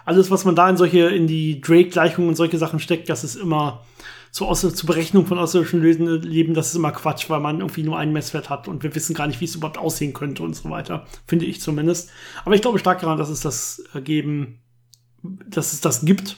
Alles, 0.06 0.32
was 0.32 0.46
man 0.46 0.56
da 0.56 0.70
in 0.70 0.78
solche, 0.78 1.10
in 1.10 1.28
die 1.28 1.62
Drake-Gleichungen 1.62 2.30
und 2.30 2.36
solche 2.36 2.58
Sachen 2.58 2.80
steckt, 2.80 3.10
das 3.10 3.24
ist 3.24 3.36
immer 3.36 3.84
zur, 4.38 4.54
zur 4.54 4.88
Berechnung 4.88 5.26
von 5.26 5.40
außerirdischen 5.40 6.22
Leben, 6.22 6.54
das 6.54 6.68
ist 6.68 6.76
immer 6.76 6.92
Quatsch, 6.92 7.28
weil 7.30 7.40
man 7.40 7.60
irgendwie 7.60 7.82
nur 7.82 7.98
einen 7.98 8.14
Messwert 8.14 8.52
hat 8.52 8.68
und 8.68 8.84
wir 8.84 8.94
wissen 8.94 9.16
gar 9.16 9.26
nicht, 9.26 9.42
wie 9.42 9.46
es 9.46 9.56
überhaupt 9.56 9.80
aussehen 9.80 10.14
könnte 10.14 10.44
und 10.44 10.56
so 10.56 10.70
weiter. 10.70 11.08
Finde 11.26 11.46
ich 11.46 11.60
zumindest. 11.60 12.12
Aber 12.46 12.54
ich 12.54 12.62
glaube 12.62 12.78
stark 12.78 13.02
daran, 13.02 13.18
dass 13.18 13.30
es 13.30 13.42
das 13.42 13.84
geben, 14.04 14.60
dass 15.24 15.74
es 15.74 15.82
das 15.82 16.06
gibt. 16.06 16.38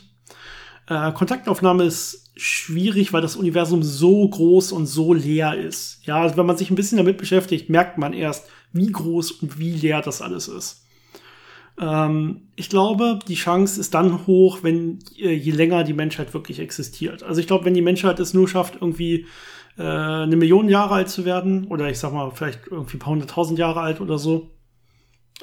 Äh, 0.87 1.11
Kontaktaufnahme 1.11 1.83
ist 1.83 2.31
schwierig, 2.37 3.11
weil 3.11 3.21
das 3.21 3.35
Universum 3.35 3.83
so 3.83 4.29
groß 4.29 4.71
und 4.71 4.85
so 4.85 5.13
leer 5.13 5.55
ist. 5.55 5.99
Ja, 6.03 6.21
also 6.21 6.37
wenn 6.37 6.45
man 6.45 6.57
sich 6.57 6.71
ein 6.71 6.75
bisschen 6.75 6.99
damit 6.99 7.17
beschäftigt, 7.17 7.69
merkt 7.69 7.97
man 7.97 8.13
erst, 8.13 8.45
wie 8.71 8.89
groß 8.89 9.31
und 9.31 9.59
wie 9.59 9.73
leer 9.73 10.01
das 10.01 10.21
alles 10.21 10.47
ist. 10.47 10.85
Ähm, 11.79 12.49
ich 12.55 12.69
glaube, 12.69 13.19
die 13.27 13.35
Chance 13.35 13.79
ist 13.79 13.93
dann 13.93 14.27
hoch, 14.27 14.59
wenn 14.61 14.99
äh, 15.17 15.33
je 15.33 15.51
länger 15.51 15.83
die 15.83 15.93
Menschheit 15.93 16.33
wirklich 16.33 16.59
existiert. 16.59 17.23
Also 17.23 17.39
ich 17.41 17.47
glaube, 17.47 17.65
wenn 17.65 17.73
die 17.73 17.81
Menschheit 17.81 18.19
es 18.19 18.33
nur 18.33 18.47
schafft, 18.47 18.75
irgendwie 18.75 19.25
äh, 19.77 19.83
eine 19.83 20.35
Million 20.35 20.69
Jahre 20.69 20.95
alt 20.95 21.09
zu 21.09 21.25
werden, 21.25 21.65
oder 21.67 21.89
ich 21.89 21.99
sag 21.99 22.13
mal, 22.13 22.31
vielleicht 22.31 22.67
irgendwie 22.69 22.97
ein 22.97 22.99
paar 22.99 23.11
hunderttausend 23.11 23.57
Jahre 23.57 23.81
alt 23.81 24.01
oder 24.01 24.17
so, 24.17 24.51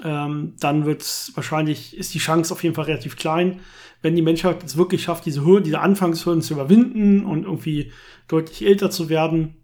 ähm, 0.04 0.54
dann 0.60 0.84
wird 0.84 1.02
wahrscheinlich, 1.34 1.96
ist 1.96 2.12
die 2.12 2.18
Chance 2.18 2.52
auf 2.52 2.62
jeden 2.62 2.74
Fall 2.74 2.84
relativ 2.84 3.16
klein 3.16 3.60
wenn 4.02 4.14
die 4.14 4.22
Menschheit 4.22 4.62
es 4.62 4.76
wirklich 4.76 5.02
schafft, 5.02 5.26
diese 5.26 5.44
Hürden, 5.44 5.64
diese 5.64 5.80
Anfangshürden 5.80 6.42
zu 6.42 6.54
überwinden 6.54 7.24
und 7.24 7.44
irgendwie 7.44 7.92
deutlich 8.28 8.64
älter 8.64 8.90
zu 8.90 9.08
werden 9.08 9.56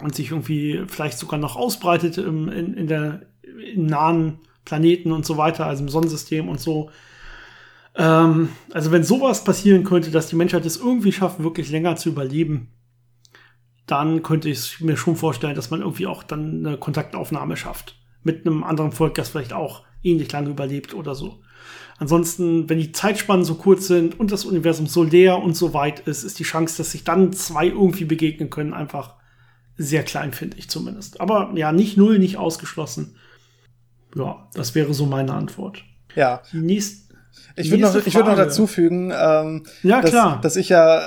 und 0.00 0.14
sich 0.14 0.30
irgendwie 0.30 0.82
vielleicht 0.88 1.18
sogar 1.18 1.38
noch 1.38 1.56
ausbreitet 1.56 2.18
im, 2.18 2.48
in, 2.48 2.74
in 2.74 2.86
der 2.86 3.22
in 3.72 3.86
nahen 3.86 4.40
Planeten 4.66 5.12
und 5.12 5.24
so 5.24 5.38
weiter, 5.38 5.64
also 5.64 5.82
im 5.82 5.88
Sonnensystem 5.88 6.50
und 6.50 6.60
so. 6.60 6.90
Ähm, 7.94 8.50
also 8.72 8.92
wenn 8.92 9.02
sowas 9.02 9.44
passieren 9.44 9.84
könnte, 9.84 10.10
dass 10.10 10.28
die 10.28 10.36
Menschheit 10.36 10.66
es 10.66 10.76
irgendwie 10.76 11.12
schafft, 11.12 11.42
wirklich 11.42 11.70
länger 11.70 11.96
zu 11.96 12.10
überleben, 12.10 12.68
dann 13.86 14.22
könnte 14.22 14.50
ich 14.50 14.80
mir 14.80 14.98
schon 14.98 15.16
vorstellen, 15.16 15.54
dass 15.54 15.70
man 15.70 15.80
irgendwie 15.80 16.06
auch 16.06 16.22
dann 16.22 16.66
eine 16.66 16.76
Kontaktaufnahme 16.76 17.56
schafft. 17.56 17.96
Mit 18.22 18.44
einem 18.44 18.64
anderen 18.64 18.92
Volk, 18.92 19.14
das 19.14 19.30
vielleicht 19.30 19.54
auch 19.54 19.84
ähnlich 20.02 20.30
lange 20.32 20.50
überlebt 20.50 20.92
oder 20.92 21.14
so. 21.14 21.40
Ansonsten, 21.98 22.68
wenn 22.68 22.78
die 22.78 22.92
Zeitspannen 22.92 23.44
so 23.44 23.54
kurz 23.54 23.86
sind 23.86 24.20
und 24.20 24.30
das 24.32 24.44
Universum 24.44 24.86
so 24.86 25.02
leer 25.02 25.38
und 25.38 25.56
so 25.56 25.72
weit 25.72 26.00
ist, 26.00 26.24
ist 26.24 26.38
die 26.38 26.44
Chance, 26.44 26.76
dass 26.76 26.90
sich 26.90 27.04
dann 27.04 27.32
zwei 27.32 27.68
irgendwie 27.68 28.04
begegnen 28.04 28.50
können, 28.50 28.74
einfach 28.74 29.14
sehr 29.78 30.02
klein, 30.02 30.32
finde 30.32 30.58
ich 30.58 30.68
zumindest. 30.68 31.20
Aber 31.20 31.52
ja, 31.54 31.72
nicht 31.72 31.96
null, 31.96 32.18
nicht 32.18 32.36
ausgeschlossen. 32.36 33.16
Ja, 34.16 34.48
das 34.54 34.74
wäre 34.74 34.94
so 34.94 35.06
meine 35.06 35.34
Antwort. 35.34 35.84
Ja. 36.14 36.42
Die 36.52 36.58
nächste, 36.58 37.14
ich 37.54 37.70
würde 37.70 37.82
noch, 37.82 37.94
ich 37.94 38.14
würd 38.14 38.26
noch 38.26 38.36
dazu 38.36 38.66
fügen, 38.66 39.12
ähm, 39.14 39.64
ja, 39.82 40.00
dass, 40.00 40.10
klar. 40.10 40.40
dass 40.40 40.56
ich 40.56 40.70
ja 40.70 41.02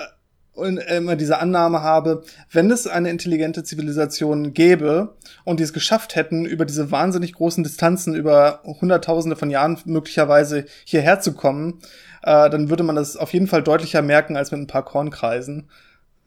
immer 0.55 1.15
diese 1.15 1.39
Annahme 1.39 1.81
habe, 1.81 2.23
wenn 2.51 2.69
es 2.69 2.85
eine 2.85 3.09
intelligente 3.09 3.63
Zivilisation 3.63 4.53
gäbe 4.53 5.15
und 5.45 5.59
die 5.59 5.63
es 5.63 5.73
geschafft 5.73 6.15
hätten, 6.15 6.45
über 6.45 6.65
diese 6.65 6.91
wahnsinnig 6.91 7.33
großen 7.33 7.63
Distanzen, 7.63 8.13
über 8.13 8.61
Hunderttausende 8.65 9.37
von 9.37 9.49
Jahren 9.49 9.79
möglicherweise 9.85 10.65
hierher 10.83 11.21
zu 11.21 11.33
kommen, 11.33 11.79
äh, 12.23 12.49
dann 12.49 12.69
würde 12.69 12.83
man 12.83 12.97
das 12.97 13.15
auf 13.15 13.33
jeden 13.33 13.47
Fall 13.47 13.63
deutlicher 13.63 14.01
merken 14.01 14.35
als 14.35 14.51
mit 14.51 14.59
ein 14.59 14.67
paar 14.67 14.83
Kornkreisen 14.83 15.69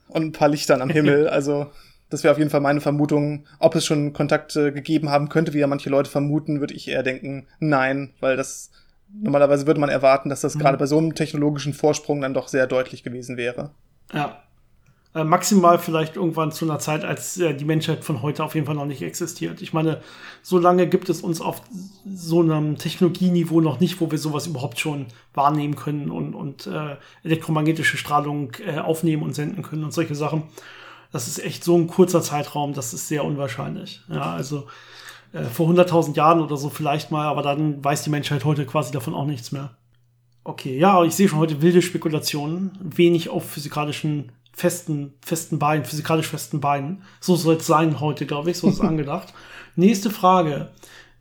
und 0.09 0.23
ein 0.23 0.33
paar 0.33 0.49
Lichtern 0.49 0.81
am 0.81 0.91
Himmel. 0.91 1.29
also 1.29 1.71
das 2.13 2.25
wäre 2.25 2.33
auf 2.33 2.39
jeden 2.39 2.51
Fall 2.51 2.61
meine 2.61 2.81
Vermutung. 2.81 3.47
Ob 3.59 3.75
es 3.75 3.87
schon 3.87 4.13
Kontakte 4.13 4.73
gegeben 4.73 5.09
haben 5.09 5.29
könnte, 5.29 5.55
wie 5.55 5.59
ja 5.59 5.67
manche 5.67 5.91
Leute 5.91 6.11
vermuten, 6.11 6.61
würde 6.61 6.75
ich 6.75 6.89
eher 6.89 7.03
denken, 7.03 7.47
nein, 7.59 8.13
weil 8.21 8.37
das 8.37 8.71
normalerweise 9.21 9.67
würde 9.67 9.81
man 9.81 9.89
erwarten, 9.89 10.29
dass 10.29 10.43
das 10.43 10.55
mhm. 10.55 10.61
gerade 10.61 10.79
bei 10.79 10.87
so 10.87 10.99
einem 10.99 11.15
technologischen 11.15 11.75
Vorsprung 11.75 12.21
dann 12.21 12.35
doch 12.35 12.49
sehr 12.49 12.67
deutlich 12.67 13.03
gewesen 13.03 13.37
wäre. 13.37 13.71
Ja. 14.13 14.43
Äh, 15.15 15.25
maximal 15.25 15.79
vielleicht 15.79 16.17
irgendwann 16.17 16.53
zu 16.53 16.65
einer 16.65 16.79
Zeit, 16.79 17.05
als 17.05 17.39
äh, 17.39 17.55
die 17.55 17.67
Menschheit 17.67 18.05
von 18.05 18.23
heute 18.23 18.45
auf 18.45 18.55
jeden 18.55 18.67
Fall 18.67 18.75
noch 18.75 18.87
nicht 18.87 19.03
existiert. 19.03 19.61
Ich 19.61 19.75
meine, 19.75 20.01
so 20.43 20.59
lange 20.59 20.87
gibt 20.87 21.11
es 21.11 21.21
uns 21.21 21.41
auf 21.43 21.63
so 22.07 22.41
einem 22.41 22.79
Technologieniveau 22.79 23.61
noch 23.61 23.79
nicht, 23.79 24.01
wo 24.01 24.11
wir 24.11 24.19
sowas 24.19 24.47
überhaupt 24.47 24.81
schon 24.81 25.07
wahrnehmen 25.35 25.77
können 25.77 26.11
und, 26.11 26.35
und 26.35 26.67
äh, 26.67 26.97
elektromagnetische 27.25 27.99
Strahlung 27.99 28.53
äh, 28.67 28.79
aufnehmen 28.79 29.23
und 29.23 29.35
senden 29.35 29.63
können 29.63 29.85
und 29.85 29.93
solche 29.93 30.15
Sachen. 30.15 30.45
Das 31.13 31.29
ist 31.29 31.39
echt 31.45 31.63
so 31.63 31.77
ein 31.77 31.87
kurzer 31.87 32.23
Zeitraum, 32.23 32.73
das 32.73 32.95
ist 32.95 33.07
sehr 33.07 33.25
unwahrscheinlich. 33.25 34.01
Ja, 34.09 34.33
also 34.33 34.67
äh, 35.33 35.45
vor 35.45 35.69
100.000 35.69 36.17
Jahren 36.17 36.41
oder 36.41 36.57
so 36.57 36.71
vielleicht 36.71 37.11
mal, 37.11 37.27
aber 37.27 37.43
dann 37.43 37.85
weiß 37.85 38.03
die 38.03 38.11
Menschheit 38.11 38.45
heute 38.45 38.67
quasi 38.67 38.93
davon 38.93 39.15
auch 39.15 39.27
nichts 39.27 39.53
mehr. 39.53 39.77
Okay, 40.45 40.77
ja, 40.77 41.05
ich 41.05 41.15
sehe 41.15 41.29
schon 41.29 41.39
heute 41.39 41.63
wilde 41.63 41.83
Spekulationen, 41.83 42.73
wenig 42.81 43.29
auf 43.29 43.49
physikalischen 43.49 44.33
festen, 44.53 45.15
festen 45.25 45.59
Beinen, 45.59 45.85
physikalisch 45.85 46.27
festen 46.29 46.61
Beinen. 46.61 47.03
So 47.21 47.37
soll 47.37 47.57
es 47.57 47.67
sein 47.67 48.01
heute, 48.01 48.27
glaube 48.27 48.51
ich, 48.51 48.59
so 48.59 48.69
ist 48.69 48.75
es 48.75 48.81
angedacht. 48.81 49.33
Nächste 49.77 50.11
Frage. 50.11 50.71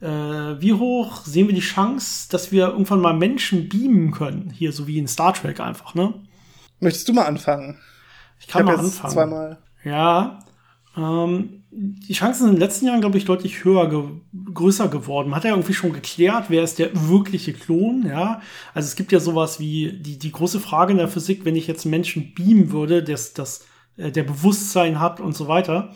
Äh, 0.01 0.07
wie 0.07 0.73
hoch 0.73 1.23
sehen 1.25 1.47
wir 1.47 1.53
die 1.53 1.61
Chance, 1.61 2.27
dass 2.31 2.51
wir 2.51 2.69
irgendwann 2.69 3.01
mal 3.01 3.13
Menschen 3.13 3.69
beamen 3.69 4.11
können? 4.11 4.49
Hier, 4.49 4.71
so 4.71 4.87
wie 4.87 4.97
in 4.97 5.07
Star 5.07 5.33
Trek 5.33 5.59
einfach, 5.59 5.93
ne? 5.93 6.13
Möchtest 6.79 7.07
du 7.07 7.13
mal 7.13 7.25
anfangen? 7.25 7.77
Ich 8.39 8.47
kann 8.47 8.61
ich 8.61 8.73
mal 8.73 8.79
anfangen. 8.79 9.13
Zweimal. 9.13 9.57
Ja. 9.83 10.39
Ähm, 10.97 11.63
die 11.71 12.13
Chancen 12.13 12.39
sind 12.39 12.49
in 12.49 12.55
den 12.55 12.61
letzten 12.61 12.85
Jahren, 12.87 12.99
glaube 12.99 13.17
ich, 13.17 13.23
deutlich 13.25 13.63
höher, 13.63 13.89
ge 13.89 14.03
größer 14.53 14.89
geworden. 14.89 15.33
Hat 15.33 15.45
ja 15.45 15.51
irgendwie 15.51 15.73
schon 15.73 15.93
geklärt, 15.93 16.45
wer 16.49 16.63
ist 16.63 16.79
der 16.79 16.89
wirkliche 17.07 17.53
Klon, 17.53 18.05
ja. 18.05 18.41
Also 18.73 18.87
es 18.87 18.95
gibt 18.97 19.13
ja 19.13 19.21
sowas 19.21 19.59
wie 19.59 19.93
die, 19.93 20.19
die 20.19 20.31
große 20.31 20.59
Frage 20.59 20.91
in 20.91 20.97
der 20.97 21.07
Physik, 21.07 21.45
wenn 21.45 21.55
ich 21.55 21.67
jetzt 21.67 21.85
Menschen 21.85 22.33
beamen 22.33 22.71
würde, 22.71 23.03
das, 23.03 23.33
das, 23.33 23.65
äh, 23.95 24.11
der 24.11 24.23
Bewusstsein 24.23 24.99
hat 24.99 25.21
und 25.21 25.35
so 25.35 25.47
weiter. 25.47 25.93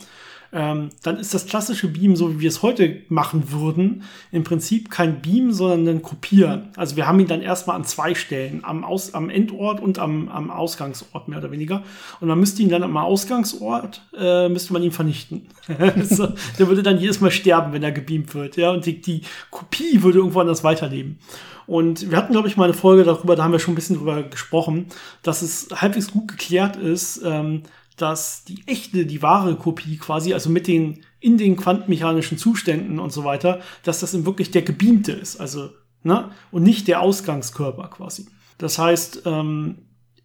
Ähm, 0.56 0.90
dann 1.04 1.18
ist 1.18 1.34
das 1.34 1.48
klassische 1.48 1.90
Beam, 1.90 2.16
so 2.16 2.34
wie 2.34 2.40
wir 2.40 2.48
es 2.48 2.64
heute 2.64 3.02
machen 3.10 3.52
würden, 3.52 4.04
im 4.32 4.46
Prinzip 4.46 4.90
kein 4.90 5.22
Beam, 5.22 5.52
sondern 5.52 5.98
ein 5.98 6.02
Kopieren. 6.02 6.70
Also 6.78 6.96
wir 6.96 7.08
haben 7.08 7.20
ihn 7.20 7.28
dann 7.28 7.42
erstmal 7.42 7.76
an 7.76 7.84
zwei 7.84 8.16
Stellen, 8.16 8.64
am, 8.64 8.86
Aus 8.86 9.14
am 9.14 9.30
Endort 9.30 9.82
und 9.82 10.00
am, 10.00 10.30
am 10.30 10.50
Ausgangsort 10.50 11.28
mehr 11.28 11.40
oder 11.40 11.52
weniger. 11.52 11.84
Und 12.22 12.30
man 12.30 12.40
müsste 12.40 12.62
ihn 12.62 12.70
dann 12.70 12.84
am 12.84 12.96
Ausgangsort, 12.96 14.02
äh, 14.18 14.48
müsste 14.48 14.72
man 14.72 14.82
ihn 14.82 14.94
vernichten. 14.94 15.46
so, 16.04 16.30
der 16.58 16.68
würde 16.70 16.84
dann 16.84 17.00
jedes 17.00 17.20
Mal 17.20 17.32
sterben, 17.32 17.74
wenn 17.74 17.84
er 17.84 17.92
gebeamt 17.92 18.34
wird. 18.34 18.56
Ja, 18.56 18.72
und 18.72 18.86
die, 18.86 19.02
die 19.02 19.24
Kopie 19.52 20.04
würde 20.04 20.20
irgendwo 20.20 20.40
anders 20.40 20.64
weiterleben. 20.64 21.20
Und 21.68 22.10
wir 22.10 22.18
hatten, 22.18 22.32
glaube 22.32 22.48
ich, 22.48 22.56
mal 22.56 22.66
eine 22.66 22.74
Folge 22.74 23.04
darüber, 23.04 23.36
da 23.36 23.44
haben 23.44 23.52
wir 23.52 23.60
schon 23.60 23.74
ein 23.74 23.76
bisschen 23.76 23.98
drüber 23.98 24.24
gesprochen, 24.24 24.86
dass 25.22 25.42
es 25.42 25.68
halbwegs 25.74 26.12
gut 26.12 26.28
geklärt 26.28 26.78
ist, 26.78 27.22
ähm, 27.26 27.64
dass 27.98 28.44
die 28.44 28.64
echte, 28.68 29.06
die 29.06 29.22
wahre 29.22 29.56
Kopie 29.56 29.98
quasi, 29.98 30.34
also 30.34 30.50
mit 30.50 30.68
den, 30.68 31.04
in 31.20 31.38
den 31.38 31.56
quantenmechanischen 31.56 32.38
Zuständen 32.38 33.00
und 33.00 33.14
so 33.14 33.24
weiter, 33.24 33.62
dass 33.84 34.02
das 34.02 34.14
eben 34.14 34.26
wirklich 34.26 34.52
der 34.52 34.64
gebeamte 34.64 35.14
ist, 35.14 35.38
also, 35.38 35.70
ne, 36.04 36.32
und 36.52 36.64
nicht 36.64 36.88
der 36.88 37.02
Ausgangskörper 37.02 37.88
quasi. 37.90 38.28
Das 38.58 38.78
heißt, 38.78 39.24
ähm, 39.26 39.78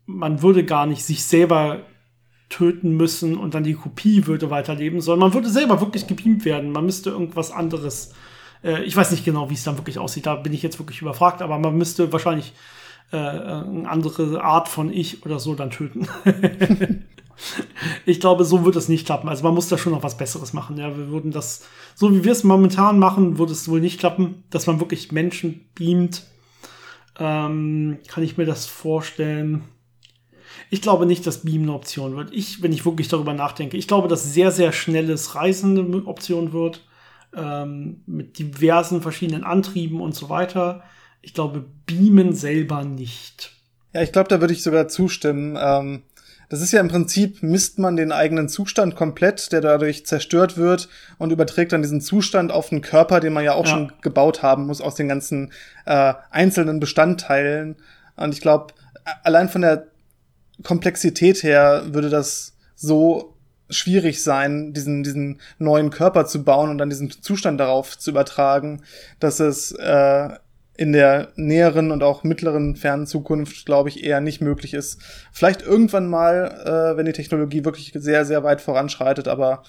man 0.07 0.43
würde 0.43 0.65
gar 0.65 0.87
nicht 0.87 1.05
sich 1.05 1.25
selber 1.25 1.83
töten 2.49 2.97
müssen 2.97 3.37
und 3.39 3.55
dann 3.55 3.63
die 3.63 3.75
Kopie 3.75 4.27
würde 4.27 4.51
weiterleben, 4.51 5.01
sondern 5.01 5.29
man 5.29 5.35
würde 5.35 5.49
selber 5.49 5.81
wirklich 5.81 6.07
gebeamt 6.07 6.45
werden. 6.45 6.73
Man 6.73 6.85
müsste 6.85 7.11
irgendwas 7.11 7.53
anderes, 7.53 8.13
äh, 8.65 8.83
ich 8.83 8.97
weiß 8.97 9.13
nicht 9.13 9.25
genau, 9.25 9.49
wie 9.51 9.55
es 9.55 9.65
dann 9.65 9.79
wirklich 9.79 9.99
aussieht, 9.99 10.27
da 10.27 10.35
bin 10.35 10.53
ich 10.53 10.63
jetzt 10.63 10.79
wirklich 10.79 11.01
überfragt, 11.01 11.43
aber 11.43 11.59
man 11.59 11.79
müsste 11.79 12.13
wahrscheinlich 12.13 12.53
äh, 13.13 13.17
eine 13.17 13.89
andere 13.89 14.43
Art 14.43 14.69
von 14.69 14.93
Ich 14.93 15.25
oder 15.25 15.39
so 15.39 15.55
dann 15.55 15.71
töten. 15.71 16.09
ich 18.07 18.21
glaube, 18.21 18.45
so 18.45 18.65
wird 18.65 18.77
es 18.77 18.89
nicht 18.89 19.07
klappen. 19.07 19.29
Also 19.29 19.45
man 19.45 19.55
muss 19.55 19.69
da 19.69 19.79
schon 19.79 19.93
noch 19.93 20.03
was 20.03 20.17
Besseres 20.17 20.53
machen. 20.53 20.77
Ja, 20.77 20.97
wir 20.97 21.09
würden 21.09 21.31
das, 21.31 21.65
so 21.95 22.13
wie 22.15 22.25
wir 22.25 22.33
es 22.33 22.45
momentan 22.45 22.99
machen, 22.99 23.39
würde 23.39 23.53
es 23.53 23.69
wohl 23.69 23.81
nicht 23.81 24.01
klappen, 24.01 24.45
dass 24.51 24.67
man 24.67 24.81
wirklich 24.81 25.13
Menschen 25.13 25.69
beamt. 25.75 26.25
Ähm, 27.19 27.99
kann 28.09 28.23
ich 28.23 28.37
mir 28.37 28.47
das 28.47 28.67
vorstellen? 28.67 29.65
Ich 30.71 30.83
glaube 30.83 31.07
nicht, 31.07 31.27
dass 31.27 31.43
Beam 31.43 31.63
eine 31.63 31.75
Option 31.75 32.17
wird. 32.17 32.33
Ich, 32.33 32.63
wenn 32.63 32.73
ich 32.73 32.85
wirklich 32.85 33.09
darüber 33.09 33.35
nachdenke, 33.35 33.77
ich 33.77 33.89
glaube, 33.89 34.09
dass 34.09 34.33
sehr, 34.33 34.51
sehr 34.51 34.73
schnelles 34.73 35.35
Reisen 35.35 35.79
eine 35.79 36.07
Option 36.07 36.53
wird. 36.53 36.87
Ähm, 37.35 38.03
mit 38.07 38.39
diversen 38.41 39.03
verschiedenen 39.03 39.45
Antrieben 39.45 40.01
und 40.01 40.17
so 40.17 40.29
weiter. 40.29 40.83
Ich 41.23 41.33
glaube, 41.33 41.65
Beamen 41.87 42.35
selber 42.35 42.85
nicht. 42.85 43.53
Ja, 43.93 44.03
ich 44.03 44.11
glaube, 44.11 44.29
da 44.29 44.41
würde 44.41 44.53
ich 44.53 44.63
sogar 44.63 44.89
zustimmen. 44.89 45.57
Ähm, 45.61 46.03
das 46.51 46.61
ist 46.61 46.73
ja 46.73 46.81
im 46.81 46.89
Prinzip, 46.89 47.45
misst 47.45 47.79
man 47.79 47.97
den 47.97 48.11
eigenen 48.11 48.49
Zustand 48.49 48.97
komplett, 48.97 49.53
der 49.53 49.61
dadurch 49.61 50.05
zerstört 50.05 50.57
wird 50.57 50.89
und 51.17 51.31
überträgt 51.31 51.73
dann 51.73 51.81
diesen 51.81 52.01
Zustand 52.01 52.51
auf 52.51 52.71
den 52.71 52.83
Körper, 52.83 53.21
den 53.21 53.33
man 53.33 53.45
ja 53.45 53.55
auch 53.55 53.67
ja. 53.67 53.71
schon 53.71 53.93
gebaut 54.03 54.43
haben 54.43 54.67
muss 54.67 54.81
aus 54.81 54.97
den 54.97 55.07
ganzen 55.07 55.53
äh, 55.87 56.13
einzelnen 56.31 56.81
Bestandteilen. 56.81 57.77
Und 58.17 58.35
ich 58.35 58.41
glaube, 58.41 58.75
allein 59.23 59.49
von 59.49 59.63
der 59.63 59.87
Komplexität 60.65 61.45
her 61.45 61.85
würde 61.87 62.11
das 62.11 62.57
so 62.75 63.37
schwierig 63.69 64.25
sein, 64.25 64.73
diesen, 64.73 65.05
diesen 65.05 65.41
neuen 65.59 65.91
Körper 65.91 66.27
zu 66.27 66.43
bauen 66.43 66.71
und 66.71 66.79
dann 66.79 66.91
diesen 66.91 67.13
Zustand 67.13 67.61
darauf 67.61 67.97
zu 67.97 68.11
übertragen, 68.11 68.83
dass 69.21 69.39
es 69.39 69.71
äh, 69.71 70.31
in 70.81 70.93
der 70.95 71.29
näheren 71.37 71.91
und 71.91 72.03
auch 72.03 72.25
mittleren 72.25 72.75
fernen 72.75 73.07
Zukunft, 73.07 73.67
glaube 73.67 73.91
ich, 73.91 74.03
eher 74.03 74.23
nicht 74.23 74.41
möglich 74.41 74.73
ist. 74.73 74.99
Vielleicht 75.31 75.61
irgendwann 75.61 76.09
mal, 76.09 76.47
äh, 76.65 76.97
wenn 76.97 77.05
die 77.05 77.13
Technologie 77.13 77.67
wirklich 77.67 77.93
sehr, 77.95 78.25
sehr 78.25 78.45
weit 78.45 78.63
voranschreitet, 78.63 79.29
aber 79.29 79.63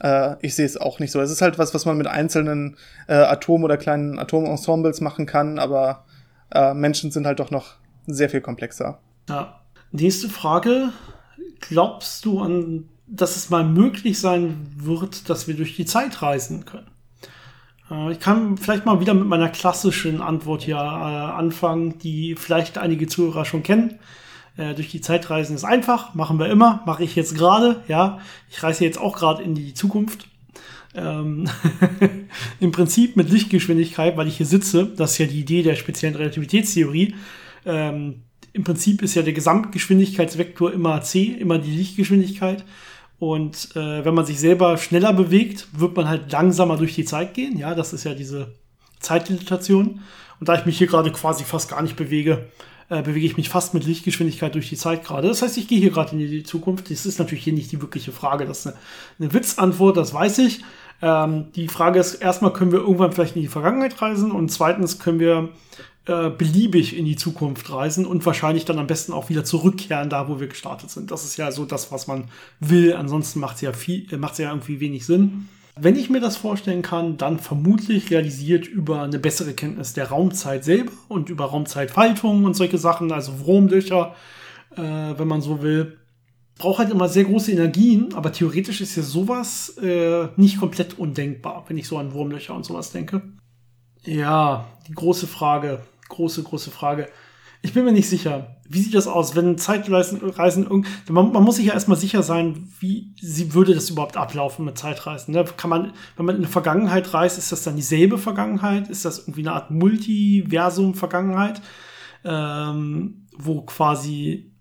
äh, 0.00 0.34
ich 0.40 0.56
sehe 0.56 0.66
es 0.66 0.76
auch 0.76 0.98
nicht 0.98 1.12
so. 1.12 1.20
Es 1.20 1.30
ist 1.30 1.42
halt 1.42 1.60
was, 1.60 1.74
was 1.74 1.86
man 1.86 1.96
mit 1.96 2.08
einzelnen 2.08 2.76
äh, 3.06 3.14
Atomen 3.14 3.62
oder 3.62 3.76
kleinen 3.76 4.18
Atomensembles 4.18 5.00
machen 5.00 5.26
kann, 5.26 5.60
aber 5.60 6.04
äh, 6.52 6.74
Menschen 6.74 7.12
sind 7.12 7.24
halt 7.24 7.38
doch 7.38 7.52
noch 7.52 7.74
sehr 8.08 8.28
viel 8.28 8.40
komplexer. 8.40 8.98
Ja. 9.28 9.60
Nächste 9.92 10.28
Frage. 10.28 10.88
Glaubst 11.60 12.24
du 12.24 12.40
an, 12.40 12.88
dass 13.06 13.36
es 13.36 13.48
mal 13.48 13.62
möglich 13.62 14.18
sein 14.18 14.72
wird, 14.74 15.30
dass 15.30 15.46
wir 15.46 15.54
durch 15.54 15.76
die 15.76 15.86
Zeit 15.86 16.20
reisen 16.20 16.64
können? 16.64 16.90
Äh, 17.90 18.12
ich 18.12 18.20
kann 18.20 18.56
vielleicht 18.56 18.86
mal 18.86 19.00
wieder 19.00 19.14
mit 19.14 19.26
meiner 19.26 19.48
klassischen 19.48 20.20
Antwort 20.20 20.62
hier 20.62 20.76
äh, 20.76 20.78
anfangen, 20.78 21.98
die 21.98 22.34
vielleicht 22.36 22.78
einige 22.78 23.06
Zuhörer 23.06 23.44
schon 23.44 23.62
kennen. 23.62 23.98
Äh, 24.56 24.74
durch 24.74 24.90
die 24.90 25.00
Zeitreisen 25.00 25.54
ist 25.54 25.64
einfach, 25.64 26.14
machen 26.14 26.38
wir 26.38 26.50
immer, 26.50 26.82
mache 26.86 27.04
ich 27.04 27.14
jetzt 27.16 27.36
gerade, 27.36 27.82
ja. 27.88 28.18
Ich 28.50 28.62
reise 28.62 28.84
jetzt 28.84 28.98
auch 28.98 29.16
gerade 29.16 29.42
in 29.42 29.54
die 29.54 29.74
Zukunft. 29.74 30.28
Ähm 30.94 31.48
Im 32.60 32.72
Prinzip 32.72 33.16
mit 33.16 33.30
Lichtgeschwindigkeit, 33.30 34.16
weil 34.16 34.26
ich 34.26 34.36
hier 34.36 34.46
sitze, 34.46 34.86
das 34.96 35.12
ist 35.12 35.18
ja 35.18 35.26
die 35.26 35.40
Idee 35.40 35.62
der 35.62 35.76
speziellen 35.76 36.16
Relativitätstheorie. 36.16 37.14
Ähm, 37.66 38.22
Im 38.52 38.64
Prinzip 38.64 39.02
ist 39.02 39.14
ja 39.14 39.22
der 39.22 39.32
Gesamtgeschwindigkeitsvektor 39.32 40.72
immer 40.72 41.02
c, 41.02 41.24
immer 41.24 41.58
die 41.58 41.70
Lichtgeschwindigkeit. 41.76 42.64
Und 43.18 43.74
äh, 43.74 44.04
wenn 44.04 44.14
man 44.14 44.26
sich 44.26 44.38
selber 44.38 44.78
schneller 44.78 45.12
bewegt, 45.12 45.66
wird 45.72 45.96
man 45.96 46.08
halt 46.08 46.30
langsamer 46.30 46.76
durch 46.76 46.94
die 46.94 47.04
Zeit 47.04 47.34
gehen. 47.34 47.58
Ja, 47.58 47.74
das 47.74 47.92
ist 47.92 48.04
ja 48.04 48.14
diese 48.14 48.54
Zeitdilatation. 49.00 50.00
Und 50.38 50.48
da 50.48 50.54
ich 50.54 50.66
mich 50.66 50.78
hier 50.78 50.86
gerade 50.86 51.10
quasi 51.10 51.44
fast 51.44 51.68
gar 51.68 51.82
nicht 51.82 51.96
bewege, 51.96 52.46
äh, 52.90 53.02
bewege 53.02 53.26
ich 53.26 53.36
mich 53.36 53.48
fast 53.48 53.74
mit 53.74 53.84
Lichtgeschwindigkeit 53.84 54.54
durch 54.54 54.68
die 54.68 54.76
Zeit 54.76 55.04
gerade. 55.04 55.28
Das 55.28 55.42
heißt, 55.42 55.58
ich 55.58 55.66
gehe 55.66 55.80
hier 55.80 55.90
gerade 55.90 56.12
in 56.12 56.18
die 56.18 56.42
Zukunft. 56.44 56.90
Das 56.90 57.06
ist 57.06 57.18
natürlich 57.18 57.44
hier 57.44 57.52
nicht 57.52 57.72
die 57.72 57.82
wirkliche 57.82 58.12
Frage. 58.12 58.46
Das 58.46 58.60
ist 58.60 58.66
eine, 58.68 58.76
eine 59.18 59.34
Witzantwort, 59.34 59.96
das 59.96 60.14
weiß 60.14 60.38
ich. 60.38 60.62
Ähm, 61.02 61.52
die 61.54 61.68
Frage 61.68 61.98
ist, 61.98 62.14
erstmal 62.14 62.52
können 62.52 62.72
wir 62.72 62.80
irgendwann 62.80 63.12
vielleicht 63.12 63.36
in 63.36 63.42
die 63.42 63.48
Vergangenheit 63.48 64.00
reisen 64.00 64.32
und 64.32 64.50
zweitens 64.50 64.98
können 64.98 65.20
wir 65.20 65.50
äh, 66.08 66.30
beliebig 66.30 66.96
in 66.96 67.04
die 67.04 67.16
Zukunft 67.16 67.70
reisen 67.70 68.06
und 68.06 68.24
wahrscheinlich 68.24 68.64
dann 68.64 68.78
am 68.78 68.86
besten 68.86 69.12
auch 69.12 69.28
wieder 69.28 69.44
zurückkehren, 69.44 70.08
da 70.08 70.26
wo 70.26 70.40
wir 70.40 70.46
gestartet 70.46 70.90
sind. 70.90 71.10
Das 71.10 71.24
ist 71.24 71.36
ja 71.36 71.52
so 71.52 71.66
das, 71.66 71.92
was 71.92 72.06
man 72.06 72.24
will. 72.60 72.94
Ansonsten 72.94 73.40
macht 73.40 73.56
es 73.56 73.60
ja 73.60 73.74
viel, 73.74 74.10
äh, 74.10 74.16
macht 74.16 74.38
ja 74.38 74.48
irgendwie 74.48 74.80
wenig 74.80 75.04
Sinn. 75.04 75.48
Wenn 75.78 75.96
ich 75.96 76.08
mir 76.08 76.20
das 76.20 76.38
vorstellen 76.38 76.80
kann, 76.80 77.18
dann 77.18 77.38
vermutlich 77.38 78.10
realisiert 78.10 78.66
über 78.66 79.02
eine 79.02 79.18
bessere 79.18 79.52
Kenntnis 79.52 79.92
der 79.92 80.08
Raumzeit 80.08 80.64
selber 80.64 80.92
und 81.08 81.28
über 81.28 81.44
Raumzeitfaltung 81.44 82.44
und 82.44 82.54
solche 82.54 82.78
Sachen, 82.78 83.12
also 83.12 83.46
Wurmlöcher, 83.46 84.14
äh, 84.76 84.80
wenn 84.80 85.28
man 85.28 85.42
so 85.42 85.60
will. 85.60 85.98
Braucht 86.56 86.78
halt 86.78 86.90
immer 86.90 87.10
sehr 87.10 87.24
große 87.24 87.52
Energien, 87.52 88.14
aber 88.14 88.32
theoretisch 88.32 88.80
ist 88.80 88.96
ja 88.96 89.02
sowas 89.02 89.76
äh, 89.76 90.28
nicht 90.36 90.58
komplett 90.58 90.98
undenkbar, 90.98 91.64
wenn 91.68 91.76
ich 91.76 91.86
so 91.86 91.98
an 91.98 92.14
Wurmlöcher 92.14 92.54
und 92.54 92.64
sowas 92.64 92.92
denke. 92.92 93.20
Ja, 94.04 94.66
die 94.88 94.94
große 94.94 95.26
Frage 95.26 95.80
große, 96.08 96.42
große 96.42 96.70
Frage. 96.70 97.08
Ich 97.60 97.72
bin 97.72 97.84
mir 97.84 97.92
nicht 97.92 98.08
sicher. 98.08 98.56
Wie 98.68 98.80
sieht 98.80 98.94
das 98.94 99.08
aus, 99.08 99.34
wenn 99.34 99.58
Zeitreisen, 99.58 100.20
Reisen, 100.22 100.84
man, 101.08 101.32
man 101.32 101.42
muss 101.42 101.56
sich 101.56 101.66
ja 101.66 101.74
erstmal 101.74 101.96
sicher 101.96 102.22
sein, 102.22 102.68
wie 102.78 103.14
sie 103.20 103.52
würde 103.52 103.74
das 103.74 103.90
überhaupt 103.90 104.16
ablaufen 104.16 104.64
mit 104.64 104.78
Zeitreisen. 104.78 105.34
Ne? 105.34 105.44
Kann 105.56 105.70
man, 105.70 105.92
wenn 106.16 106.26
man 106.26 106.36
in 106.36 106.42
die 106.42 106.48
Vergangenheit 106.48 107.12
reist, 107.14 107.36
ist 107.36 107.50
das 107.50 107.64
dann 107.64 107.74
dieselbe 107.74 108.18
Vergangenheit? 108.18 108.88
Ist 108.88 109.04
das 109.04 109.20
irgendwie 109.20 109.40
eine 109.40 109.54
Art 109.54 109.70
Multiversum-Vergangenheit? 109.70 111.60
Ähm, 112.24 113.26
wo 113.36 113.62
quasi, 113.62 114.52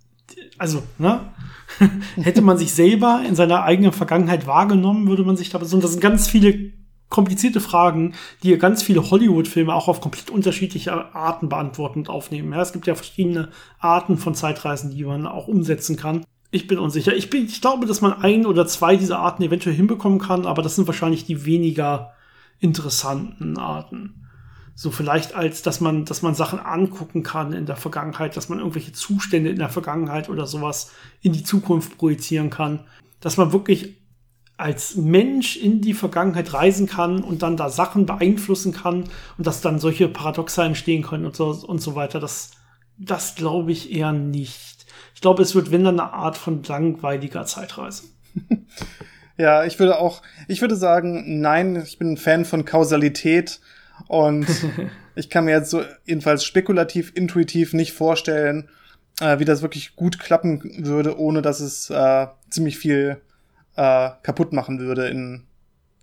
also, 0.57 0.81
ne? 0.97 1.33
Hätte 2.15 2.41
man 2.41 2.57
sich 2.57 2.73
selber 2.73 3.21
in 3.27 3.35
seiner 3.35 3.63
eigenen 3.63 3.91
Vergangenheit 3.91 4.47
wahrgenommen, 4.47 5.07
würde 5.07 5.23
man 5.23 5.37
sich 5.37 5.49
da 5.49 5.59
besonders, 5.59 5.89
das 5.89 5.93
sind 5.93 6.01
ganz 6.01 6.27
viele 6.27 6.71
komplizierte 7.09 7.61
Fragen, 7.61 8.13
die 8.43 8.57
ganz 8.57 8.83
viele 8.83 9.09
Hollywood-Filme 9.09 9.73
auch 9.73 9.87
auf 9.87 10.01
komplett 10.01 10.29
unterschiedliche 10.29 11.15
Arten 11.15 11.49
beantworten 11.49 11.99
und 11.99 12.09
aufnehmen. 12.09 12.51
Ja, 12.51 12.61
es 12.61 12.73
gibt 12.73 12.87
ja 12.87 12.95
verschiedene 12.95 13.49
Arten 13.79 14.17
von 14.17 14.35
Zeitreisen, 14.35 14.91
die 14.91 15.03
man 15.03 15.25
auch 15.25 15.47
umsetzen 15.47 15.95
kann. 15.95 16.25
Ich 16.51 16.67
bin 16.67 16.79
unsicher. 16.79 17.15
Ich, 17.15 17.29
bin, 17.29 17.45
ich 17.45 17.61
glaube, 17.61 17.85
dass 17.85 18.01
man 18.01 18.13
ein 18.21 18.45
oder 18.45 18.67
zwei 18.67 18.95
dieser 18.95 19.19
Arten 19.19 19.43
eventuell 19.43 19.75
hinbekommen 19.75 20.19
kann, 20.19 20.45
aber 20.45 20.61
das 20.61 20.75
sind 20.75 20.87
wahrscheinlich 20.87 21.25
die 21.25 21.45
weniger 21.45 22.13
interessanten 22.59 23.57
Arten. 23.57 24.27
So 24.75 24.91
vielleicht 24.91 25.33
als, 25.33 25.61
dass 25.63 25.81
man, 25.81 26.05
dass 26.05 26.21
man 26.21 26.35
Sachen 26.35 26.59
angucken 26.59 27.23
kann 27.23 27.51
in 27.51 27.65
der 27.65 27.75
Vergangenheit, 27.75 28.37
dass 28.37 28.47
man 28.47 28.59
irgendwelche 28.59 28.93
Zustände 28.93 29.49
in 29.49 29.57
der 29.57 29.69
Vergangenheit 29.69 30.29
oder 30.29 30.45
sowas 30.45 30.91
in 31.21 31.33
die 31.33 31.43
Zukunft 31.43 31.97
projizieren 31.97 32.49
kann. 32.49 32.81
Dass 33.19 33.37
man 33.37 33.51
wirklich 33.51 33.97
als 34.57 34.95
Mensch 34.95 35.55
in 35.55 35.81
die 35.81 35.93
Vergangenheit 35.93 36.53
reisen 36.53 36.87
kann 36.87 37.23
und 37.23 37.43
dann 37.43 37.57
da 37.57 37.69
Sachen 37.69 38.05
beeinflussen 38.05 38.73
kann 38.73 39.03
und 39.37 39.47
dass 39.47 39.61
dann 39.61 39.79
solche 39.79 40.07
Paradoxe 40.07 40.63
entstehen 40.63 41.03
können 41.03 41.25
und 41.25 41.35
so, 41.35 41.49
und 41.49 41.79
so 41.79 41.95
weiter, 41.95 42.19
das, 42.19 42.51
das 42.97 43.35
glaube 43.35 43.71
ich 43.71 43.93
eher 43.93 44.11
nicht. 44.11 44.85
Ich 45.13 45.21
glaube, 45.21 45.43
es 45.43 45.53
wird, 45.53 45.71
wenn 45.71 45.83
dann 45.83 45.99
eine 45.99 46.13
Art 46.13 46.37
von 46.37 46.63
langweiliger 46.63 47.45
Zeitreise. 47.45 48.03
Ja, 49.39 49.65
ich 49.65 49.77
würde 49.77 49.99
auch, 49.99 50.23
ich 50.47 50.61
würde 50.61 50.75
sagen, 50.75 51.41
nein, 51.41 51.75
ich 51.75 51.99
bin 51.99 52.13
ein 52.13 52.17
Fan 52.17 52.43
von 52.43 52.65
Kausalität 52.65 53.59
und 54.07 54.47
ich 55.15 55.29
kann 55.29 55.45
mir 55.45 55.51
jetzt 55.51 55.69
so 55.69 55.83
jedenfalls 56.05 56.43
spekulativ, 56.43 57.11
intuitiv 57.15 57.73
nicht 57.73 57.93
vorstellen, 57.93 58.69
äh, 59.19 59.37
wie 59.37 59.45
das 59.45 59.61
wirklich 59.61 59.95
gut 59.95 60.19
klappen 60.19 60.83
würde, 60.83 61.19
ohne 61.19 61.43
dass 61.43 61.59
es 61.59 61.89
äh, 61.91 62.27
ziemlich 62.49 62.79
viel 62.79 63.21
äh, 63.77 64.09
kaputt 64.23 64.51
machen 64.51 64.79
würde 64.79 65.07
in 65.07 65.47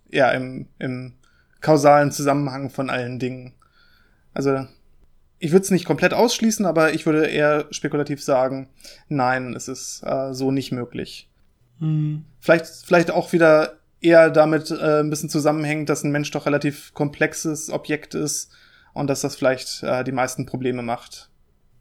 ja 0.09 0.31
im, 0.31 0.67
im 0.79 1.13
kausalen 1.61 2.11
Zusammenhang 2.11 2.69
von 2.69 2.89
allen 2.89 3.19
Dingen. 3.19 3.53
Also 4.33 4.65
ich 5.39 5.51
würde 5.51 5.63
es 5.63 5.71
nicht 5.71 5.85
komplett 5.85 6.13
ausschließen, 6.13 6.65
aber 6.65 6.93
ich 6.93 7.05
würde 7.05 7.27
eher 7.27 7.65
spekulativ 7.71 8.23
sagen, 8.23 8.69
nein, 9.09 9.53
es 9.53 9.67
ist 9.67 10.01
äh, 10.03 10.33
so 10.33 10.51
nicht 10.51 10.71
möglich. 10.71 11.29
Mhm. 11.79 12.25
Vielleicht, 12.39 12.65
vielleicht 12.65 13.11
auch 13.11 13.33
wieder 13.33 13.73
eher 13.99 14.29
damit 14.29 14.71
äh, 14.71 15.01
ein 15.01 15.09
bisschen 15.09 15.29
zusammenhängt, 15.29 15.89
dass 15.89 16.03
ein 16.03 16.11
Mensch 16.11 16.31
doch 16.31 16.45
relativ 16.45 16.93
komplexes 16.93 17.69
Objekt 17.69 18.15
ist 18.15 18.51
und 18.93 19.07
dass 19.07 19.21
das 19.21 19.35
vielleicht 19.35 19.83
äh, 19.83 20.03
die 20.03 20.11
meisten 20.11 20.45
Probleme 20.45 20.81
macht. 20.81 21.29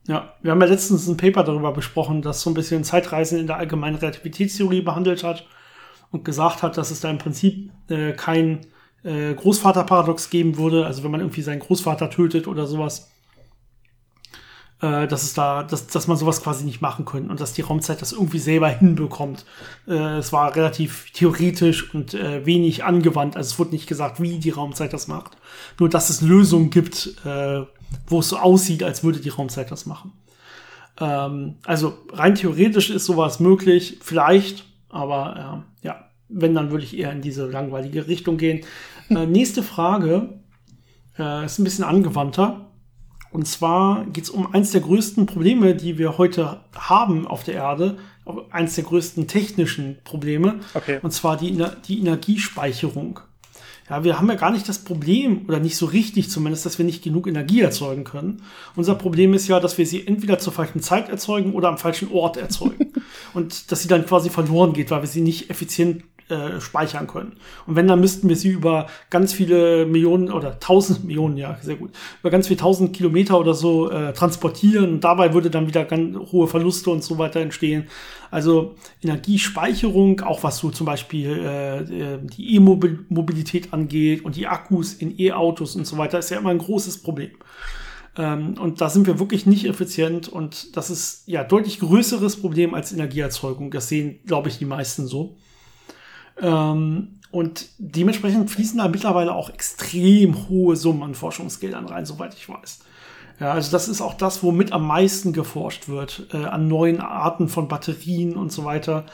Ja, 0.07 0.35
wir 0.43 0.51
haben 0.51 0.61
ja 0.61 0.67
letztens 0.67 1.07
ein 1.07 1.17
Paper 1.17 1.45
darüber 1.45 1.73
besprochen, 1.73 2.21
das 2.21 2.41
so 2.41 2.51
ein 2.51 2.55
bisschen 2.55 2.85
Zeitreisen 2.85 3.39
in 3.39 3.47
der 3.47 3.57
allgemeinen 3.57 3.97
Relativitätstheorie 3.97 4.83
behandelt 4.83 5.23
hat 5.23 5.47
und 6.15 6.25
gesagt 6.25 6.63
hat, 6.63 6.79
dass 6.79 6.91
es 6.91 7.01
da 7.01 7.11
im 7.11 7.19
Prinzip 7.19 7.71
äh, 7.89 8.13
kein 8.13 8.61
äh, 9.03 9.35
Großvaterparadox 9.35 10.31
geben 10.31 10.57
würde, 10.57 10.87
also 10.87 11.03
wenn 11.03 11.11
man 11.11 11.21
irgendwie 11.21 11.43
seinen 11.43 11.59
Großvater 11.59 12.09
tötet 12.09 12.47
oder 12.47 12.67
sowas, 12.67 13.11
äh, 14.81 15.09
dass 15.09 15.25
es 15.25 15.35
da, 15.35 15.65
dass, 15.65 15.89
dass 15.89 16.07
man 16.07 16.17
sowas 16.17 16.41
quasi 16.41 16.65
nicht 16.65 16.81
machen 16.81 17.05
könnte 17.05 17.31
und 17.31 17.41
dass 17.41 17.53
die 17.53 17.63
Raumzeit 17.63 18.01
das 18.01 18.13
irgendwie 18.13 18.39
selber 18.39 18.69
hinbekommt. 18.69 19.45
Äh, 19.89 20.19
es 20.19 20.33
war 20.33 20.55
relativ 20.55 21.11
theoretisch 21.13 21.93
und 21.93 22.15
äh, 22.15 22.47
wenig 22.47 22.85
angewandt. 22.85 23.37
Also 23.37 23.51
es 23.51 23.59
wurde 23.59 23.73
nicht 23.73 23.89
gesagt, 23.89 24.23
wie 24.23 24.39
die 24.39 24.51
Raumzeit 24.51 24.93
das 24.93 25.09
macht. 25.09 25.37
Nur 25.81 25.89
dass 25.89 26.11
es 26.11 26.21
Lösungen 26.21 26.71
gibt, 26.71 27.17
äh, 27.25 27.63
wo 28.07 28.21
es 28.21 28.29
so 28.29 28.39
aussieht, 28.39 28.85
als 28.85 29.03
würde 29.03 29.19
die 29.19 29.31
Raumzeit 29.31 29.71
das 29.73 29.85
machen. 29.85 30.13
Ähm, 31.01 31.57
also 31.65 31.99
rein 32.13 32.37
theoretisch 32.37 32.91
ist 32.91 33.05
sowas 33.05 33.41
möglich, 33.41 33.99
vielleicht, 34.01 34.65
aber 34.95 35.65
äh, 35.83 35.87
ja, 35.87 36.09
wenn, 36.29 36.55
dann 36.55 36.71
würde 36.71 36.85
ich 36.85 36.97
eher 36.97 37.13
in 37.13 37.21
diese 37.21 37.47
langweilige 37.47 38.07
Richtung 38.07 38.37
gehen. 38.37 38.65
Äh, 39.11 39.27
nächste 39.27 39.63
Frage 39.63 40.41
äh, 41.19 41.45
ist 41.45 41.59
ein 41.59 41.65
bisschen 41.65 41.85
angewandter. 41.85 42.71
Und 43.31 43.49
zwar 43.49 44.07
geht 44.07 44.25
es 44.25 44.31
um 44.31 44.55
eins 44.55 44.71
der 44.71 44.81
größten 44.81 45.27
Probleme, 45.27 45.75
die 45.75 45.99
wir 45.99 46.19
heute 46.19 46.61
haben 46.77 47.27
auf 47.27 47.43
der 47.43 47.55
Erde, 47.55 47.99
eins 48.51 48.77
der 48.77 48.85
größten 48.85 49.27
technischen 49.27 49.99
Probleme, 50.05 50.61
okay. 50.75 51.01
und 51.03 51.11
zwar 51.11 51.37
die, 51.37 51.63
die 51.89 51.99
Energiespeicherung. 51.99 53.19
Ja, 53.91 54.03
wir 54.03 54.19
haben 54.19 54.29
ja 54.29 54.37
gar 54.37 54.51
nicht 54.51 54.69
das 54.69 54.79
Problem, 54.79 55.45
oder 55.47 55.59
nicht 55.59 55.77
so 55.77 55.87
richtig 55.87 56.31
zumindest, 56.31 56.65
dass 56.65 56.79
wir 56.79 56.87
nicht 56.87 57.03
genug 57.03 57.27
Energie 57.27 57.61
erzeugen 57.61 58.05
können. 58.05 58.43
Unser 58.77 58.95
Problem 58.95 59.35
ist 59.35 59.49
ja, 59.49 59.61
dass 59.61 59.77
wir 59.77 59.87
sie 59.87 60.07
entweder 60.07 60.39
zur 60.39 60.53
falschen 60.53 60.81
Zeit 60.81 61.11
erzeugen 61.11 61.53
oder 61.53 61.69
am 61.69 61.77
falschen 61.77 62.11
Ort 62.13 62.37
erzeugen. 62.37 62.84
Und 63.35 63.71
dass 63.71 63.83
sie 63.83 63.89
dann 63.89 64.07
quasi 64.07 64.31
verloren 64.31 64.73
geht, 64.73 64.91
weil 64.91 65.03
wir 65.03 65.09
sie 65.09 65.21
nicht 65.21 65.51
effizient 65.51 66.05
äh, 66.31 66.59
speichern 66.59 67.07
können. 67.07 67.37
Und 67.67 67.77
wenn, 67.77 67.87
dann 67.87 68.01
müssten 68.01 68.31
wir 68.31 68.37
sie 68.37 68.49
über 68.49 68.87
ganz 69.11 69.35
viele 69.35 69.85
Millionen 69.85 70.33
oder 70.33 70.59
tausend 70.59 71.05
Millionen, 71.05 71.37
ja, 71.37 71.59
sehr 71.61 71.77
gut, 71.77 71.91
über 72.23 72.31
ganz 72.31 72.47
viele 72.47 72.61
tausend 72.61 72.97
Kilometer 72.97 73.39
oder 73.39 73.53
so 73.53 73.91
äh, 73.91 74.15
transportieren. 74.15 74.95
Und 74.95 75.01
dabei 75.05 75.35
würde 75.35 75.51
dann 75.51 75.67
wieder 75.67 75.85
ganz 75.85 76.17
hohe 76.33 76.49
Verluste 76.49 76.89
und 76.89 77.05
so 77.05 77.19
weiter 77.19 77.41
entstehen. 77.41 77.89
Also 78.31 78.75
Energiespeicherung, 79.03 80.23
auch 80.23 80.43
was 80.43 80.57
so 80.57 80.71
zum 80.71 80.87
Beispiel 80.87 81.29
äh, 81.45 81.79
äh 81.81 82.19
die 82.23 82.57
E-Mobilität 82.57 83.75
angeht 83.75 84.25
und 84.25 84.37
die 84.37 84.47
Akkus 84.47 84.95
in 84.95 85.21
E-Autos 85.21 85.77
und 85.77 85.87
so 85.87 85.99
weiter, 85.99 86.21
ist 86.21 86.31
ja 86.31 86.39
immer 86.39 86.51
ein 86.51 86.59
großes 86.59 87.03
Problem. 87.03 87.33
Ähm, 88.17 88.55
und 88.59 88.81
da 88.81 88.89
sind 88.89 89.07
wir 89.07 89.19
wirklich 89.19 89.47
nicht 89.47 89.67
effizient 89.67 90.29
und 90.29 90.77
das 90.77 90.91
ist 90.91 91.25
ja 91.27 91.43
deutlich 91.43 91.81
größeres 91.81 92.41
Problem 92.41 92.75
als 92.75 92.93
Energieerzeugung. 92.93 93.71
Das 93.71 93.89
sehen, 93.89 94.21
glaube 94.27 94.49
ich, 94.49 94.59
die 94.59 94.65
meisten 94.65 95.07
so. 95.07 95.37
Ähm, 96.41 97.21
und 97.31 97.67
dementsprechend 97.79 98.51
fließen 98.51 98.79
da 98.79 98.87
mittlerweile 98.87 99.35
auch 99.35 99.51
extrem 99.51 100.49
hohe 100.49 100.77
Summen 100.77 101.03
an 101.03 101.15
Forschungsgeldern 101.15 101.87
rein, 101.87 102.07
soweit 102.07 102.35
ich 102.35 102.49
weiß. 102.49 102.81
Ja, 103.41 103.53
also 103.53 103.73
das 103.73 103.89
ist 103.89 104.01
auch 104.01 104.15
das, 104.15 104.45
womit 104.45 104.71
am 104.71 104.87
meisten 104.87 105.33
geforscht 105.33 105.89
wird, 105.89 106.29
äh, 106.33 106.45
an 106.45 106.69
neuen 106.69 107.01
Arten 107.01 107.49
von 107.49 107.67
Batterien 107.67 108.37
und 108.37 108.53
so 108.53 108.65
weiter. 108.65 109.07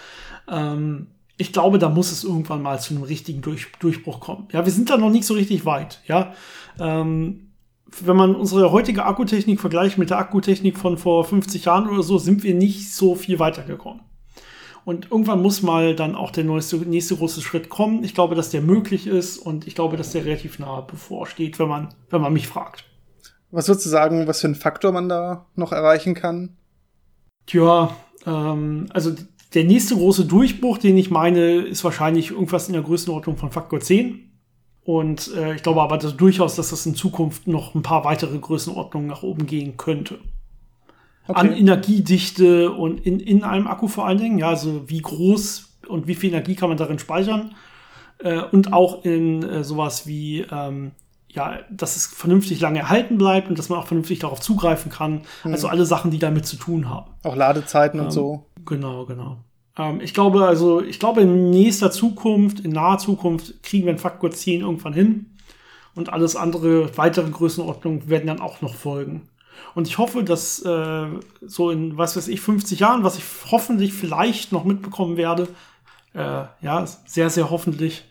Ähm, 0.46 1.06
ich 1.38 1.54
glaube, 1.54 1.78
da 1.78 1.88
muss 1.88 2.12
es 2.12 2.22
irgendwann 2.22 2.60
mal 2.60 2.78
zu 2.78 2.92
einem 2.92 3.04
richtigen 3.04 3.40
Durch 3.40 3.72
Durchbruch 3.78 4.20
kommen. 4.20 4.48
Ja, 4.52 4.66
wir 4.66 4.72
sind 4.72 4.90
da 4.90 4.98
noch 4.98 5.08
nicht 5.08 5.24
so 5.24 5.32
richtig 5.32 5.64
weit. 5.64 6.02
Ja, 6.06 6.34
ähm, 6.78 7.49
wenn 8.02 8.16
man 8.16 8.34
unsere 8.34 8.72
heutige 8.72 9.04
Akkutechnik 9.04 9.60
vergleicht 9.60 9.98
mit 9.98 10.10
der 10.10 10.18
Akkutechnik 10.18 10.78
von 10.78 10.98
vor 10.98 11.24
50 11.24 11.64
Jahren 11.64 11.88
oder 11.88 12.02
so, 12.02 12.18
sind 12.18 12.42
wir 12.42 12.54
nicht 12.54 12.92
so 12.92 13.14
viel 13.14 13.38
weitergekommen. 13.38 14.02
Und 14.84 15.10
irgendwann 15.10 15.42
muss 15.42 15.62
mal 15.62 15.94
dann 15.94 16.14
auch 16.14 16.30
der 16.30 16.44
nächste, 16.44 16.76
nächste 16.76 17.16
große 17.16 17.42
Schritt 17.42 17.68
kommen. 17.68 18.02
Ich 18.02 18.14
glaube, 18.14 18.34
dass 18.34 18.50
der 18.50 18.62
möglich 18.62 19.06
ist 19.06 19.38
und 19.38 19.66
ich 19.66 19.74
glaube, 19.74 19.96
dass 19.96 20.12
der 20.12 20.24
relativ 20.24 20.58
nahe 20.58 20.82
bevorsteht, 20.82 21.58
wenn 21.58 21.68
man, 21.68 21.88
wenn 22.08 22.20
man 22.20 22.32
mich 22.32 22.48
fragt. 22.48 22.84
Was 23.50 23.68
würdest 23.68 23.86
du 23.86 23.90
sagen, 23.90 24.26
was 24.26 24.40
für 24.40 24.48
ein 24.48 24.54
Faktor 24.54 24.92
man 24.92 25.08
da 25.08 25.46
noch 25.54 25.72
erreichen 25.72 26.14
kann? 26.14 26.56
Tja, 27.46 27.94
ähm, 28.26 28.86
also 28.90 29.12
der 29.54 29.64
nächste 29.64 29.96
große 29.96 30.24
Durchbruch, 30.24 30.78
den 30.78 30.96
ich 30.96 31.10
meine, 31.10 31.56
ist 31.56 31.82
wahrscheinlich 31.82 32.30
irgendwas 32.30 32.68
in 32.68 32.74
der 32.74 32.82
Größenordnung 32.82 33.36
von 33.36 33.50
Faktor 33.50 33.80
10. 33.80 34.29
Und 34.84 35.34
äh, 35.36 35.54
ich 35.54 35.62
glaube 35.62 35.82
aber 35.82 35.98
dass 35.98 36.16
durchaus, 36.16 36.56
dass 36.56 36.70
das 36.70 36.86
in 36.86 36.94
Zukunft 36.94 37.46
noch 37.46 37.74
ein 37.74 37.82
paar 37.82 38.04
weitere 38.04 38.38
Größenordnungen 38.38 39.08
nach 39.08 39.22
oben 39.22 39.46
gehen 39.46 39.76
könnte 39.76 40.18
okay. 41.30 41.40
an 41.40 41.52
Energiedichte 41.52 42.70
und 42.70 43.06
in, 43.06 43.20
in 43.20 43.44
einem 43.44 43.66
Akku 43.66 43.88
vor 43.88 44.06
allen 44.06 44.18
Dingen. 44.18 44.38
Ja, 44.38 44.48
also 44.48 44.88
wie 44.88 45.00
groß 45.00 45.78
und 45.88 46.06
wie 46.06 46.14
viel 46.14 46.30
Energie 46.30 46.54
kann 46.54 46.68
man 46.68 46.78
darin 46.78 46.98
speichern. 46.98 47.54
Äh, 48.18 48.42
und 48.42 48.72
auch 48.72 49.04
in 49.04 49.42
äh, 49.42 49.64
sowas 49.64 50.06
wie, 50.06 50.46
ähm, 50.50 50.92
ja, 51.28 51.58
dass 51.70 51.96
es 51.96 52.06
vernünftig 52.06 52.60
lange 52.60 52.80
erhalten 52.80 53.18
bleibt 53.18 53.48
und 53.48 53.58
dass 53.58 53.68
man 53.68 53.78
auch 53.78 53.86
vernünftig 53.86 54.18
darauf 54.18 54.40
zugreifen 54.40 54.90
kann. 54.90 55.22
Mhm. 55.44 55.52
Also 55.52 55.68
alle 55.68 55.86
Sachen, 55.86 56.10
die 56.10 56.18
damit 56.18 56.46
zu 56.46 56.56
tun 56.56 56.88
haben. 56.88 57.10
Auch 57.22 57.36
Ladezeiten 57.36 58.00
ähm, 58.00 58.06
und 58.06 58.12
so. 58.12 58.46
Genau, 58.66 59.06
genau. 59.06 59.38
Ähm, 59.76 60.00
ich 60.00 60.14
glaube, 60.14 60.44
also, 60.46 60.82
ich 60.82 60.98
glaube, 60.98 61.22
in 61.22 61.50
nächster 61.50 61.90
Zukunft, 61.90 62.60
in 62.60 62.72
naher 62.72 62.98
Zukunft 62.98 63.62
kriegen 63.62 63.86
wir 63.86 63.90
einen 63.90 63.98
Faktor 63.98 64.30
10 64.30 64.62
irgendwann 64.62 64.92
hin. 64.92 65.26
Und 65.94 66.12
alles 66.12 66.36
andere, 66.36 66.96
weitere 66.96 67.30
Größenordnungen 67.30 68.08
werden 68.08 68.28
dann 68.28 68.40
auch 68.40 68.60
noch 68.60 68.74
folgen. 68.74 69.28
Und 69.74 69.88
ich 69.88 69.98
hoffe, 69.98 70.24
dass 70.24 70.64
äh, 70.64 71.06
so 71.40 71.70
in, 71.70 71.96
was 71.96 72.16
weiß 72.16 72.28
ich, 72.28 72.40
50 72.40 72.80
Jahren, 72.80 73.04
was 73.04 73.18
ich 73.18 73.24
hoffentlich 73.50 73.92
vielleicht 73.92 74.52
noch 74.52 74.64
mitbekommen 74.64 75.16
werde, 75.16 75.48
äh, 76.14 76.44
ja, 76.60 76.86
sehr, 77.06 77.30
sehr 77.30 77.50
hoffentlich, 77.50 78.04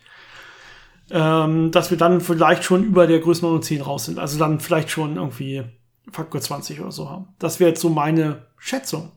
ähm, 1.11 1.71
dass 1.71 1.89
wir 1.89 1.97
dann 1.97 2.21
vielleicht 2.21 2.63
schon 2.63 2.83
über 2.83 3.07
der 3.07 3.19
Größenordnung 3.19 3.63
10 3.63 3.81
raus 3.81 4.05
sind. 4.05 4.19
Also 4.19 4.37
dann 4.37 4.59
vielleicht 4.59 4.89
schon 4.89 5.15
irgendwie 5.15 5.63
Faktor 6.11 6.41
20 6.41 6.79
oder 6.81 6.91
so 6.91 7.09
haben. 7.09 7.27
Das 7.39 7.59
wäre 7.59 7.69
jetzt 7.69 7.81
so 7.81 7.89
meine 7.89 8.47
Schätzung. 8.57 9.11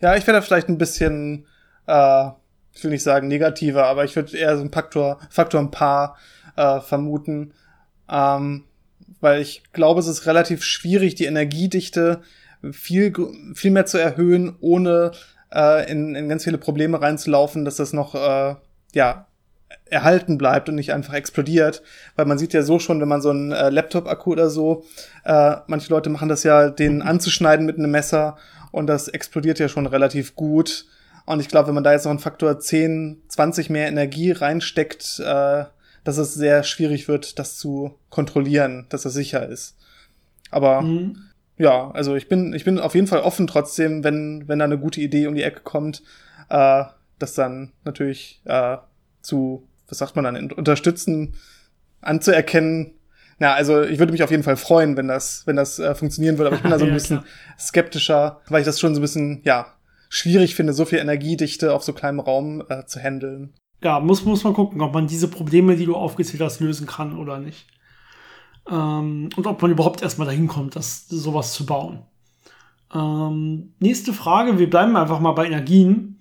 Ja, 0.00 0.16
ich 0.16 0.26
wäre 0.26 0.38
da 0.38 0.42
vielleicht 0.42 0.68
ein 0.68 0.78
bisschen, 0.78 1.46
äh, 1.86 2.28
ich 2.72 2.84
will 2.84 2.90
nicht 2.90 3.02
sagen 3.02 3.28
negativer, 3.28 3.86
aber 3.86 4.04
ich 4.04 4.16
würde 4.16 4.36
eher 4.36 4.56
so 4.56 4.62
ein 4.62 4.72
Faktor, 4.72 5.18
Faktor 5.28 5.60
ein 5.60 5.70
paar 5.70 6.16
äh, 6.56 6.80
vermuten. 6.80 7.52
Ähm, 8.08 8.64
weil 9.20 9.40
ich 9.40 9.62
glaube, 9.72 10.00
es 10.00 10.06
ist 10.06 10.26
relativ 10.26 10.64
schwierig, 10.64 11.14
die 11.14 11.26
Energiedichte 11.26 12.22
viel, 12.72 13.12
viel 13.54 13.70
mehr 13.70 13.86
zu 13.86 13.98
erhöhen, 13.98 14.56
ohne 14.60 15.12
äh, 15.52 15.90
in, 15.90 16.14
in 16.14 16.28
ganz 16.28 16.44
viele 16.44 16.58
Probleme 16.58 17.00
reinzulaufen, 17.00 17.64
dass 17.64 17.76
das 17.76 17.92
noch 17.92 18.14
äh, 18.14 18.54
ja 18.94 19.26
erhalten 19.86 20.38
bleibt 20.38 20.68
und 20.68 20.76
nicht 20.76 20.92
einfach 20.92 21.14
explodiert, 21.14 21.82
weil 22.16 22.26
man 22.26 22.38
sieht 22.38 22.52
ja 22.52 22.62
so 22.62 22.78
schon, 22.78 23.00
wenn 23.00 23.08
man 23.08 23.22
so 23.22 23.30
einen 23.30 23.52
äh, 23.52 23.70
Laptop-Akku 23.70 24.32
oder 24.32 24.50
so, 24.50 24.84
äh, 25.24 25.56
manche 25.66 25.90
Leute 25.90 26.10
machen 26.10 26.28
das 26.28 26.42
ja, 26.42 26.70
den 26.70 27.02
anzuschneiden 27.02 27.66
mit 27.66 27.78
einem 27.78 27.90
Messer 27.90 28.36
und 28.72 28.86
das 28.86 29.08
explodiert 29.08 29.58
ja 29.58 29.68
schon 29.68 29.86
relativ 29.86 30.34
gut. 30.34 30.86
Und 31.30 31.38
ich 31.38 31.46
glaube, 31.46 31.68
wenn 31.68 31.74
man 31.74 31.84
da 31.84 31.92
jetzt 31.92 32.04
noch 32.04 32.10
einen 32.10 32.18
Faktor 32.18 32.58
10, 32.58 33.22
20 33.28 33.70
mehr 33.70 33.86
Energie 33.86 34.32
reinsteckt, 34.32 35.20
äh, 35.20 35.64
dass 36.02 36.18
es 36.18 36.34
sehr 36.34 36.64
schwierig 36.64 37.06
wird, 37.06 37.38
das 37.38 37.56
zu 37.56 37.94
kontrollieren, 38.08 38.86
dass 38.88 39.02
das 39.02 39.12
sicher 39.12 39.48
ist. 39.48 39.76
Aber 40.50 40.82
mhm. 40.82 41.30
ja, 41.56 41.92
also 41.92 42.16
ich 42.16 42.28
bin, 42.28 42.52
ich 42.52 42.64
bin 42.64 42.80
auf 42.80 42.96
jeden 42.96 43.06
Fall 43.06 43.20
offen 43.20 43.46
trotzdem, 43.46 44.02
wenn, 44.02 44.48
wenn 44.48 44.58
da 44.58 44.64
eine 44.64 44.78
gute 44.78 45.00
Idee 45.00 45.28
um 45.28 45.36
die 45.36 45.44
Ecke 45.44 45.60
kommt, 45.60 46.02
äh, 46.48 46.82
das 47.20 47.34
dann 47.34 47.74
natürlich 47.84 48.42
äh, 48.46 48.78
zu, 49.22 49.68
was 49.88 49.98
sagt 49.98 50.16
man 50.16 50.24
dann, 50.24 50.50
unterstützen, 50.50 51.34
anzuerkennen. 52.00 52.94
Ja, 53.38 53.54
also 53.54 53.82
ich 53.82 54.00
würde 54.00 54.10
mich 54.10 54.24
auf 54.24 54.32
jeden 54.32 54.42
Fall 54.42 54.56
freuen, 54.56 54.96
wenn 54.96 55.06
das, 55.06 55.46
wenn 55.46 55.54
das 55.54 55.78
äh, 55.78 55.94
funktionieren 55.94 56.38
würde, 56.38 56.48
aber 56.48 56.56
ich 56.56 56.62
bin 56.62 56.72
da 56.72 56.78
so 56.80 56.86
ein 56.86 56.92
bisschen 56.94 57.22
skeptischer, 57.56 58.40
weil 58.48 58.62
ich 58.62 58.66
das 58.66 58.80
schon 58.80 58.96
so 58.96 59.00
ein 59.00 59.02
bisschen, 59.02 59.42
ja, 59.44 59.76
schwierig 60.10 60.54
finde, 60.54 60.74
so 60.74 60.84
viel 60.84 60.98
Energiedichte 60.98 61.74
auf 61.74 61.82
so 61.82 61.94
kleinem 61.94 62.20
Raum 62.20 62.62
äh, 62.68 62.84
zu 62.84 63.00
handeln 63.00 63.54
ja, 63.82 64.00
muss, 64.00 64.24
muss 64.24 64.44
man 64.44 64.54
gucken, 64.54 64.80
ob 64.82 64.94
man 64.94 65.06
diese 65.06 65.28
Probleme, 65.28 65.76
die 65.76 65.86
du 65.86 65.96
aufgezählt 65.96 66.42
hast, 66.42 66.60
lösen 66.60 66.86
kann 66.86 67.16
oder 67.16 67.38
nicht. 67.38 67.66
Ähm, 68.70 69.30
und 69.36 69.46
ob 69.46 69.62
man 69.62 69.70
überhaupt 69.70 70.02
erstmal 70.02 70.26
dahin 70.26 70.48
kommt, 70.48 70.76
das, 70.76 71.08
sowas 71.08 71.54
zu 71.54 71.64
bauen. 71.64 72.00
Ähm, 72.94 73.72
nächste 73.78 74.12
Frage, 74.12 74.58
wir 74.58 74.68
bleiben 74.68 74.96
einfach 74.96 75.20
mal 75.20 75.32
bei 75.32 75.46
Energien. 75.46 76.20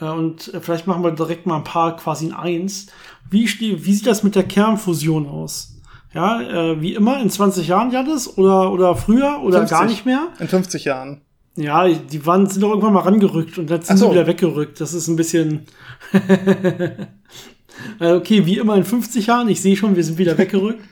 Äh, 0.00 0.06
und 0.06 0.50
vielleicht 0.60 0.86
machen 0.86 1.04
wir 1.04 1.10
direkt 1.10 1.46
mal 1.46 1.56
ein 1.56 1.64
paar 1.64 1.96
quasi 1.96 2.26
in 2.26 2.32
eins. 2.32 2.86
Wie, 3.28 3.46
wie 3.60 3.94
sieht 3.94 4.06
das 4.06 4.22
mit 4.22 4.34
der 4.34 4.44
Kernfusion 4.44 5.28
aus? 5.28 5.76
Ja, 6.14 6.40
äh, 6.40 6.80
wie 6.80 6.94
immer 6.94 7.20
in 7.20 7.28
20 7.28 7.68
Jahren, 7.68 7.90
Janis? 7.90 8.38
Oder, 8.38 8.72
oder 8.72 8.96
früher? 8.96 9.40
Oder 9.42 9.58
50. 9.58 9.78
gar 9.78 9.86
nicht 9.86 10.06
mehr? 10.06 10.28
In 10.38 10.48
50 10.48 10.84
Jahren. 10.84 11.20
Ja, 11.56 11.88
die 11.88 12.26
waren, 12.26 12.46
sind 12.46 12.62
doch 12.62 12.70
irgendwann 12.70 12.94
mal 12.94 13.00
rangerückt 13.00 13.58
und 13.58 13.70
dann 13.70 13.82
sind 13.82 13.96
so. 13.96 14.06
sie 14.06 14.12
wieder 14.12 14.26
weggerückt. 14.26 14.80
Das 14.80 14.92
ist 14.94 15.08
ein 15.08 15.16
bisschen. 15.16 15.66
Äh, 17.98 18.12
okay, 18.12 18.46
wie 18.46 18.56
immer 18.58 18.76
in 18.76 18.84
50 18.84 19.26
Jahren. 19.26 19.48
Ich 19.48 19.60
sehe 19.60 19.76
schon, 19.76 19.96
wir 19.96 20.04
sind 20.04 20.16
wieder 20.16 20.38
weggerückt. 20.38 20.80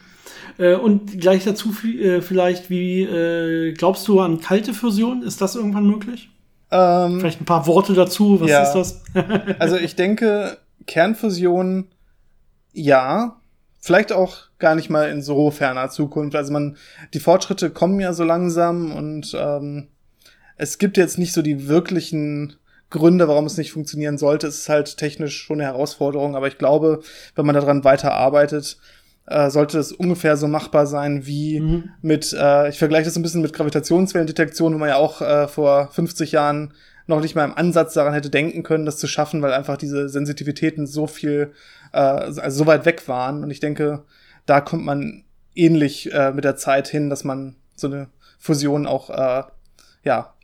Äh, 0.59 0.75
und 0.75 1.19
gleich 1.19 1.45
dazu 1.45 1.73
äh, 1.83 2.21
vielleicht, 2.21 2.69
wie 2.69 3.73
glaubst 3.75 4.07
du 4.07 4.21
an 4.21 4.41
kalte 4.41 4.75
Fusion? 4.75 5.23
Ist 5.23 5.41
das 5.41 5.55
irgendwann 5.55 5.87
möglich? 5.87 6.29
Ähm, 6.73 7.21
vielleicht 7.21 7.43
ein 7.43 7.45
paar 7.45 7.67
Worte 7.67 7.93
dazu. 7.93 8.41
Was 8.41 8.51
ja. 8.51 8.63
ist 8.63 8.73
das? 8.73 9.03
also 9.59 9.77
ich 9.77 9.95
denke, 9.95 10.59
Kernfusion, 10.87 11.89
ja. 12.73 13.37
Vielleicht 13.79 14.13
auch 14.13 14.37
gar 14.59 14.75
nicht 14.75 14.91
mal 14.91 15.11
in 15.11 15.23
so 15.23 15.51
ferner 15.51 15.91
Zukunft. 15.91 16.37
Also 16.37 16.53
man, 16.53 16.77
die 17.15 17.21
Fortschritte 17.21 17.71
kommen 17.71 17.99
ja 17.99 18.13
so 18.13 18.23
langsam 18.25 18.93
und 18.93 19.37
ähm, 19.37 19.89
es 20.63 20.79
gibt 20.79 20.97
jetzt 20.97 21.19
nicht 21.19 21.33
so 21.33 21.43
die 21.43 21.67
wirklichen 21.67 22.55
Gründe, 22.89 23.27
warum 23.27 23.47
es 23.47 23.57
nicht 23.57 23.73
funktionieren 23.73 24.17
sollte. 24.17 24.47
Es 24.47 24.59
ist 24.59 24.69
halt 24.69 24.97
technisch 24.97 25.37
schon 25.37 25.61
eine 25.61 25.69
Herausforderung, 25.69 26.37
aber 26.37 26.47
ich 26.47 26.57
glaube, 26.57 27.01
wenn 27.35 27.47
man 27.47 27.57
daran 27.57 27.83
weiter 27.83 28.13
arbeitet, 28.13 28.77
äh, 29.27 29.51
sollte 29.51 29.81
es 29.81 29.91
ungefähr 29.91 30.37
so 30.37 30.47
machbar 30.47 30.87
sein 30.87 31.27
wie 31.27 31.59
Mhm. 31.59 31.91
mit, 32.01 32.33
äh, 32.33 32.69
ich 32.69 32.79
vergleiche 32.79 33.07
das 33.07 33.17
ein 33.17 33.23
bisschen 33.23 33.43
mit 33.43 33.53
Gravitationswellendetektion, 33.53 34.73
wo 34.73 34.79
man 34.79 34.89
ja 34.89 34.97
auch 34.97 35.21
äh, 35.21 35.49
vor 35.49 35.89
50 35.89 36.31
Jahren 36.31 36.75
noch 37.09 37.21
nicht 37.21 37.35
mal 37.35 37.45
im 37.45 37.57
Ansatz 37.57 37.95
daran 37.95 38.15
hätte 38.15 38.31
denken 38.31 38.63
können, 38.63 38.87
das 38.87 38.99
zu 38.99 39.09
schaffen, 39.09 39.43
weil 39.43 39.53
einfach 39.53 39.77
diese 39.77 40.09
Sensitivitäten 40.09 40.87
so 40.87 41.09
viel, 41.09 41.53
äh, 41.93 41.99
also 41.99 42.41
so 42.51 42.67
weit 42.67 42.85
weg 42.87 43.09
waren. 43.09 43.43
Und 43.43 43.51
ich 43.51 43.59
denke, 43.59 44.05
da 44.47 44.61
kommt 44.61 44.85
man 44.85 45.25
ähnlich 45.57 46.13
äh, 46.13 46.31
mit 46.31 46.45
der 46.45 46.55
Zeit 46.55 46.87
hin, 46.87 47.11
dass 47.11 47.25
man 47.25 47.57
so 47.75 47.89
eine 47.89 48.09
Fusion 48.39 48.87
auch 48.87 49.11
äh, 49.11 49.43
ja 50.05 50.35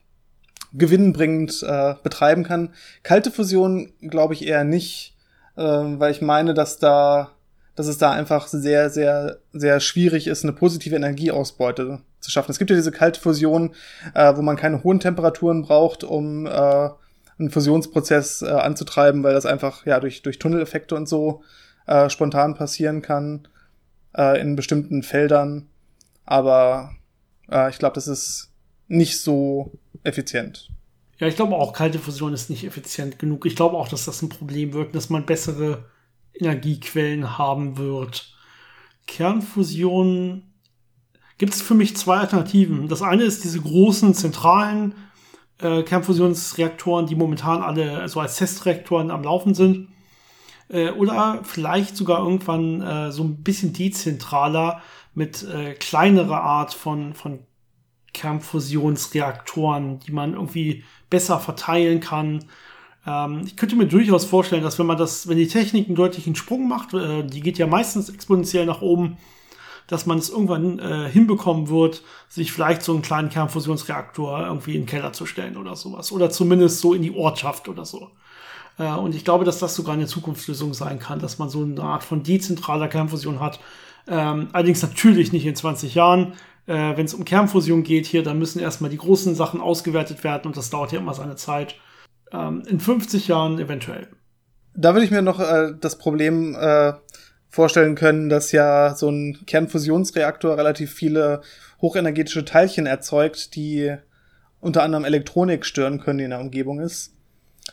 gewinnbringend 0.73 1.63
äh, 1.63 1.95
betreiben 2.03 2.45
kann. 2.45 2.75
Kalte 3.03 3.31
Fusion 3.31 3.93
glaube 4.01 4.35
ich 4.35 4.47
eher 4.47 4.65
nicht, 4.65 5.17
äh, 5.57 5.63
weil 5.63 6.13
ich 6.13 6.23
meine, 6.23 6.55
dass 6.55 6.79
da 6.79 7.33
dass 7.79 7.87
es 7.87 7.97
da 7.97 8.11
einfach 8.11 8.49
sehr, 8.49 8.91
sehr, 8.91 9.39
sehr 9.53 9.79
schwierig 9.79 10.27
ist, 10.27 10.43
eine 10.43 10.53
positive 10.53 10.97
Energieausbeute 10.97 12.01
zu 12.19 12.31
schaffen. 12.33 12.51
Es 12.51 12.59
gibt 12.59 12.71
ja 12.71 12.77
diese 12.77 12.91
kalte 12.91 13.21
Fusion, 13.21 13.73
äh, 14.15 14.35
wo 14.35 14.43
man 14.43 14.57
keine 14.57 14.83
hohen 14.83 14.99
Temperaturen 14.99 15.63
braucht, 15.63 16.03
um 16.03 16.47
äh, 16.47 16.51
einen 16.51 17.51
Fusionsprozess 17.51 18.43
äh, 18.43 18.47
anzutreiben, 18.47 19.23
weil 19.23 19.33
das 19.33 19.47
einfach 19.47 19.87
ja 19.87 20.01
durch, 20.01 20.23
durch 20.23 20.41
Tunneleffekte 20.41 20.97
und 20.97 21.09
so 21.09 21.43
äh, 21.87 22.11
spontan 22.11 22.55
passieren 22.55 23.01
kann 23.01 23.47
äh, 24.17 24.41
in 24.41 24.57
bestimmten 24.57 25.05
Feldern. 25.05 25.69
Aber 26.27 26.91
äh, 27.49 27.71
ich 27.71 27.79
glaube, 27.79 27.95
das 27.95 28.09
ist 28.09 28.51
nicht 28.89 29.21
so 29.21 29.71
effizient. 30.05 30.71
Ja, 31.19 31.27
ich 31.27 31.37
glaube 31.37 31.57
auch, 31.57 31.73
kalte 31.73 31.99
Fusion 31.99 32.33
ist 32.33 32.49
nicht 32.49 32.65
effizient 32.65 33.19
genug. 33.19 33.45
Ich 33.45 33.57
glaube 33.57 33.77
auch, 33.77 33.89
dass 33.89 34.05
das 34.05 34.23
ein 34.23 34.29
Problem 34.29 34.73
wird, 34.73 34.95
dass 34.95 35.11
man 35.11 35.27
bessere 35.27 35.87
Energiequellen 36.33 37.39
haben 37.39 37.77
wird. 37.77 38.33
Kernfusion 39.07 40.43
gibt 41.39 41.55
es 41.55 41.63
für 41.63 41.75
mich 41.75 41.97
zwei 41.97 42.19
Alternativen. 42.19 42.89
Das 42.89 43.03
eine 43.03 43.25
ist 43.25 43.43
diese 43.43 43.61
großen 43.61 44.15
zentralen 44.15 44.95
äh, 45.61 45.83
Kernfusionsreaktoren, 45.83 47.07
die 47.07 47.17
momentan 47.17 47.63
alle 47.63 48.09
so 48.09 48.21
als 48.21 48.37
Testreaktoren 48.37 49.11
am 49.11 49.25
Laufen 49.25 49.55
sind. 49.55 49.89
Äh, 50.69 50.91
oder 50.91 51.41
vielleicht 51.43 51.97
sogar 51.97 52.21
irgendwann 52.21 52.83
äh, 52.83 53.13
so 53.13 53.25
ein 53.25 53.43
bisschen 53.43 53.73
dezentraler 53.73 54.83
mit 55.15 55.43
äh, 55.43 55.75
kleinerer 55.75 56.43
Art 56.43 56.75
von, 56.75 57.15
von 57.15 57.41
Kernfusionsreaktoren, 58.13 60.01
die 60.01 60.13
man 60.13 60.35
irgendwie 60.35 60.85
besser 61.11 61.39
verteilen 61.41 62.01
kann. 62.01 62.45
Ähm, 63.07 63.43
ich 63.47 63.57
könnte 63.57 63.77
mir 63.77 63.87
durchaus 63.87 64.25
vorstellen, 64.25 64.63
dass 64.63 64.79
wenn 64.79 64.87
man 64.87 64.99
das, 64.99 65.29
wenn 65.29 65.39
die 65.39 65.49
Technik 65.49 65.87
einen 65.87 65.97
deutlichen 65.97 66.35
Sprung 66.35 66.69
macht, 66.69 66.95
äh, 66.95 67.25
die 67.25 67.41
geht 67.41 67.59
ja 67.59 67.67
meistens 67.67 68.09
exponentiell 68.09 68.67
nach 68.67 68.83
oben, 68.83 69.19
dass 69.87 70.05
man 70.05 70.19
es 70.19 70.29
irgendwann 70.29 70.79
äh, 70.79 71.09
hinbekommen 71.11 71.69
wird, 71.69 72.03
sich 72.29 72.53
vielleicht 72.53 72.83
so 72.83 72.93
einen 72.93 73.03
kleinen 73.03 73.31
Kernfusionsreaktor 73.31 74.47
irgendwie 74.47 74.75
in 74.75 74.83
den 74.83 74.87
Keller 74.87 75.13
zu 75.13 75.25
stellen 75.25 75.57
oder 75.57 75.77
sowas. 75.77 76.13
Oder 76.13 76.31
zumindest 76.31 76.81
so 76.81 76.93
in 76.95 77.03
die 77.03 77.15
Ortschaft 77.15 77.69
oder 77.69 77.85
so. 77.85 78.11
Äh, 78.79 78.93
und 78.93 79.15
ich 79.15 79.25
glaube, 79.25 79.45
dass 79.45 79.59
das 79.59 79.75
sogar 79.75 79.95
eine 79.95 80.07
Zukunftslösung 80.07 80.75
sein 80.75 80.99
kann, 80.99 81.19
dass 81.19 81.39
man 81.39 81.49
so 81.49 81.63
eine 81.63 81.83
Art 81.83 82.05
von 82.05 82.23
dezentraler 82.23 82.89
Kernfusion 82.89 83.41
hat. 83.41 83.61
Ähm, 84.07 84.49
allerdings 84.53 84.83
natürlich 84.83 85.33
nicht 85.33 85.47
in 85.47 85.57
20 85.57 85.95
Jahren. 85.95 86.35
Äh, 86.69 86.97
Wenn 86.97 87.07
es 87.07 87.15
um 87.15 87.25
Kernfusion 87.25 87.83
geht 87.83 88.07
hier, 88.07 88.23
dann 88.23 88.39
müssen 88.39 88.61
erstmal 88.61 88.91
die 88.91 88.99
großen 88.99 89.35
Sachen 89.35 89.61
ausgewertet 89.61 90.23
werden 90.23 90.47
und 90.47 90.57
das 90.57 90.69
dauert 90.71 90.93
ja 90.93 90.99
immer 90.99 91.15
seine 91.15 91.35
Zeit. 91.37 91.75
Ähm, 92.31 92.63
in 92.69 92.79
50 92.79 93.27
Jahren 93.27 93.59
eventuell. 93.59 94.07
Da 94.75 94.93
würde 94.93 95.05
ich 95.07 95.11
mir 95.11 95.23
noch 95.23 95.41
äh, 95.41 95.73
das 95.81 95.97
Problem 95.97 96.55
äh, 96.55 96.93
vorstellen 97.49 97.95
können, 97.95 98.29
dass 98.29 98.53
ja 98.53 98.95
so 98.95 99.09
ein 99.11 99.39
Kernfusionsreaktor 99.47 100.59
relativ 100.59 100.93
viele 100.93 101.41
hochenergetische 101.81 102.45
Teilchen 102.45 102.85
erzeugt, 102.87 103.55
die 103.57 103.97
unter 104.61 104.83
anderem 104.83 105.05
Elektronik 105.07 105.65
stören 105.65 106.01
können, 106.01 106.19
die 106.19 106.25
in 106.25 106.31
der 106.31 106.41
Umgebung 106.41 106.81
ist. 106.81 107.15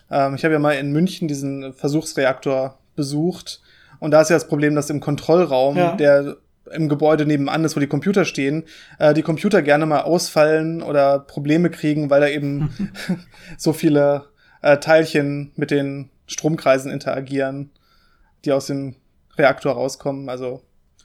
Ähm, 0.09 0.35
ich 0.35 0.45
habe 0.45 0.53
ja 0.53 0.59
mal 0.59 0.71
in 0.77 0.93
München 0.93 1.27
diesen 1.27 1.73
Versuchsreaktor 1.73 2.79
besucht 2.95 3.61
und 3.99 4.11
da 4.11 4.21
ist 4.21 4.29
ja 4.29 4.37
das 4.37 4.47
Problem, 4.47 4.73
dass 4.75 4.89
im 4.89 5.01
Kontrollraum, 5.01 5.75
Ja. 5.75 5.95
der 5.97 6.37
im 6.72 6.89
Gebäude 6.89 7.26
nebenan 7.26 7.63
ist, 7.63 7.76
wo 7.76 7.80
die 7.80 7.88
Computer 7.88 8.26
stehen, 8.26 8.63
äh, 8.99 9.13
die 9.13 9.22
Computer 9.22 9.61
gerne 9.61 9.86
mal 9.86 10.01
ausfallen 10.01 10.82
oder 10.82 11.20
Probleme 11.20 11.70
kriegen, 11.70 12.09
weil 12.09 12.22
da 12.22 12.28
eben 12.28 12.91
so 13.57 13.74
viele 13.74 14.26
äh, 14.61 14.78
Teilchen 14.78 15.51
mit 15.55 15.72
den 15.72 16.09
Stromkreisen 16.28 16.91
interagieren, 16.91 17.72
die 18.45 18.51
aus 18.51 18.68
dem 18.68 18.95
Reaktor 19.38 19.74
rauskommen. 19.74 20.30
Also 20.30 20.61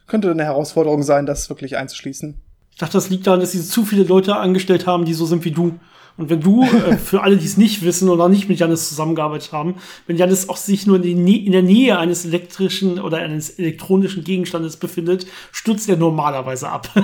könnte 0.07 0.31
eine 0.31 0.45
Herausforderung 0.45 1.03
sein, 1.03 1.27
das 1.27 1.49
wirklich 1.51 1.77
einzuschließen. 1.77 2.41
Ich 2.73 2.79
dachte, 2.79 2.95
das 2.95 3.11
liegt 3.11 3.27
daran, 3.27 3.41
dass 3.41 3.53
sie 3.53 3.63
zu 3.63 3.85
viele 3.85 4.05
Leute 4.05 4.37
angestellt 4.37 4.87
haben, 4.87 5.05
die 5.05 5.15
so 5.15 5.27
sind 5.27 5.45
wie 5.45 5.51
du. 5.51 5.79
Und 6.21 6.29
wenn 6.29 6.43
du, 6.43 6.65
äh, 6.65 6.99
für 6.99 7.23
alle, 7.23 7.39
die 7.39 7.47
es 7.47 7.57
nicht 7.57 7.83
wissen 7.83 8.11
oder 8.11 8.29
nicht 8.29 8.47
mit 8.51 8.59
Janis 8.59 8.91
zusammengearbeitet 8.91 9.53
haben, 9.53 9.77
wenn 10.07 10.19
Janis 10.19 10.51
auch 10.51 10.59
sich 10.59 10.87
nur 10.87 11.03
in, 11.03 11.25
die 11.25 11.47
in 11.47 11.53
der 11.53 11.63
Nähe 11.63 11.99
eines 11.99 12.27
elektrischen 12.27 13.01
oder 13.01 13.17
eines 13.17 13.59
elektronischen 13.59 14.23
Gegenstandes 14.23 14.77
befindet, 14.77 15.27
stürzt 15.51 15.89
er 15.89 15.97
normalerweise 15.97 16.69
ab. 16.69 16.91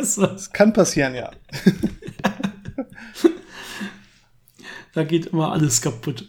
So. 0.00 0.24
Das 0.24 0.52
kann 0.52 0.72
passieren, 0.72 1.16
ja. 1.16 1.32
Da 4.94 5.02
geht 5.02 5.26
immer 5.26 5.50
alles 5.50 5.82
kaputt. 5.82 6.28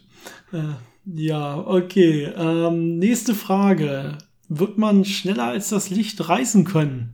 Äh, 0.52 0.74
ja, 1.06 1.60
okay. 1.60 2.32
Ähm, 2.36 2.98
nächste 2.98 3.36
Frage. 3.36 4.18
Wird 4.48 4.80
man 4.80 5.06
schneller 5.06 5.46
als 5.46 5.70
das 5.70 5.92
Licht 5.92 6.28
reisen 6.28 6.66
können? 6.66 7.14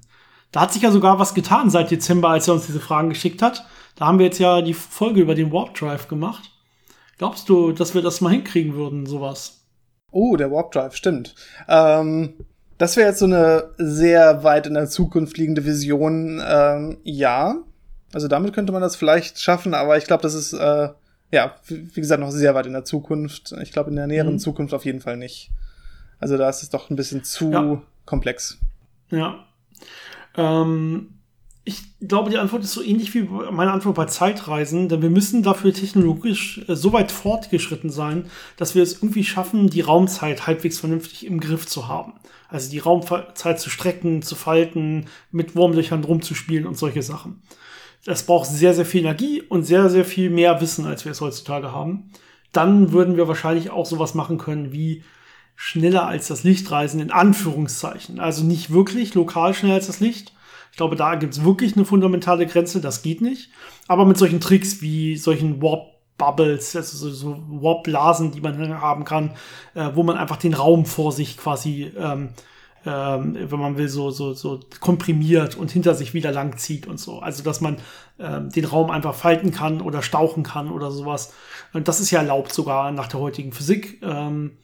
Da 0.53 0.61
hat 0.61 0.71
sich 0.71 0.83
ja 0.83 0.91
sogar 0.91 1.19
was 1.19 1.33
getan 1.33 1.69
seit 1.69 1.91
Dezember, 1.91 2.29
als 2.29 2.47
er 2.47 2.53
uns 2.53 2.67
diese 2.67 2.79
Fragen 2.79 3.09
geschickt 3.09 3.41
hat. 3.41 3.65
Da 3.95 4.05
haben 4.07 4.19
wir 4.19 4.25
jetzt 4.25 4.39
ja 4.39 4.61
die 4.61 4.73
Folge 4.73 5.21
über 5.21 5.35
den 5.35 5.51
Warp 5.51 5.73
Drive 5.75 6.07
gemacht. 6.07 6.51
Glaubst 7.17 7.47
du, 7.47 7.71
dass 7.71 7.93
wir 7.93 8.01
das 8.01 8.19
mal 8.21 8.31
hinkriegen 8.31 8.75
würden, 8.75 9.05
sowas? 9.05 9.63
Oh, 10.11 10.35
der 10.35 10.51
Warp 10.51 10.71
Drive, 10.71 10.95
stimmt. 10.95 11.33
Ähm, 11.67 12.33
das 12.77 12.97
wäre 12.97 13.09
jetzt 13.09 13.19
so 13.19 13.25
eine 13.25 13.71
sehr 13.77 14.43
weit 14.43 14.67
in 14.67 14.73
der 14.73 14.89
Zukunft 14.89 15.37
liegende 15.37 15.63
Vision. 15.65 16.41
Ähm, 16.45 16.97
ja, 17.03 17.55
also 18.13 18.27
damit 18.27 18.53
könnte 18.53 18.73
man 18.73 18.81
das 18.81 18.95
vielleicht 18.97 19.39
schaffen, 19.39 19.73
aber 19.73 19.97
ich 19.97 20.05
glaube, 20.05 20.23
das 20.23 20.33
ist, 20.33 20.51
äh, 20.53 20.89
ja, 21.31 21.55
wie 21.67 22.01
gesagt, 22.01 22.19
noch 22.19 22.31
sehr 22.31 22.53
weit 22.53 22.65
in 22.65 22.73
der 22.73 22.85
Zukunft. 22.85 23.53
Ich 23.61 23.71
glaube, 23.71 23.89
in 23.89 23.95
der 23.95 24.07
näheren 24.07 24.33
Mhm. 24.33 24.39
Zukunft 24.39 24.73
auf 24.73 24.85
jeden 24.85 25.01
Fall 25.01 25.15
nicht. 25.17 25.51
Also 26.19 26.37
da 26.37 26.49
ist 26.49 26.63
es 26.63 26.69
doch 26.69 26.89
ein 26.89 26.95
bisschen 26.97 27.23
zu 27.23 27.51
Ja. 27.51 27.81
komplex. 28.05 28.57
Ja. 29.09 29.45
Ähm, 30.37 31.14
ich 31.67 31.99
glaube, 32.07 32.29
die 32.29 32.37
Antwort 32.37 32.63
ist 32.63 32.73
so 32.73 32.83
ähnlich 32.83 33.13
wie 33.15 33.23
meine 33.23 33.71
Antwort 33.71 33.95
bei 33.95 34.05
Zeitreisen, 34.05 34.87
denn 34.87 35.01
wir 35.01 35.09
müssen 35.09 35.41
dafür 35.41 35.73
technologisch 35.73 36.61
äh, 36.67 36.75
so 36.75 36.93
weit 36.93 37.11
fortgeschritten 37.11 37.89
sein, 37.89 38.29
dass 38.55 38.75
wir 38.75 38.83
es 38.83 38.93
irgendwie 38.93 39.23
schaffen, 39.23 39.69
die 39.69 39.81
Raumzeit 39.81 40.45
halbwegs 40.45 40.79
vernünftig 40.79 41.25
im 41.25 41.39
Griff 41.39 41.65
zu 41.65 41.87
haben. 41.87 42.13
Also 42.47 42.69
die 42.69 42.77
Raumzeit 42.79 43.59
zu 43.59 43.71
strecken, 43.71 44.21
zu 44.21 44.35
falten, 44.35 45.07
mit 45.31 45.55
Wurmlöchern 45.55 46.03
rumzuspielen 46.03 46.67
und 46.67 46.77
solche 46.77 47.01
Sachen. 47.01 47.41
Das 48.05 48.27
braucht 48.27 48.47
sehr, 48.47 48.75
sehr 48.75 48.85
viel 48.85 49.01
Energie 49.01 49.41
und 49.41 49.63
sehr, 49.63 49.89
sehr 49.89 50.05
viel 50.05 50.29
mehr 50.29 50.61
Wissen, 50.61 50.85
als 50.85 51.05
wir 51.05 51.11
es 51.11 51.21
heutzutage 51.21 51.71
haben. 51.71 52.11
Dann 52.51 52.91
würden 52.91 53.17
wir 53.17 53.27
wahrscheinlich 53.27 53.71
auch 53.71 53.87
sowas 53.87 54.13
machen 54.13 54.37
können 54.37 54.71
wie 54.71 55.03
schneller 55.55 56.05
als 56.05 56.27
das 56.27 56.43
Lichtreisen 56.43 56.99
in 56.99 57.09
Anführungszeichen. 57.09 58.19
Also 58.19 58.43
nicht 58.43 58.71
wirklich 58.71 59.15
lokal 59.15 59.55
schneller 59.55 59.75
als 59.75 59.87
das 59.87 59.99
Licht. 59.99 60.34
Ich 60.75 60.77
glaube, 60.77 60.97
da 60.97 61.15
gibt 61.15 61.31
es 61.31 61.45
wirklich 61.45 61.77
eine 61.77 61.85
fundamentale 61.85 62.45
Grenze, 62.45 62.81
das 62.81 63.01
geht 63.01 63.21
nicht. 63.21 63.49
Aber 63.87 64.03
mit 64.03 64.17
solchen 64.17 64.41
Tricks 64.41 64.81
wie 64.81 65.15
solchen 65.15 65.61
Warp 65.61 65.93
Bubbles, 66.17 66.75
also 66.75 66.97
so, 66.97 67.09
so 67.11 67.43
Warp-Blasen, 67.47 68.33
die 68.33 68.41
man 68.41 68.81
haben 68.81 69.05
kann, 69.05 69.31
äh, 69.73 69.91
wo 69.93 70.03
man 70.03 70.17
einfach 70.17 70.35
den 70.35 70.53
Raum 70.53 70.85
vor 70.85 71.13
sich 71.13 71.37
quasi, 71.37 71.93
ähm, 71.97 72.31
ähm, 72.85 73.37
wenn 73.49 73.59
man 73.59 73.77
will, 73.77 73.87
so, 73.87 74.11
so, 74.11 74.33
so 74.33 74.59
komprimiert 74.81 75.55
und 75.55 75.71
hinter 75.71 75.95
sich 75.95 76.13
wieder 76.13 76.33
lang 76.33 76.57
zieht 76.57 76.87
und 76.87 76.99
so. 76.99 77.19
Also, 77.19 77.41
dass 77.41 77.61
man 77.61 77.77
ähm, 78.19 78.49
den 78.49 78.65
Raum 78.65 78.91
einfach 78.91 79.15
falten 79.15 79.51
kann 79.51 79.79
oder 79.79 80.01
stauchen 80.01 80.43
kann 80.43 80.69
oder 80.69 80.91
sowas. 80.91 81.33
Und 81.71 81.87
das 81.87 82.01
ist 82.01 82.11
ja 82.11 82.19
erlaubt 82.19 82.51
sogar 82.51 82.91
nach 82.91 83.07
der 83.07 83.21
heutigen 83.21 83.53
Physik. 83.53 84.01
Ähm, 84.03 84.57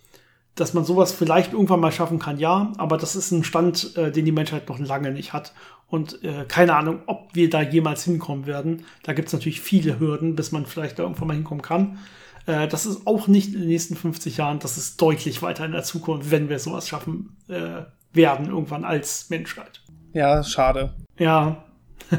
dass 0.55 0.73
man 0.73 0.83
sowas 0.83 1.11
vielleicht 1.11 1.53
irgendwann 1.53 1.79
mal 1.79 1.91
schaffen 1.91 2.19
kann, 2.19 2.37
ja, 2.37 2.73
aber 2.77 2.97
das 2.97 3.15
ist 3.15 3.31
ein 3.31 3.43
Stand, 3.43 3.95
äh, 3.97 4.11
den 4.11 4.25
die 4.25 4.31
Menschheit 4.31 4.67
noch 4.69 4.79
lange 4.79 5.11
nicht 5.11 5.33
hat. 5.33 5.53
Und 5.87 6.23
äh, 6.23 6.45
keine 6.47 6.75
Ahnung, 6.75 7.01
ob 7.05 7.35
wir 7.35 7.49
da 7.49 7.61
jemals 7.61 8.03
hinkommen 8.03 8.45
werden. 8.45 8.85
Da 9.03 9.13
gibt 9.13 9.27
es 9.27 9.33
natürlich 9.33 9.59
viele 9.59 9.99
Hürden, 9.99 10.35
bis 10.35 10.51
man 10.51 10.65
vielleicht 10.65 10.99
da 10.99 11.03
irgendwann 11.03 11.27
mal 11.27 11.33
hinkommen 11.33 11.61
kann. 11.61 11.99
Äh, 12.45 12.67
das 12.67 12.85
ist 12.85 13.05
auch 13.07 13.27
nicht 13.27 13.53
in 13.53 13.61
den 13.61 13.69
nächsten 13.69 13.95
50 13.95 14.37
Jahren, 14.37 14.59
das 14.59 14.77
ist 14.77 15.01
deutlich 15.01 15.41
weiter 15.41 15.65
in 15.65 15.71
der 15.71 15.83
Zukunft, 15.83 16.31
wenn 16.31 16.49
wir 16.49 16.59
sowas 16.59 16.87
schaffen 16.87 17.37
äh, 17.47 17.83
werden, 18.13 18.47
irgendwann 18.47 18.83
als 18.85 19.29
Menschheit. 19.29 19.81
Ja, 20.13 20.43
schade. 20.43 20.93
Ja. 21.17 21.63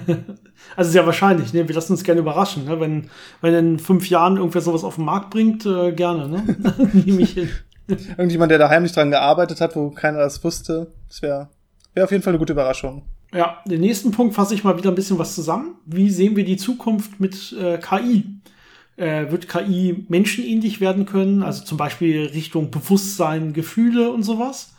also 0.76 0.90
sehr 0.90 1.04
wahrscheinlich, 1.06 1.52
ne? 1.52 1.68
Wir 1.68 1.74
lassen 1.74 1.92
uns 1.92 2.04
gerne 2.04 2.20
überraschen, 2.20 2.64
ne? 2.64 2.80
Wenn, 2.80 3.10
wenn 3.40 3.54
in 3.54 3.78
fünf 3.78 4.08
Jahren 4.08 4.36
irgendwer 4.36 4.62
sowas 4.62 4.84
auf 4.84 4.96
den 4.96 5.04
Markt 5.04 5.30
bringt, 5.30 5.66
äh, 5.66 5.92
gerne, 5.92 6.28
ne? 6.28 6.56
Nehme 6.92 7.22
ich 7.22 7.32
hin. 7.32 7.50
Irgendjemand, 8.16 8.50
der 8.50 8.58
da 8.58 8.68
heimlich 8.68 8.92
dran 8.92 9.10
gearbeitet 9.10 9.60
hat, 9.60 9.76
wo 9.76 9.90
keiner 9.90 10.18
das 10.18 10.42
wusste. 10.44 10.92
Das 11.08 11.22
wäre 11.22 11.48
wär 11.94 12.04
auf 12.04 12.10
jeden 12.10 12.22
Fall 12.22 12.32
eine 12.32 12.38
gute 12.38 12.52
Überraschung. 12.52 13.02
Ja, 13.34 13.58
den 13.66 13.80
nächsten 13.80 14.10
Punkt 14.10 14.34
fasse 14.34 14.54
ich 14.54 14.62
mal 14.62 14.76
wieder 14.76 14.90
ein 14.90 14.94
bisschen 14.94 15.18
was 15.18 15.34
zusammen. 15.34 15.76
Wie 15.86 16.10
sehen 16.10 16.36
wir 16.36 16.44
die 16.44 16.58
Zukunft 16.58 17.18
mit 17.18 17.52
äh, 17.52 17.78
KI? 17.78 18.26
Äh, 18.96 19.30
wird 19.30 19.48
KI 19.48 20.04
menschenähnlich 20.08 20.80
werden 20.80 21.06
können? 21.06 21.42
Also 21.42 21.64
zum 21.64 21.78
Beispiel 21.78 22.26
Richtung 22.26 22.70
Bewusstsein, 22.70 23.54
Gefühle 23.54 24.10
und 24.10 24.22
sowas. 24.22 24.74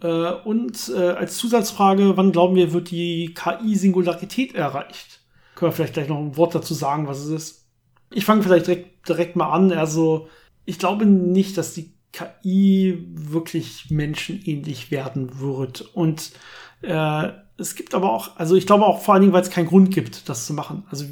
Äh, 0.00 0.32
und 0.44 0.92
äh, 0.94 1.10
als 1.10 1.36
Zusatzfrage, 1.36 2.16
wann 2.16 2.30
glauben 2.30 2.54
wir, 2.54 2.72
wird 2.72 2.90
die 2.90 3.34
KI-Singularität 3.34 4.54
erreicht? 4.54 5.20
Können 5.56 5.72
wir 5.72 5.76
vielleicht 5.76 5.94
gleich 5.94 6.08
noch 6.08 6.18
ein 6.18 6.36
Wort 6.36 6.54
dazu 6.54 6.74
sagen, 6.74 7.08
was 7.08 7.18
es 7.18 7.30
ist? 7.30 7.66
Ich 8.12 8.24
fange 8.24 8.42
vielleicht 8.42 8.68
direkt, 8.68 9.08
direkt 9.08 9.34
mal 9.34 9.50
an. 9.50 9.72
Also 9.72 10.28
ich 10.64 10.78
glaube 10.78 11.06
nicht, 11.06 11.58
dass 11.58 11.74
die 11.74 11.95
KI 12.12 13.06
wirklich 13.12 13.90
menschenähnlich 13.90 14.90
werden 14.90 15.40
wird. 15.40 15.82
Und 15.94 16.32
äh, 16.82 17.28
es 17.58 17.74
gibt 17.74 17.94
aber 17.94 18.12
auch, 18.12 18.36
also 18.36 18.54
ich 18.54 18.66
glaube 18.66 18.84
auch 18.86 19.02
vor 19.02 19.14
allen 19.14 19.22
Dingen, 19.22 19.32
weil 19.32 19.42
es 19.42 19.50
keinen 19.50 19.68
Grund 19.68 19.92
gibt, 19.92 20.28
das 20.28 20.46
zu 20.46 20.54
machen. 20.54 20.84
Also 20.90 21.06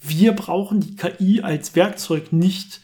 wir 0.00 0.32
brauchen 0.32 0.80
die 0.80 0.96
KI 0.96 1.40
als 1.42 1.74
Werkzeug 1.74 2.32
nicht 2.32 2.80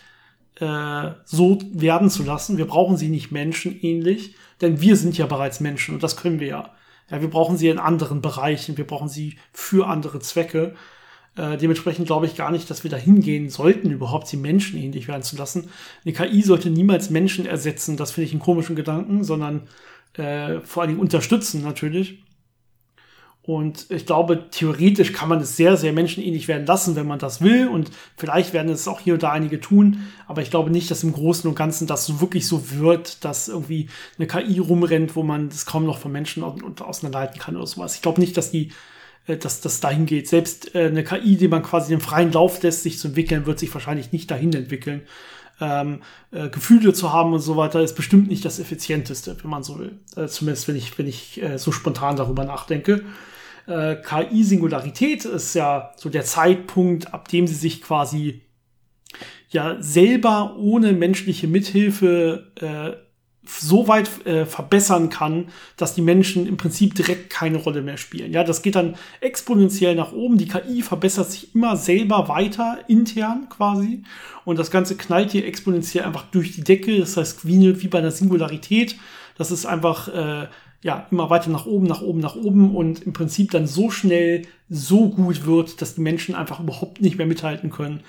äh, 0.56 1.11
so 1.24 1.58
werden 1.72 2.11
zu 2.11 2.22
lassen. 2.22 2.58
Wir 2.58 2.66
brauchen 2.66 2.96
sie 2.96 3.08
nicht 3.08 3.30
menschenähnlich, 3.30 4.34
denn 4.61 4.80
wir 4.80 4.96
sind 4.96 5.18
ja 5.18 5.26
bereits 5.26 5.61
Menschen 5.61 5.94
und 5.94 6.02
das 6.02 6.16
können 6.16 6.40
wir 6.40 6.46
ja. 6.46 6.74
Ja, 7.11 7.20
wir 7.20 7.30
brauchen 7.30 7.56
sie 7.56 7.68
in 7.68 7.80
anderen 7.80 8.20
Bereichen, 8.20 8.76
wir 8.76 8.86
brauchen 8.86 9.08
sie 9.08 9.36
für 9.52 9.88
andere 9.88 10.20
Zwecke. 10.20 10.76
Äh, 11.41 11.57
dementsprechend 11.57 12.07
glaube 12.07 12.26
ich 12.26 12.36
gar 12.36 12.51
nicht, 12.51 12.68
dass 12.68 12.84
wir 12.84 12.91
dahin 12.91 13.22
gehen 13.22 13.49
sollten, 13.49 13.91
überhaupt 13.91 14.28
sie 14.28 14.36
menschenähnlich 14.36 15.09
werden 15.09 15.22
zu 15.22 15.36
lassen. 15.36 15.70
Eine 16.05 16.12
KI 16.12 16.43
sollte 16.43 16.68
niemals 16.68 17.09
Menschen 17.09 17.47
ersetzen, 17.47 17.97
das 17.97 18.11
finde 18.11 18.26
ich 18.26 18.32
einen 18.32 18.43
komischen 18.43 18.76
Gedanken, 18.76 19.24
sondern 19.24 19.62
äh, 20.18 20.61
vor 20.61 20.82
allen 20.82 20.91
Dingen 20.91 21.01
unterstützen 21.01 21.62
natürlich. 21.62 22.22
Und 23.41 23.91
ich 23.91 24.05
glaube, 24.05 24.51
theoretisch 24.51 25.14
kann 25.14 25.30
man 25.30 25.41
es 25.41 25.57
sehr, 25.57 25.78
sehr 25.78 25.95
menschenähnlich 25.95 26.47
werden 26.47 26.66
lassen, 26.66 26.95
wenn 26.95 27.07
man 27.07 27.18
das 27.18 27.41
will. 27.41 27.68
Und 27.68 27.91
vielleicht 28.18 28.53
werden 28.53 28.70
es 28.70 28.86
auch 28.86 29.01
hier 29.01 29.14
und 29.14 29.22
da 29.22 29.32
einige 29.32 29.61
tun. 29.61 30.03
Aber 30.28 30.43
ich 30.43 30.51
glaube 30.51 30.68
nicht, 30.68 30.91
dass 30.91 31.03
im 31.03 31.12
Großen 31.12 31.49
und 31.49 31.57
Ganzen 31.57 31.86
das 31.86 32.20
wirklich 32.20 32.47
so 32.47 32.70
wird, 32.72 33.24
dass 33.24 33.49
irgendwie 33.49 33.88
eine 34.18 34.26
KI 34.26 34.59
rumrennt, 34.59 35.16
wo 35.16 35.22
man 35.22 35.49
das 35.49 35.64
kaum 35.64 35.86
noch 35.86 35.99
von 35.99 36.12
Menschen 36.12 36.45
auseinanderhalten 36.45 37.41
kann 37.41 37.57
oder 37.57 37.66
sowas. 37.66 37.95
Ich 37.95 38.03
glaube 38.03 38.20
nicht, 38.20 38.36
dass 38.36 38.51
die 38.51 38.72
dass 39.37 39.61
das 39.61 39.81
dahin 39.81 40.07
geht. 40.07 40.28
Selbst 40.28 40.74
äh, 40.74 40.87
eine 40.87 41.05
KI, 41.05 41.37
die 41.37 41.49
man 41.49 41.62
quasi 41.62 41.91
den 41.91 42.01
freien 42.01 42.33
Lauf 42.33 42.62
lässt, 42.62 42.83
sich 42.83 42.99
zu 42.99 43.09
entwickeln, 43.09 43.47
wird 43.47 43.59
sich 43.59 43.72
wahrscheinlich 43.72 44.12
nicht 44.12 44.31
dahin 44.31 44.53
entwickeln. 44.53 45.03
Ähm, 45.61 46.01
äh, 46.31 46.49
Gefühle 46.49 46.93
zu 46.95 47.12
haben 47.12 47.33
und 47.35 47.41
so 47.41 47.57
weiter 47.57 47.83
ist 47.83 47.95
bestimmt 47.95 48.28
nicht 48.28 48.45
das 48.45 48.59
effizienteste, 48.59 49.37
wenn 49.43 49.51
man 49.51 49.62
so 49.62 49.78
will. 49.78 49.99
Äh, 50.16 50.26
zumindest 50.26 50.68
wenn 50.68 50.76
ich, 50.76 50.97
wenn 50.99 51.07
ich 51.07 51.43
äh, 51.43 51.59
so 51.59 51.72
spontan 51.72 52.16
darüber 52.16 52.45
nachdenke. 52.45 53.05
Äh, 53.66 53.97
KI-Singularität 53.97 55.24
ist 55.26 55.55
ja 55.55 55.93
so 55.97 56.09
der 56.09 56.24
Zeitpunkt, 56.24 57.12
ab 57.12 57.28
dem 57.28 57.47
sie 57.47 57.55
sich 57.55 57.83
quasi 57.83 58.41
ja 59.51 59.76
selber 59.81 60.57
ohne 60.59 60.93
menschliche 60.93 61.47
Mithilfe 61.47 62.53
äh, 62.61 63.09
so 63.59 63.88
weit 63.88 64.26
äh, 64.26 64.46
verbessern 64.46 65.09
kann, 65.09 65.48
dass 65.76 65.94
die 65.94 66.03
Menschen 66.03 66.46
im 66.46 66.57
Prinzip 66.57 66.94
direkt 66.94 67.30
keine 67.30 67.59
Rolle 67.59 67.82
mehr 67.82 67.96
spielen. 67.96 68.32
Ja, 68.32 68.44
das 68.44 68.62
geht 68.62 68.76
dann 68.76 68.94
exponentiell 69.20 69.94
nach 69.94 70.12
oben. 70.12 70.38
Die 70.38 70.48
KI 70.48 70.82
verbessert 70.82 71.30
sich 71.30 71.55
immer 71.55 71.76
selber 71.76 72.28
weiter, 72.28 72.78
intern 72.88 73.48
quasi. 73.48 74.03
Und 74.44 74.59
das 74.59 74.70
Ganze 74.70 74.96
knallt 74.96 75.32
hier 75.32 75.46
exponentiell 75.46 76.05
einfach 76.05 76.24
durch 76.30 76.53
die 76.53 76.64
Decke. 76.64 76.98
Das 76.98 77.16
heißt, 77.16 77.46
wie, 77.46 77.82
wie 77.82 77.88
bei 77.88 77.98
einer 77.98 78.11
Singularität. 78.11 78.96
Das 79.36 79.51
ist 79.51 79.66
einfach, 79.66 80.09
äh, 80.09 80.48
ja, 80.82 81.07
immer 81.11 81.28
weiter 81.30 81.51
nach 81.51 81.66
oben, 81.66 81.86
nach 81.86 82.03
oben, 82.03 82.20
nach 82.20 82.36
oben 82.36 82.74
und 82.74 83.03
im 83.03 83.12
Prinzip 83.12 83.51
dann 83.51 83.66
so 83.66 83.90
schnell 83.90 84.42
so 84.68 85.09
gut 85.09 85.44
wird, 85.44 85.82
dass 85.82 85.94
die 85.94 86.01
Menschen 86.01 86.34
einfach 86.34 86.61
überhaupt 86.61 87.01
nicht 87.01 87.18
mehr 87.18 87.26
mithalten 87.26 87.70
können 87.70 88.03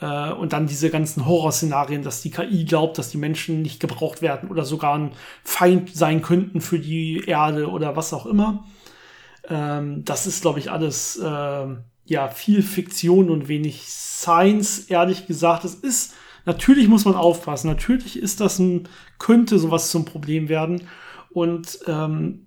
äh, 0.00 0.32
und 0.32 0.52
dann 0.52 0.66
diese 0.66 0.90
ganzen 0.90 1.26
Horrorszenarien, 1.26 2.02
dass 2.02 2.22
die 2.22 2.30
KI 2.30 2.64
glaubt, 2.64 2.98
dass 2.98 3.10
die 3.10 3.18
Menschen 3.18 3.62
nicht 3.62 3.80
gebraucht 3.80 4.22
werden 4.22 4.50
oder 4.50 4.64
sogar 4.64 4.94
ein 4.96 5.12
Feind 5.42 5.94
sein 5.94 6.22
könnten 6.22 6.60
für 6.60 6.78
die 6.78 7.24
Erde 7.26 7.68
oder 7.68 7.96
was 7.96 8.12
auch 8.12 8.26
immer. 8.26 8.64
Ähm, 9.48 10.04
das 10.04 10.26
ist, 10.26 10.42
glaube 10.42 10.58
ich, 10.58 10.70
alles 10.70 11.16
äh, 11.16 11.66
ja 12.06 12.28
viel 12.28 12.62
Fiktion 12.62 13.30
und 13.30 13.48
wenig 13.48 13.82
Science, 13.84 14.86
ehrlich 14.90 15.26
gesagt. 15.26 15.64
Es 15.64 15.74
ist 15.74 16.14
natürlich 16.44 16.88
muss 16.88 17.04
man 17.04 17.14
aufpassen. 17.14 17.68
Natürlich 17.68 18.18
ist 18.18 18.40
das 18.40 18.58
ein 18.58 18.88
könnte 19.18 19.58
sowas 19.58 19.90
zum 19.90 20.04
Problem 20.04 20.48
werden 20.48 20.82
und 21.30 21.80
ähm, 21.86 22.46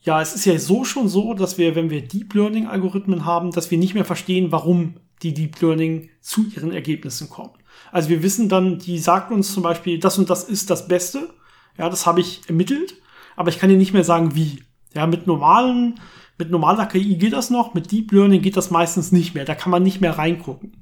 ja, 0.00 0.22
es 0.22 0.34
ist 0.34 0.44
ja 0.44 0.58
so 0.58 0.84
schon 0.84 1.08
so, 1.08 1.34
dass 1.34 1.58
wir, 1.58 1.74
wenn 1.74 1.90
wir 1.90 2.06
Deep 2.06 2.32
Learning 2.34 2.66
Algorithmen 2.66 3.24
haben, 3.24 3.50
dass 3.50 3.70
wir 3.70 3.78
nicht 3.78 3.94
mehr 3.94 4.04
verstehen, 4.04 4.52
warum 4.52 4.94
die 5.22 5.34
Deep 5.34 5.60
Learning 5.60 6.10
zu 6.20 6.44
ihren 6.46 6.72
Ergebnissen 6.72 7.28
kommen. 7.28 7.50
Also 7.92 8.08
wir 8.08 8.22
wissen 8.22 8.48
dann, 8.48 8.78
die 8.78 8.98
sagt 8.98 9.30
uns 9.30 9.52
zum 9.52 9.62
Beispiel, 9.62 9.98
das 9.98 10.18
und 10.18 10.30
das 10.30 10.44
ist 10.44 10.70
das 10.70 10.88
Beste. 10.88 11.30
Ja, 11.76 11.88
das 11.88 12.06
habe 12.06 12.20
ich 12.20 12.42
ermittelt, 12.48 12.96
aber 13.36 13.50
ich 13.50 13.58
kann 13.58 13.70
dir 13.70 13.76
nicht 13.76 13.92
mehr 13.92 14.04
sagen, 14.04 14.34
wie. 14.34 14.62
Ja, 14.94 15.06
mit 15.06 15.26
normalen, 15.26 16.00
mit 16.38 16.50
normaler 16.50 16.86
KI 16.86 17.16
geht 17.16 17.34
das 17.34 17.50
noch, 17.50 17.74
mit 17.74 17.92
Deep 17.92 18.10
Learning 18.10 18.40
geht 18.40 18.56
das 18.56 18.70
meistens 18.70 19.12
nicht 19.12 19.34
mehr. 19.34 19.44
Da 19.44 19.54
kann 19.54 19.70
man 19.70 19.82
nicht 19.82 20.00
mehr 20.00 20.16
reingucken. 20.16 20.72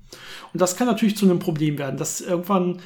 Und 0.53 0.63
das 0.63 0.77
kann 0.77 0.87
natürlich 0.87 1.17
zu 1.17 1.27
einem 1.27 1.41
Problem 1.41 1.77
werden, 1.77 1.97
dass 1.97 2.21
irgendwann 2.21 2.81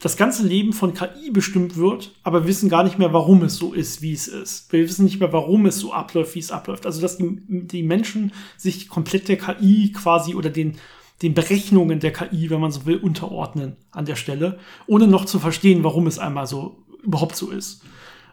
das 0.00 0.16
ganze 0.16 0.46
Leben 0.46 0.72
von 0.72 0.94
KI 0.94 1.30
bestimmt 1.30 1.76
wird, 1.76 2.12
aber 2.22 2.42
wir 2.42 2.48
wissen 2.48 2.68
gar 2.68 2.84
nicht 2.84 2.98
mehr, 2.98 3.12
warum 3.12 3.42
es 3.42 3.56
so 3.56 3.72
ist, 3.72 4.02
wie 4.02 4.12
es 4.12 4.28
ist. 4.28 4.72
Wir 4.72 4.80
wissen 4.80 5.04
nicht 5.04 5.20
mehr, 5.20 5.32
warum 5.32 5.66
es 5.66 5.78
so 5.78 5.92
abläuft, 5.92 6.34
wie 6.34 6.40
es 6.40 6.50
abläuft. 6.50 6.86
Also, 6.86 7.00
dass 7.00 7.18
die, 7.18 7.38
die 7.48 7.82
Menschen 7.82 8.32
sich 8.56 8.88
komplett 8.88 9.28
der 9.28 9.36
KI 9.36 9.92
quasi 9.92 10.34
oder 10.34 10.50
den, 10.50 10.76
den 11.22 11.34
Berechnungen 11.34 12.00
der 12.00 12.12
KI, 12.12 12.50
wenn 12.50 12.60
man 12.60 12.72
so 12.72 12.86
will, 12.86 12.96
unterordnen 12.96 13.76
an 13.90 14.06
der 14.06 14.16
Stelle, 14.16 14.58
ohne 14.86 15.06
noch 15.06 15.26
zu 15.26 15.38
verstehen, 15.38 15.84
warum 15.84 16.06
es 16.06 16.18
einmal 16.18 16.46
so 16.46 16.78
überhaupt 17.02 17.36
so 17.36 17.50
ist. 17.50 17.82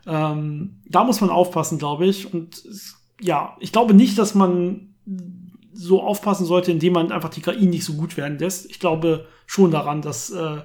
Ähm, 0.08 0.82
da 0.88 1.04
muss 1.04 1.22
man 1.22 1.30
aufpassen, 1.30 1.78
glaube 1.78 2.06
ich. 2.06 2.34
Und 2.34 2.64
ja, 3.20 3.56
ich 3.60 3.72
glaube 3.72 3.94
nicht, 3.94 4.18
dass 4.18 4.36
man 4.36 4.96
so 5.74 6.02
aufpassen 6.02 6.46
sollte, 6.46 6.72
indem 6.72 6.94
man 6.94 7.12
einfach 7.12 7.30
die 7.30 7.42
KI 7.42 7.66
nicht 7.66 7.84
so 7.84 7.94
gut 7.94 8.18
werden 8.18 8.40
lässt. 8.40 8.70
Ich 8.70 8.80
glaube 8.80 9.28
schon 9.46 9.72
daran, 9.72 10.02
dass 10.02 10.30
äh, 10.32 10.62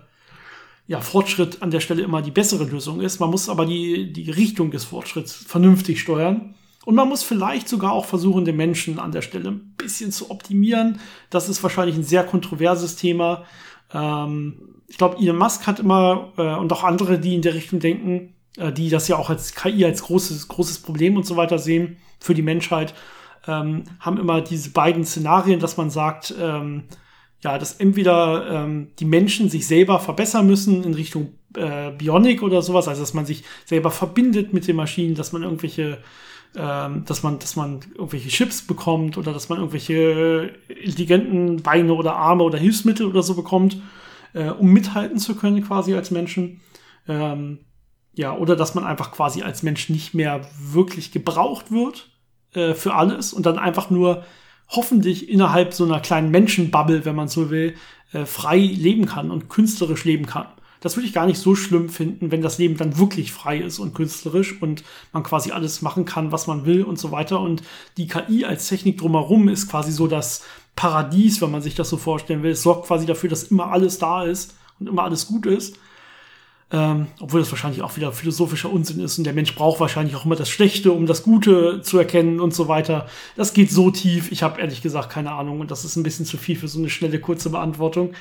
ja, 0.86 1.00
Fortschritt 1.00 1.62
an 1.62 1.70
der 1.70 1.80
Stelle 1.80 2.02
immer 2.02 2.22
die 2.22 2.30
bessere 2.30 2.64
Lösung 2.64 3.00
ist. 3.00 3.18
Man 3.18 3.30
muss 3.30 3.48
aber 3.48 3.66
die, 3.66 4.12
die 4.12 4.30
Richtung 4.30 4.70
des 4.70 4.84
Fortschritts 4.84 5.34
vernünftig 5.34 6.00
steuern. 6.00 6.54
Und 6.84 6.94
man 6.94 7.08
muss 7.08 7.24
vielleicht 7.24 7.68
sogar 7.68 7.90
auch 7.90 8.04
versuchen, 8.04 8.44
den 8.44 8.56
Menschen 8.56 9.00
an 9.00 9.10
der 9.10 9.22
Stelle 9.22 9.50
ein 9.50 9.74
bisschen 9.76 10.12
zu 10.12 10.30
optimieren. 10.30 11.00
Das 11.30 11.48
ist 11.48 11.62
wahrscheinlich 11.64 11.96
ein 11.96 12.04
sehr 12.04 12.22
kontroverses 12.22 12.94
Thema. 12.94 13.44
Ähm, 13.92 14.76
ich 14.86 14.96
glaube, 14.96 15.16
Elon 15.18 15.36
Musk 15.36 15.66
hat 15.66 15.80
immer, 15.80 16.32
äh, 16.36 16.54
und 16.54 16.72
auch 16.72 16.84
andere, 16.84 17.18
die 17.18 17.34
in 17.34 17.42
der 17.42 17.54
Richtung 17.54 17.80
denken, 17.80 18.34
äh, 18.56 18.72
die 18.72 18.88
das 18.88 19.08
ja 19.08 19.16
auch 19.16 19.30
als 19.30 19.56
KI 19.56 19.84
als 19.84 20.04
großes, 20.04 20.46
großes 20.46 20.78
Problem 20.78 21.16
und 21.16 21.26
so 21.26 21.36
weiter 21.36 21.58
sehen 21.58 21.96
für 22.20 22.34
die 22.34 22.42
Menschheit, 22.42 22.94
ähm, 23.48 23.82
haben 23.98 24.18
immer 24.18 24.40
diese 24.40 24.70
beiden 24.70 25.04
Szenarien, 25.04 25.58
dass 25.58 25.76
man 25.76 25.90
sagt, 25.90 26.32
ähm, 26.40 26.84
ja, 27.40 27.58
dass 27.58 27.74
entweder 27.74 28.50
ähm, 28.50 28.88
die 28.98 29.04
Menschen 29.04 29.48
sich 29.48 29.66
selber 29.66 29.98
verbessern 29.98 30.46
müssen 30.46 30.82
in 30.84 30.94
Richtung 30.94 31.34
äh, 31.54 31.90
Bionik 31.92 32.42
oder 32.42 32.62
sowas, 32.62 32.88
also 32.88 33.02
dass 33.02 33.14
man 33.14 33.26
sich 33.26 33.44
selber 33.64 33.90
verbindet 33.90 34.52
mit 34.52 34.66
den 34.66 34.76
Maschinen, 34.76 35.14
dass 35.14 35.32
man 35.32 35.42
irgendwelche 35.42 35.98
ähm, 36.58 37.04
dass 37.04 37.22
man, 37.22 37.38
dass 37.38 37.54
man 37.54 37.80
irgendwelche 37.94 38.30
Chips 38.30 38.62
bekommt 38.66 39.18
oder 39.18 39.32
dass 39.34 39.50
man 39.50 39.58
irgendwelche 39.58 40.54
intelligenten 40.68 41.62
Beine 41.62 41.92
oder 41.92 42.16
Arme 42.16 42.44
oder 42.44 42.56
Hilfsmittel 42.56 43.06
oder 43.06 43.22
so 43.22 43.34
bekommt. 43.34 43.76
äh, 44.36 44.50
um 44.50 44.72
mithalten 44.72 45.18
zu 45.18 45.34
können, 45.34 45.64
quasi 45.64 45.94
als 45.94 46.10
Menschen. 46.10 46.60
Ähm, 47.08 47.60
ja, 48.14 48.36
oder 48.36 48.54
dass 48.54 48.74
man 48.74 48.84
einfach 48.84 49.12
quasi 49.12 49.42
als 49.42 49.62
Mensch 49.62 49.88
nicht 49.88 50.14
mehr 50.14 50.42
wirklich 50.60 51.10
gebraucht 51.10 51.70
wird 51.72 52.10
äh, 52.52 52.74
für 52.74 52.94
alles 52.94 53.32
und 53.32 53.46
dann 53.46 53.58
einfach 53.58 53.90
nur 53.90 54.24
hoffentlich 54.68 55.28
innerhalb 55.28 55.74
so 55.74 55.84
einer 55.84 56.00
kleinen 56.00 56.30
Menschenbubble, 56.30 57.04
wenn 57.04 57.16
man 57.16 57.28
so 57.28 57.50
will, 57.50 57.74
äh, 58.12 58.24
frei 58.24 58.58
leben 58.58 59.06
kann 59.06 59.30
und 59.30 59.48
künstlerisch 59.48 60.04
leben 60.04 60.26
kann. 60.26 60.46
Das 60.80 60.96
würde 60.96 61.06
ich 61.06 61.14
gar 61.14 61.26
nicht 61.26 61.38
so 61.38 61.54
schlimm 61.54 61.88
finden, 61.88 62.30
wenn 62.30 62.42
das 62.42 62.58
Leben 62.58 62.76
dann 62.76 62.98
wirklich 62.98 63.32
frei 63.32 63.58
ist 63.58 63.78
und 63.78 63.94
künstlerisch 63.94 64.60
und 64.60 64.84
man 65.12 65.22
quasi 65.22 65.50
alles 65.50 65.82
machen 65.82 66.04
kann, 66.04 66.32
was 66.32 66.46
man 66.46 66.66
will 66.66 66.82
und 66.82 66.98
so 66.98 67.10
weiter. 67.10 67.40
Und 67.40 67.62
die 67.96 68.06
KI 68.06 68.44
als 68.44 68.68
Technik 68.68 68.98
drumherum 68.98 69.48
ist 69.48 69.68
quasi 69.68 69.90
so 69.90 70.06
das 70.06 70.44
Paradies, 70.76 71.40
wenn 71.40 71.50
man 71.50 71.62
sich 71.62 71.74
das 71.74 71.88
so 71.88 71.96
vorstellen 71.96 72.42
will. 72.42 72.52
Es 72.52 72.62
sorgt 72.62 72.86
quasi 72.86 73.06
dafür, 73.06 73.30
dass 73.30 73.44
immer 73.44 73.72
alles 73.72 73.98
da 73.98 74.24
ist 74.24 74.54
und 74.78 74.88
immer 74.88 75.04
alles 75.04 75.26
gut 75.26 75.46
ist. 75.46 75.76
Ähm, 76.72 77.06
obwohl 77.20 77.38
das 77.38 77.52
wahrscheinlich 77.52 77.82
auch 77.82 77.96
wieder 77.96 78.10
philosophischer 78.10 78.72
Unsinn 78.72 78.98
ist 78.98 79.18
und 79.18 79.24
der 79.24 79.34
Mensch 79.34 79.54
braucht 79.54 79.78
wahrscheinlich 79.78 80.16
auch 80.16 80.24
immer 80.24 80.34
das 80.34 80.50
Schlechte, 80.50 80.90
um 80.90 81.06
das 81.06 81.22
Gute 81.22 81.80
zu 81.82 81.96
erkennen 81.96 82.40
und 82.40 82.54
so 82.54 82.66
weiter. 82.66 83.06
Das 83.36 83.54
geht 83.54 83.70
so 83.70 83.92
tief, 83.92 84.32
ich 84.32 84.42
habe 84.42 84.60
ehrlich 84.60 84.82
gesagt 84.82 85.10
keine 85.10 85.30
Ahnung 85.30 85.60
und 85.60 85.70
das 85.70 85.84
ist 85.84 85.94
ein 85.94 86.02
bisschen 86.02 86.26
zu 86.26 86.36
viel 86.36 86.56
für 86.56 86.66
so 86.66 86.80
eine 86.80 86.90
schnelle, 86.90 87.20
kurze 87.20 87.50
Beantwortung. 87.50 88.14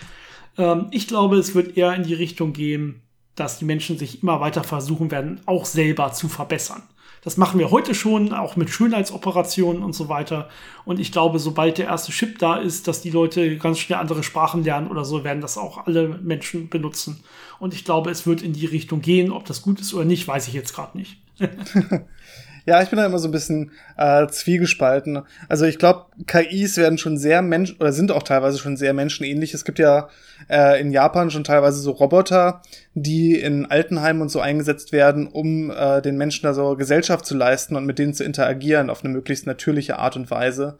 Ähm, 0.60 0.88
ich 0.91 1.08
glaube, 1.08 1.38
es 1.38 1.56
wird 1.56 1.76
eher 1.76 1.96
in 1.96 2.04
die 2.04 2.14
Richtung 2.14 2.54
gehen, 2.54 3.02
dass 3.34 3.58
die 3.58 3.66
Menschen 3.66 3.98
sich 3.98 4.22
immer 4.22 4.39
weiter 4.39 4.64
versuchen 4.64 5.10
werden, 5.10 5.41
auch 5.48 5.66
selber 5.66 6.14
zu 6.14 6.28
verbessern. 6.28 6.84
Das 7.26 7.38
machen 7.38 7.59
wir 7.59 7.71
heute 7.71 7.95
schon, 7.95 8.34
auch 8.34 8.55
mit 8.55 8.69
Schönheitsoperationen 8.69 9.82
und 9.82 9.93
so 9.93 10.09
weiter. 10.09 10.47
Und 10.86 10.99
ich 10.99 11.11
glaube, 11.11 11.39
sobald 11.39 11.80
der 11.80 11.88
erste 11.88 12.11
Chip 12.11 12.38
da 12.38 12.57
ist, 12.57 12.88
dass 12.88 13.01
die 13.01 13.09
Leute 13.09 13.57
ganz 13.57 13.80
schnell 13.80 13.97
andere 13.97 14.21
Sprachen 14.21 14.63
lernen 14.63 14.91
oder 14.91 15.03
so, 15.03 15.23
werden 15.23 15.41
das 15.41 15.57
auch 15.57 15.88
alle 15.88 16.07
Menschen 16.07 16.69
benutzen. 16.69 17.23
Und 17.57 17.73
ich 17.73 17.84
glaube, 17.84 18.11
es 18.11 18.28
wird 18.28 18.43
in 18.43 18.53
die 18.53 18.67
Richtung 18.67 19.01
gehen. 19.01 19.32
Ob 19.32 19.43
das 19.45 19.63
gut 19.63 19.82
ist 19.82 19.95
oder 19.95 20.05
nicht, 20.05 20.28
weiß 20.28 20.47
ich 20.47 20.53
jetzt 20.53 20.76
gerade 20.76 20.95
nicht. 20.97 21.17
Ja, 22.66 22.82
ich 22.82 22.89
bin 22.89 22.97
da 22.97 23.05
immer 23.05 23.20
so 23.20 23.28
ein 23.28 23.32
bisschen 23.32 23.72
äh, 23.95 24.26
zwiegespalten. 24.28 25.22
Also 25.47 25.66
ich 25.66 25.78
glaube, 25.78 26.07
KIs 26.26 26.78
werden 26.78 26.97
schon 26.97 27.18
sehr 27.18 27.43
Menschen 27.43 27.78
oder 27.80 27.93
sind 27.93 28.11
auch 28.11 28.24
teilweise 28.24 28.57
schon 28.57 28.76
sehr 28.76 28.93
menschenähnlich. 28.93 29.53
Es 29.53 29.66
gibt 29.66 29.78
ja 29.78 30.09
äh, 30.49 30.82
in 30.82 30.91
Japan 30.91 31.30
schon 31.30 31.43
teilweise 31.43 31.80
so 31.80 31.91
Roboter, 31.91 32.63
die 32.95 33.39
in 33.39 33.68
Altenheimen 33.68 34.24
und 34.24 34.30
so 34.30 34.39
eingesetzt 34.39 34.91
werden, 34.91 35.28
um 35.28 35.70
äh, 35.70 36.01
den 36.01 36.18
Menschen 36.18 36.43
da 36.43 36.55
so 36.55 36.76
Gesellschaft 36.76 37.28
zu 37.28 37.36
leisten 37.36 37.76
und 37.76 37.86
mit 37.86 37.99
denen 37.99 38.16
zu 38.16 38.24
interagieren 38.24 38.89
auf 38.89 39.03
eine 39.03 39.13
möglichst 39.13 39.45
natürliche 39.45 39.99
Art 39.99 40.16
und 40.16 40.32
Weise. 40.32 40.80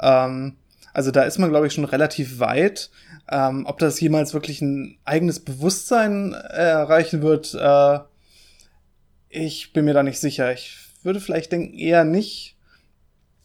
Ähm, 0.00 0.56
also 0.92 1.10
da 1.10 1.22
ist 1.22 1.38
man, 1.38 1.48
glaube 1.48 1.66
ich, 1.66 1.72
schon 1.72 1.86
relativ 1.86 2.40
weit. 2.40 2.90
Ähm, 3.30 3.64
ob 3.66 3.78
das 3.78 3.98
jemals 4.00 4.34
wirklich 4.34 4.60
ein 4.60 4.98
eigenes 5.06 5.40
Bewusstsein 5.40 6.34
äh, 6.34 6.56
erreichen 6.56 7.22
wird, 7.22 7.54
äh, 7.54 8.00
ich 9.30 9.72
bin 9.72 9.86
mir 9.86 9.94
da 9.94 10.02
nicht 10.02 10.20
sicher. 10.20 10.52
Ich 10.52 10.81
würde 11.04 11.20
vielleicht 11.20 11.52
denken, 11.52 11.74
eher 11.74 12.04
nicht. 12.04 12.56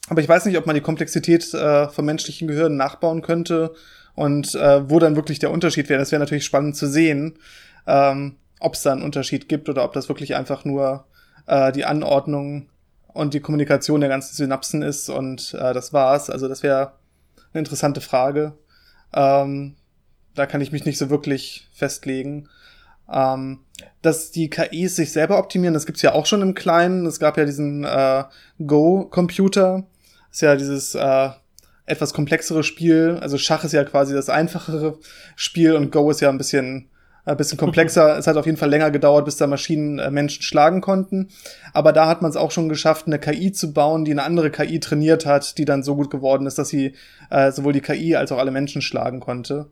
Aber 0.10 0.22
ich 0.22 0.30
weiß 0.30 0.46
nicht, 0.46 0.58
ob 0.58 0.66
man 0.66 0.76
die 0.76 0.82
Komplexität 0.82 1.54
äh, 1.54 1.90
vom 1.90 2.06
menschlichen 2.06 2.48
Gehirn 2.48 2.78
nachbauen 2.78 3.22
könnte 3.22 3.74
und 4.16 4.56
äh, 4.56 4.90
wo 4.90 5.00
dann 5.00 5.16
wirklich 5.16 5.40
der 5.40 5.52
Unterschied 5.52 5.90
wäre. 5.90 6.00
Das 6.00 6.12
wäre 6.12 6.20
natürlich 6.20 6.46
spannend 6.46 6.76
zu 6.76 6.88
sehen, 6.88 7.38
ähm, 7.86 8.38
ob 8.60 8.74
es 8.74 8.84
da 8.84 8.92
einen 8.92 9.04
Unterschied 9.04 9.50
gibt 9.50 9.70
oder 9.70 9.84
ob 9.84 9.94
das 9.94 10.10
wirklich 10.10 10.36
einfach 10.36 10.66
nur 10.66 11.06
äh, 11.46 11.72
die 11.72 11.86
Anordnung 11.86 12.70
und 13.14 13.34
die 13.34 13.40
Kommunikation 13.42 14.00
der 14.00 14.10
ganzen 14.10 14.36
Synapsen 14.36 14.82
ist 14.82 15.10
und 15.10 15.54
äh, 15.54 15.74
das 15.74 15.92
war's. 15.92 16.30
Also 16.30 16.48
das 16.48 16.64
wäre 16.64 16.94
eine 17.52 17.60
interessante 17.60 18.02
Frage. 18.02 18.54
Ähm, 19.14 19.76
da 20.36 20.46
kann 20.46 20.62
ich 20.62 20.72
mich 20.72 20.86
nicht 20.86 20.98
so 20.98 21.10
wirklich 21.10 21.68
festlegen. 21.74 22.48
Ähm, 23.12 23.60
dass 24.02 24.32
die 24.32 24.50
KIs 24.50 24.96
sich 24.96 25.12
selber 25.12 25.38
optimieren, 25.40 25.74
das 25.74 25.86
gibt's 25.86 26.02
ja 26.02 26.14
auch 26.14 26.26
schon 26.26 26.42
im 26.42 26.54
Kleinen. 26.54 27.06
Es 27.06 27.20
gab 27.20 27.38
ja 27.38 27.46
diesen 27.46 27.84
äh, 27.84 28.24
Go-Computer. 28.66 29.86
Ist 30.32 30.42
ja 30.42 30.56
dieses 30.56 30.96
äh, 30.96 31.30
etwas 31.86 32.14
komplexere 32.14 32.64
Spiel. 32.64 33.18
Also 33.22 33.38
Schach 33.38 33.64
ist 33.64 33.74
ja 33.74 33.84
quasi 33.84 34.14
das 34.14 34.30
einfachere 34.30 34.98
Spiel 35.36 35.74
und 35.74 35.92
Go 35.92 36.10
ist 36.12 36.22
ja 36.22 36.30
ein 36.30 36.38
bisschen 36.38 36.90
ein 37.28 37.34
äh, 37.34 37.36
bisschen 37.36 37.58
komplexer. 37.58 38.18
es 38.20 38.26
hat 38.26 38.38
auf 38.38 38.46
jeden 38.46 38.58
Fall 38.58 38.70
länger 38.70 38.90
gedauert, 38.90 39.26
bis 39.26 39.38
da 39.38 39.48
Maschinen 39.48 40.00
äh, 40.00 40.10
Menschen 40.10 40.42
schlagen 40.42 40.82
konnten. 40.82 41.30
Aber 41.74 41.92
da 41.92 42.08
hat 42.08 42.22
man 42.22 42.32
es 42.32 42.38
auch 42.38 42.52
schon 42.52 42.70
geschafft, 42.70 43.08
eine 43.08 43.20
KI 43.20 43.52
zu 43.52 43.74
bauen, 43.74 44.06
die 44.06 44.12
eine 44.12 44.24
andere 44.24 44.50
KI 44.50 44.80
trainiert 44.80 45.26
hat, 45.26 45.58
die 45.58 45.66
dann 45.66 45.84
so 45.84 45.96
gut 45.96 46.10
geworden 46.10 46.48
ist, 46.48 46.58
dass 46.58 46.70
sie 46.70 46.94
äh, 47.30 47.52
sowohl 47.52 47.74
die 47.74 47.82
KI 47.82 48.16
als 48.16 48.32
auch 48.32 48.38
alle 48.38 48.52
Menschen 48.52 48.82
schlagen 48.82 49.20
konnte. 49.20 49.68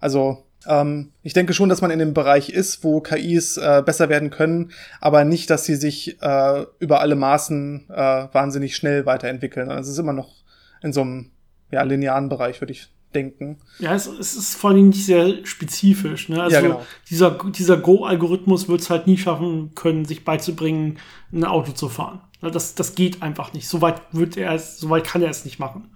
Also 0.00 0.44
ähm, 0.66 1.12
ich 1.22 1.32
denke 1.32 1.52
schon, 1.54 1.68
dass 1.68 1.80
man 1.80 1.90
in 1.90 1.98
dem 1.98 2.14
Bereich 2.14 2.50
ist, 2.50 2.84
wo 2.84 3.00
KIs 3.00 3.56
äh, 3.56 3.82
besser 3.84 4.08
werden 4.08 4.30
können, 4.30 4.72
aber 5.00 5.24
nicht, 5.24 5.50
dass 5.50 5.64
sie 5.64 5.76
sich 5.76 6.20
äh, 6.22 6.64
über 6.78 7.00
alle 7.00 7.16
Maßen 7.16 7.86
äh, 7.90 8.28
wahnsinnig 8.32 8.76
schnell 8.76 9.06
weiterentwickeln. 9.06 9.70
Also 9.70 9.88
es 9.88 9.94
ist 9.94 9.98
immer 9.98 10.12
noch 10.12 10.44
in 10.82 10.92
so 10.92 11.02
einem 11.02 11.30
ja, 11.70 11.82
linearen 11.82 12.28
Bereich, 12.28 12.60
würde 12.60 12.72
ich 12.72 12.88
denken. 13.14 13.58
Ja, 13.78 13.94
es, 13.94 14.06
es, 14.06 14.34
ist 14.34 14.56
vor 14.56 14.70
allem 14.70 14.88
nicht 14.88 15.06
sehr 15.06 15.44
spezifisch. 15.46 16.28
Ne? 16.28 16.42
Also 16.42 16.54
ja, 16.54 16.60
genau. 16.60 16.82
dieser, 17.08 17.38
dieser 17.50 17.76
Go-Algorithmus 17.76 18.68
wird 18.68 18.80
es 18.80 18.90
halt 18.90 19.06
nie 19.06 19.16
schaffen 19.16 19.74
können, 19.74 20.04
sich 20.04 20.24
beizubringen, 20.24 20.98
ein 21.32 21.44
Auto 21.44 21.72
zu 21.72 21.88
fahren. 21.88 22.20
Das, 22.40 22.74
das 22.74 22.94
geht 22.94 23.22
einfach 23.22 23.52
nicht. 23.52 23.68
Soweit 23.68 24.02
wird 24.12 24.36
er 24.36 24.52
es, 24.52 24.78
soweit 24.78 25.04
kann 25.04 25.22
er 25.22 25.30
es 25.30 25.44
nicht 25.44 25.58
machen. 25.58 25.88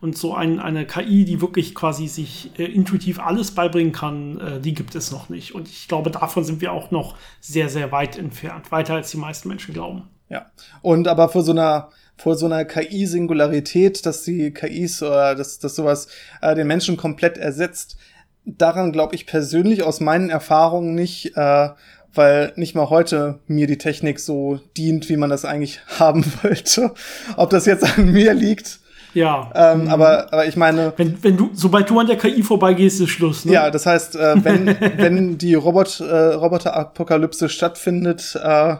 Und 0.00 0.16
so 0.16 0.34
ein, 0.34 0.60
eine 0.60 0.86
KI, 0.86 1.24
die 1.24 1.40
wirklich 1.40 1.74
quasi 1.74 2.06
sich 2.06 2.52
äh, 2.56 2.64
intuitiv 2.64 3.18
alles 3.18 3.50
beibringen 3.50 3.92
kann, 3.92 4.38
äh, 4.40 4.60
die 4.60 4.74
gibt 4.74 4.94
es 4.94 5.10
noch 5.10 5.28
nicht. 5.28 5.54
Und 5.54 5.68
ich 5.68 5.88
glaube, 5.88 6.10
davon 6.10 6.44
sind 6.44 6.60
wir 6.60 6.72
auch 6.72 6.90
noch 6.90 7.16
sehr, 7.40 7.68
sehr 7.68 7.90
weit 7.90 8.16
entfernt. 8.16 8.70
Weiter 8.70 8.94
als 8.94 9.10
die 9.10 9.16
meisten 9.16 9.48
Menschen 9.48 9.74
glauben. 9.74 10.04
Ja. 10.28 10.46
Und 10.82 11.08
aber 11.08 11.28
vor 11.28 11.42
so 11.42 11.52
einer 11.52 11.90
vor 12.18 12.34
so 12.34 12.46
einer 12.46 12.64
KI-Singularität, 12.64 14.04
dass 14.04 14.24
die 14.24 14.50
KIs 14.50 15.02
oder 15.02 15.36
dass, 15.36 15.60
dass 15.60 15.76
sowas 15.76 16.08
äh, 16.42 16.54
den 16.54 16.66
Menschen 16.66 16.96
komplett 16.96 17.38
ersetzt, 17.38 17.96
daran 18.44 18.92
glaube 18.92 19.14
ich 19.14 19.26
persönlich 19.26 19.82
aus 19.82 20.00
meinen 20.00 20.28
Erfahrungen 20.28 20.94
nicht, 20.94 21.36
äh, 21.36 21.68
weil 22.12 22.52
nicht 22.56 22.74
mal 22.74 22.90
heute 22.90 23.38
mir 23.46 23.66
die 23.66 23.78
Technik 23.78 24.18
so 24.18 24.58
dient, 24.76 25.08
wie 25.08 25.16
man 25.16 25.30
das 25.30 25.44
eigentlich 25.44 25.80
haben 25.98 26.24
wollte. 26.42 26.92
Ob 27.36 27.50
das 27.50 27.66
jetzt 27.66 27.84
an 27.84 28.10
mir 28.12 28.34
liegt, 28.34 28.80
ja. 29.14 29.50
Ähm, 29.54 29.82
mhm. 29.82 29.88
aber, 29.88 30.32
aber 30.32 30.46
ich 30.46 30.56
meine. 30.56 30.92
Wenn, 30.96 31.22
wenn 31.22 31.36
du, 31.36 31.50
sobald 31.52 31.88
du 31.90 31.98
an 31.98 32.06
der 32.06 32.16
KI 32.16 32.42
vorbeigehst, 32.42 33.00
ist 33.00 33.10
Schluss, 33.10 33.44
ne? 33.44 33.52
Ja, 33.52 33.70
das 33.70 33.86
heißt, 33.86 34.16
äh, 34.16 34.44
wenn, 34.44 34.66
wenn 34.96 35.38
die 35.38 35.54
Robot, 35.54 36.00
äh, 36.00 36.34
Roboter-Apokalypse 36.34 37.48
stattfindet, 37.48 38.38
äh, 38.42 38.76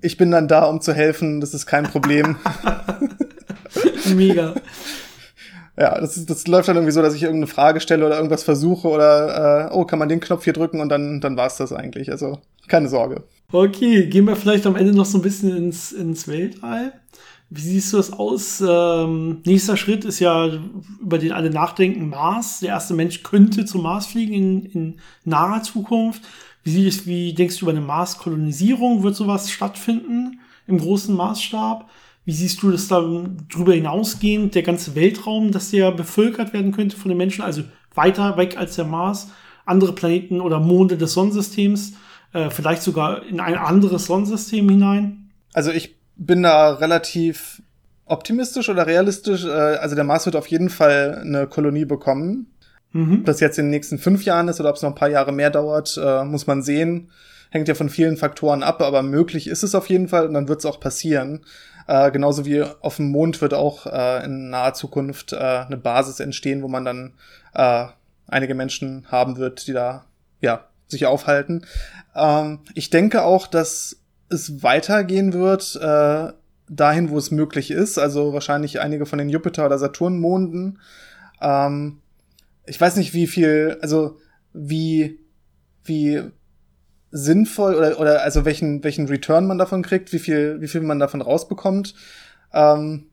ich 0.00 0.16
bin 0.16 0.30
dann 0.30 0.48
da, 0.48 0.64
um 0.64 0.80
zu 0.80 0.92
helfen, 0.92 1.40
das 1.40 1.54
ist 1.54 1.66
kein 1.66 1.84
Problem. 1.84 2.36
Mega. 4.14 4.54
Ja, 5.78 6.00
das, 6.00 6.16
ist, 6.16 6.30
das 6.30 6.46
läuft 6.46 6.68
dann 6.68 6.76
irgendwie 6.76 6.92
so, 6.92 7.02
dass 7.02 7.14
ich 7.14 7.22
irgendeine 7.22 7.48
Frage 7.48 7.80
stelle 7.80 8.06
oder 8.06 8.16
irgendwas 8.16 8.42
versuche 8.42 8.88
oder 8.88 9.68
äh, 9.68 9.74
oh, 9.74 9.84
kann 9.84 9.98
man 9.98 10.08
den 10.08 10.20
Knopf 10.20 10.44
hier 10.44 10.54
drücken 10.54 10.80
und 10.80 10.88
dann, 10.88 11.20
dann 11.20 11.36
war's 11.36 11.58
das 11.58 11.70
eigentlich. 11.70 12.10
Also 12.10 12.38
keine 12.66 12.88
Sorge. 12.88 13.24
Okay, 13.52 14.06
gehen 14.06 14.24
wir 14.24 14.36
vielleicht 14.36 14.66
am 14.66 14.74
Ende 14.74 14.94
noch 14.94 15.04
so 15.04 15.18
ein 15.18 15.22
bisschen 15.22 15.54
ins, 15.54 15.92
ins 15.92 16.28
Weltall. 16.28 16.94
Wie 17.48 17.60
siehst 17.60 17.92
du 17.92 17.98
das 17.98 18.12
aus? 18.12 18.62
Ähm, 18.66 19.40
nächster 19.44 19.76
Schritt 19.76 20.04
ist 20.04 20.18
ja, 20.18 20.50
über 21.00 21.18
den 21.18 21.32
alle 21.32 21.50
nachdenken, 21.50 22.08
Mars. 22.08 22.60
Der 22.60 22.70
erste 22.70 22.94
Mensch 22.94 23.22
könnte 23.22 23.64
zum 23.64 23.82
Mars 23.82 24.06
fliegen 24.06 24.34
in, 24.34 24.64
in 24.66 25.00
naher 25.24 25.62
Zukunft. 25.62 26.22
Wie, 26.64 26.72
siehst, 26.72 27.06
wie 27.06 27.32
denkst 27.32 27.58
du 27.58 27.66
über 27.66 27.72
eine 27.72 27.80
Marskolonisierung? 27.80 29.04
Wird 29.04 29.14
sowas 29.14 29.50
stattfinden 29.50 30.40
im 30.66 30.78
großen 30.78 31.14
Maßstab? 31.14 31.88
Wie 32.24 32.32
siehst 32.32 32.60
du 32.62 32.72
das 32.72 32.88
darüber 32.88 33.72
hinausgehend, 33.72 34.56
der 34.56 34.64
ganze 34.64 34.96
Weltraum, 34.96 35.52
dass 35.52 35.70
der 35.70 35.92
bevölkert 35.92 36.52
werden 36.52 36.72
könnte 36.72 36.96
von 36.96 37.08
den 37.08 37.18
Menschen, 37.18 37.42
also 37.42 37.62
weiter 37.94 38.36
weg 38.36 38.56
als 38.56 38.74
der 38.74 38.84
Mars, 38.84 39.30
andere 39.64 39.92
Planeten 39.92 40.40
oder 40.40 40.58
Monde 40.58 40.96
des 40.96 41.12
Sonnensystems, 41.12 41.92
äh, 42.32 42.50
vielleicht 42.50 42.82
sogar 42.82 43.22
in 43.22 43.38
ein 43.38 43.54
anderes 43.54 44.06
Sonnensystem 44.06 44.68
hinein? 44.68 45.30
Also 45.54 45.70
ich 45.70 45.95
bin 46.16 46.42
da 46.42 46.74
relativ 46.74 47.62
optimistisch 48.06 48.68
oder 48.68 48.86
realistisch. 48.86 49.44
Äh, 49.44 49.48
also 49.50 49.94
der 49.94 50.04
Mars 50.04 50.26
wird 50.26 50.36
auf 50.36 50.46
jeden 50.46 50.70
Fall 50.70 51.20
eine 51.22 51.46
Kolonie 51.46 51.84
bekommen. 51.84 52.52
Mhm. 52.92 53.18
Ob 53.20 53.24
das 53.26 53.40
jetzt 53.40 53.58
in 53.58 53.66
den 53.66 53.70
nächsten 53.70 53.98
fünf 53.98 54.24
Jahren 54.24 54.48
ist 54.48 54.60
oder 54.60 54.70
ob 54.70 54.76
es 54.76 54.82
noch 54.82 54.90
ein 54.90 54.96
paar 54.96 55.10
Jahre 55.10 55.32
mehr 55.32 55.50
dauert, 55.50 55.98
äh, 56.02 56.24
muss 56.24 56.46
man 56.46 56.62
sehen. 56.62 57.10
Hängt 57.50 57.68
ja 57.68 57.74
von 57.74 57.88
vielen 57.88 58.16
Faktoren 58.16 58.62
ab, 58.62 58.80
aber 58.82 59.02
möglich 59.02 59.46
ist 59.46 59.62
es 59.62 59.74
auf 59.74 59.88
jeden 59.88 60.08
Fall 60.08 60.26
und 60.26 60.34
dann 60.34 60.48
wird 60.48 60.60
es 60.60 60.66
auch 60.66 60.80
passieren. 60.80 61.44
Äh, 61.86 62.10
genauso 62.10 62.44
wie 62.44 62.62
auf 62.62 62.96
dem 62.96 63.10
Mond 63.10 63.40
wird 63.40 63.54
auch 63.54 63.86
äh, 63.86 64.24
in 64.24 64.50
naher 64.50 64.74
Zukunft 64.74 65.32
äh, 65.32 65.36
eine 65.36 65.76
Basis 65.76 66.20
entstehen, 66.20 66.62
wo 66.62 66.68
man 66.68 66.84
dann 66.84 67.14
äh, 67.54 67.86
einige 68.26 68.54
Menschen 68.54 69.06
haben 69.08 69.36
wird, 69.36 69.66
die 69.66 69.72
da 69.72 70.04
ja 70.40 70.66
sich 70.88 71.06
aufhalten. 71.06 71.64
Ähm, 72.14 72.60
ich 72.74 72.90
denke 72.90 73.22
auch, 73.22 73.46
dass 73.46 74.00
es 74.28 74.62
weitergehen 74.62 75.32
wird, 75.32 75.76
äh, 75.76 76.32
dahin, 76.68 77.10
wo 77.10 77.18
es 77.18 77.30
möglich 77.30 77.70
ist. 77.70 77.98
Also 77.98 78.32
wahrscheinlich 78.32 78.80
einige 78.80 79.06
von 79.06 79.18
den 79.18 79.28
Jupiter- 79.28 79.66
oder 79.66 79.78
Saturnmonden. 79.78 80.78
Ähm, 81.40 81.98
ich 82.66 82.80
weiß 82.80 82.96
nicht, 82.96 83.14
wie 83.14 83.26
viel, 83.26 83.78
also 83.80 84.18
wie, 84.52 85.20
wie 85.84 86.22
sinnvoll 87.10 87.74
oder, 87.74 88.00
oder 88.00 88.22
also 88.22 88.44
welchen, 88.44 88.82
welchen 88.82 89.06
Return 89.06 89.46
man 89.46 89.58
davon 89.58 89.82
kriegt, 89.82 90.12
wie 90.12 90.18
viel, 90.18 90.60
wie 90.60 90.68
viel 90.68 90.80
man 90.80 90.98
davon 90.98 91.22
rausbekommt. 91.22 91.94
Ähm, 92.52 93.06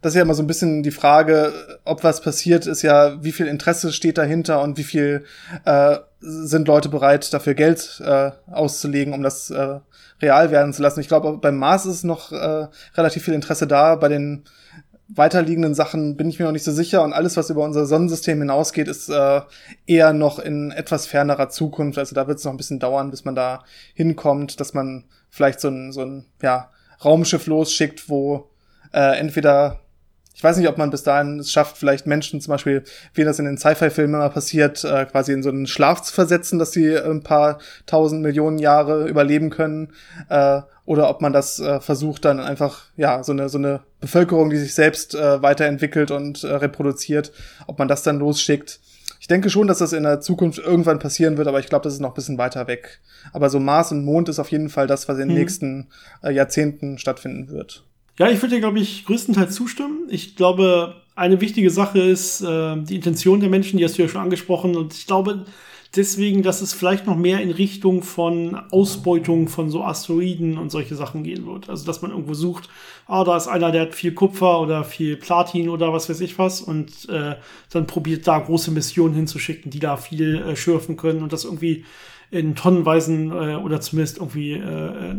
das 0.00 0.12
ist 0.12 0.16
ja 0.16 0.22
immer 0.22 0.34
so 0.34 0.42
ein 0.42 0.46
bisschen 0.46 0.82
die 0.82 0.92
Frage, 0.92 1.52
ob 1.84 2.04
was 2.04 2.20
passiert, 2.20 2.66
ist 2.66 2.82
ja, 2.82 3.22
wie 3.22 3.32
viel 3.32 3.46
Interesse 3.46 3.92
steht 3.92 4.18
dahinter 4.18 4.62
und 4.62 4.78
wie 4.78 4.84
viel 4.84 5.24
äh, 5.64 5.96
sind 6.20 6.68
Leute 6.68 6.88
bereit, 6.88 7.32
dafür 7.32 7.54
Geld 7.54 8.00
äh, 8.04 8.30
auszulegen, 8.46 9.12
um 9.12 9.22
das 9.22 9.50
äh, 9.50 9.80
real 10.20 10.50
werden 10.50 10.72
zu 10.72 10.82
lassen. 10.82 11.00
Ich 11.00 11.08
glaube, 11.08 11.38
beim 11.38 11.56
Mars 11.56 11.86
ist 11.86 12.04
noch 12.04 12.32
äh, 12.32 12.66
relativ 12.96 13.24
viel 13.24 13.34
Interesse 13.34 13.66
da. 13.66 13.94
Bei 13.96 14.08
den 14.08 14.44
weiterliegenden 15.08 15.74
Sachen 15.74 16.16
bin 16.16 16.28
ich 16.28 16.38
mir 16.38 16.44
noch 16.44 16.52
nicht 16.52 16.64
so 16.64 16.72
sicher 16.72 17.02
und 17.02 17.14
alles, 17.14 17.36
was 17.36 17.48
über 17.48 17.64
unser 17.64 17.86
Sonnensystem 17.86 18.38
hinausgeht, 18.38 18.88
ist 18.88 19.08
äh, 19.08 19.40
eher 19.86 20.12
noch 20.12 20.38
in 20.38 20.70
etwas 20.70 21.06
fernerer 21.06 21.48
Zukunft. 21.48 21.98
Also 21.98 22.14
da 22.14 22.28
wird 22.28 22.38
es 22.38 22.44
noch 22.44 22.52
ein 22.52 22.58
bisschen 22.58 22.78
dauern, 22.78 23.10
bis 23.10 23.24
man 23.24 23.34
da 23.34 23.64
hinkommt, 23.94 24.60
dass 24.60 24.74
man 24.74 25.04
vielleicht 25.30 25.60
so 25.60 25.68
ein, 25.68 25.92
so 25.92 26.02
ein 26.02 26.26
ja, 26.42 26.70
Raumschiff 27.02 27.46
losschickt, 27.46 28.10
wo 28.10 28.50
äh, 28.92 29.18
entweder 29.18 29.80
ich 30.38 30.44
weiß 30.44 30.56
nicht, 30.56 30.68
ob 30.68 30.78
man 30.78 30.90
bis 30.90 31.02
dahin 31.02 31.40
es 31.40 31.50
schafft, 31.50 31.78
vielleicht 31.78 32.06
Menschen 32.06 32.40
zum 32.40 32.52
Beispiel, 32.52 32.84
wie 33.12 33.24
das 33.24 33.40
in 33.40 33.44
den 33.44 33.58
Sci-Fi-Filmen 33.58 34.14
immer 34.14 34.30
passiert, 34.30 34.84
äh, 34.84 35.04
quasi 35.06 35.32
in 35.32 35.42
so 35.42 35.48
einen 35.48 35.66
Schlaf 35.66 36.00
zu 36.02 36.14
versetzen, 36.14 36.60
dass 36.60 36.70
sie 36.70 36.96
ein 36.96 37.24
paar 37.24 37.58
tausend 37.86 38.22
Millionen 38.22 38.58
Jahre 38.58 39.08
überleben 39.08 39.50
können. 39.50 39.92
Äh, 40.28 40.60
oder 40.84 41.10
ob 41.10 41.22
man 41.22 41.32
das 41.32 41.58
äh, 41.58 41.80
versucht, 41.80 42.24
dann 42.24 42.38
einfach, 42.38 42.84
ja, 42.96 43.24
so 43.24 43.32
eine, 43.32 43.48
so 43.48 43.58
eine 43.58 43.80
Bevölkerung, 44.00 44.48
die 44.50 44.58
sich 44.58 44.74
selbst 44.74 45.16
äh, 45.16 45.42
weiterentwickelt 45.42 46.12
und 46.12 46.44
äh, 46.44 46.54
reproduziert, 46.54 47.32
ob 47.66 47.80
man 47.80 47.88
das 47.88 48.04
dann 48.04 48.20
losschickt. 48.20 48.78
Ich 49.18 49.26
denke 49.26 49.50
schon, 49.50 49.66
dass 49.66 49.78
das 49.78 49.92
in 49.92 50.04
der 50.04 50.20
Zukunft 50.20 50.60
irgendwann 50.60 51.00
passieren 51.00 51.36
wird, 51.36 51.48
aber 51.48 51.58
ich 51.58 51.66
glaube, 51.66 51.82
das 51.82 51.94
ist 51.94 52.00
noch 52.00 52.10
ein 52.10 52.14
bisschen 52.14 52.38
weiter 52.38 52.68
weg. 52.68 53.00
Aber 53.32 53.50
so 53.50 53.58
Mars 53.58 53.90
und 53.90 54.04
Mond 54.04 54.28
ist 54.28 54.38
auf 54.38 54.52
jeden 54.52 54.68
Fall 54.68 54.86
das, 54.86 55.08
was 55.08 55.18
in 55.18 55.22
den 55.22 55.30
hm. 55.30 55.36
nächsten 55.36 55.88
äh, 56.22 56.30
Jahrzehnten 56.30 56.96
stattfinden 56.96 57.48
wird. 57.48 57.82
Ja, 58.18 58.28
ich 58.28 58.42
würde 58.42 58.56
dir, 58.56 58.60
glaube 58.60 58.80
ich, 58.80 59.06
größtenteils 59.06 59.54
zustimmen. 59.54 60.08
Ich 60.10 60.34
glaube, 60.34 61.02
eine 61.14 61.40
wichtige 61.40 61.70
Sache 61.70 62.00
ist 62.00 62.40
äh, 62.40 62.76
die 62.82 62.96
Intention 62.96 63.38
der 63.40 63.48
Menschen, 63.48 63.78
die 63.78 63.84
hast 63.84 63.96
du 63.96 64.02
ja 64.02 64.08
schon 64.08 64.20
angesprochen. 64.20 64.76
Und 64.76 64.92
ich 64.92 65.06
glaube 65.06 65.44
deswegen, 65.94 66.42
dass 66.42 66.60
es 66.60 66.72
vielleicht 66.72 67.06
noch 67.06 67.16
mehr 67.16 67.40
in 67.40 67.52
Richtung 67.52 68.02
von 68.02 68.56
Ausbeutung 68.72 69.48
von 69.48 69.70
so 69.70 69.84
Asteroiden 69.84 70.58
und 70.58 70.70
solche 70.70 70.96
Sachen 70.96 71.22
gehen 71.22 71.46
wird. 71.46 71.70
Also, 71.70 71.86
dass 71.86 72.02
man 72.02 72.10
irgendwo 72.10 72.34
sucht, 72.34 72.68
ah, 73.06 73.22
da 73.22 73.36
ist 73.36 73.46
einer, 73.46 73.70
der 73.70 73.82
hat 73.82 73.94
viel 73.94 74.12
Kupfer 74.12 74.60
oder 74.60 74.84
viel 74.84 75.16
Platin 75.16 75.68
oder 75.68 75.92
was 75.92 76.08
weiß 76.08 76.20
ich 76.20 76.38
was 76.38 76.60
und 76.60 77.08
äh, 77.08 77.36
dann 77.70 77.86
probiert 77.86 78.26
da 78.26 78.38
große 78.38 78.72
Missionen 78.72 79.14
hinzuschicken, 79.14 79.70
die 79.70 79.80
da 79.80 79.96
viel 79.96 80.36
äh, 80.36 80.56
schürfen 80.56 80.96
können 80.96 81.22
und 81.22 81.32
das 81.32 81.44
irgendwie 81.44 81.84
in 82.30 82.54
tonnenweisen 82.54 83.30
äh, 83.30 83.54
oder 83.56 83.80
zumindest 83.80 84.18
irgendwie 84.18 84.54
äh, 84.54 85.14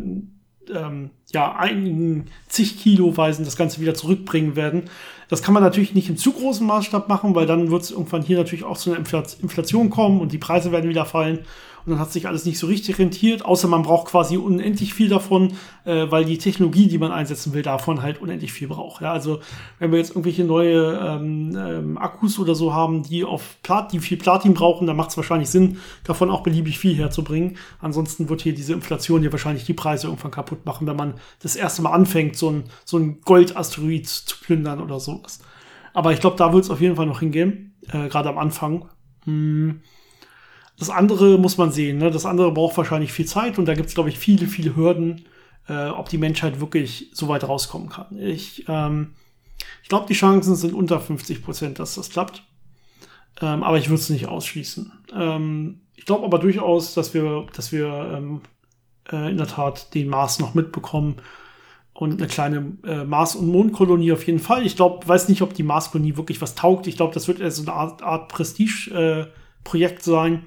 ähm, 0.74 1.10
ja, 1.32 1.56
einigen 1.56 2.28
zig 2.48 2.80
Kiloweisen 2.80 3.46
das 3.46 3.56
Ganze 3.56 3.82
wieder 3.82 3.94
zurückbringen 3.94 4.56
werden. 4.56 4.84
Das 5.30 5.44
kann 5.44 5.54
man 5.54 5.62
natürlich 5.64 5.94
nicht 5.94 6.10
im 6.10 6.18
zu 6.18 6.32
großen 6.32 6.66
Maßstab 6.66 7.08
machen, 7.08 7.36
weil 7.36 7.46
dann 7.46 7.70
wird 7.70 7.84
es 7.84 7.92
irgendwann 7.92 8.24
hier 8.24 8.38
natürlich 8.38 8.64
auch 8.64 8.78
zu 8.78 8.92
einer 8.92 9.00
Inflation 9.00 9.90
kommen 9.90 10.22
und 10.22 10.32
die 10.32 10.38
Preise 10.40 10.72
werden 10.72 10.90
wieder 10.90 11.06
fallen. 11.06 11.40
Und 11.86 11.92
dann 11.92 12.00
hat 12.00 12.12
sich 12.12 12.28
alles 12.28 12.46
nicht 12.46 12.60
so 12.60 12.68
richtig 12.68 13.00
rentiert, 13.00 13.46
außer 13.46 13.68
man 13.68 13.84
braucht 13.84 14.10
quasi 14.10 14.38
unendlich 14.38 14.94
viel 14.94 15.10
davon, 15.10 15.54
äh, 15.86 16.06
weil 16.10 16.26
die 16.26 16.38
Technologie, 16.38 16.88
die 16.88 16.98
man 16.98 17.12
einsetzen 17.12 17.54
will, 17.54 17.62
davon 17.62 18.02
halt 18.02 18.22
unendlich 18.22 18.52
viel 18.52 18.68
braucht. 18.68 19.02
Ja, 19.02 19.12
also 19.12 19.40
wenn 19.80 19.92
wir 19.92 20.00
jetzt 20.00 20.12
irgendwelche 20.12 20.44
neue 20.44 21.00
ähm, 21.02 21.56
ähm, 21.58 21.98
Akkus 21.98 22.40
oder 22.40 22.56
so 22.56 22.74
haben, 22.74 23.04
die 23.04 23.24
auf 23.24 23.58
Plat 23.64 23.92
die 23.92 24.00
viel 24.00 24.18
Platin 24.18 24.54
brauchen, 24.54 24.88
dann 24.88 24.96
macht 24.96 25.12
es 25.12 25.18
wahrscheinlich 25.18 25.50
Sinn, 25.50 25.78
davon 26.04 26.30
auch 26.30 26.42
beliebig 26.42 26.80
viel 26.80 26.96
herzubringen. 26.96 27.58
Ansonsten 27.80 28.30
wird 28.30 28.42
hier 28.42 28.54
diese 28.54 28.74
Inflation 28.74 29.22
hier 29.22 29.32
wahrscheinlich 29.32 29.66
die 29.66 29.74
Preise 29.74 30.08
irgendwann 30.08 30.32
kaputt 30.32 30.66
machen, 30.66 30.88
wenn 30.88 30.96
man 30.96 31.16
das 31.42 31.56
erste 31.56 31.82
Mal 31.82 31.92
anfängt, 31.92 32.36
so 32.36 32.50
ein, 32.50 32.64
so 32.86 32.98
ein 32.98 33.22
Goldasteroid 33.22 34.08
zu 34.08 34.38
plündern 34.42 34.82
oder 34.82 35.00
sowas. 35.00 35.40
Aber 35.94 36.14
ich 36.14 36.20
glaube, 36.20 36.38
da 36.38 36.54
wird 36.54 36.64
es 36.64 36.70
auf 36.70 36.82
jeden 36.82 36.96
Fall 36.96 37.06
noch 37.06 37.20
hingehen, 37.20 37.76
äh, 37.92 38.10
gerade 38.10 38.30
am 38.30 38.38
Anfang. 38.38 38.86
Hm. 39.26 39.82
Das 40.80 40.90
andere 40.90 41.38
muss 41.38 41.58
man 41.58 41.72
sehen. 41.72 41.98
Ne? 41.98 42.10
Das 42.10 42.26
andere 42.26 42.52
braucht 42.52 42.78
wahrscheinlich 42.78 43.12
viel 43.12 43.26
Zeit 43.26 43.60
und 43.60 43.66
da 43.66 43.74
gibt 43.74 43.90
es, 43.90 43.96
glaube 43.96 44.10
ich, 44.10 44.18
viele, 44.18 44.48
viele 44.48 44.76
Hürden, 44.76 45.26
äh, 45.68 45.90
ob 45.90 46.10
die 46.10 46.18
Menschheit 46.18 46.60
wirklich 46.62 47.12
so 47.14 47.28
weit 47.28 47.48
rauskommen 47.48 47.90
kann. 47.90 48.18
Ich, 48.18 48.66
ähm, 48.68 49.14
ich 49.84 49.90
glaube, 49.90 50.08
die 50.08 50.14
Chancen 50.14 50.56
sind 50.56 50.74
unter 50.74 51.00
50 51.00 51.44
Prozent, 51.44 51.80
dass 51.80 51.96
das 51.96 52.10
klappt. 52.10 52.44
Ähm, 53.42 53.64
aber 53.64 53.78
ich 53.78 53.90
würde 53.90 54.02
es 54.02 54.10
nicht 54.10 54.28
ausschließen. 54.28 54.92
Ähm, 55.14 55.82
ich 55.96 56.06
glaube 56.06 56.26
aber 56.26 56.40
durchaus, 56.40 56.94
dass 56.94 57.14
wir, 57.14 57.46
dass 57.54 57.72
wir 57.72 57.88
ähm, 58.18 58.42
äh, 59.12 59.30
in 59.30 59.38
der 59.38 59.48
Tat 59.48 59.94
den 59.94 60.08
Mars 60.08 60.40
noch 60.40 60.54
mitbekommen 60.54 61.18
und 61.94 62.14
eine 62.14 62.28
kleine 62.28 62.78
äh, 62.86 63.04
Mars- 63.04 63.36
und 63.36 63.50
Mondkolonie 63.50 64.14
auf 64.14 64.26
jeden 64.26 64.40
Fall. 64.40 64.66
Ich 64.66 64.78
glaube, 64.78 65.06
weiß 65.06 65.28
nicht, 65.28 65.42
ob 65.42 65.54
die 65.54 65.64
Marskolonie 65.64 66.16
wirklich 66.16 66.42
was 66.42 66.56
taugt. 66.56 66.88
Ich 66.88 66.96
glaube, 66.96 67.14
das 67.14 67.28
wird 67.28 67.42
eher 67.42 67.52
so 67.52 67.64
eine 67.64 67.74
Art, 67.74 68.02
Art 68.02 68.30
Prestige-Projekt 68.30 70.00
äh, 70.00 70.10
sein. 70.10 70.46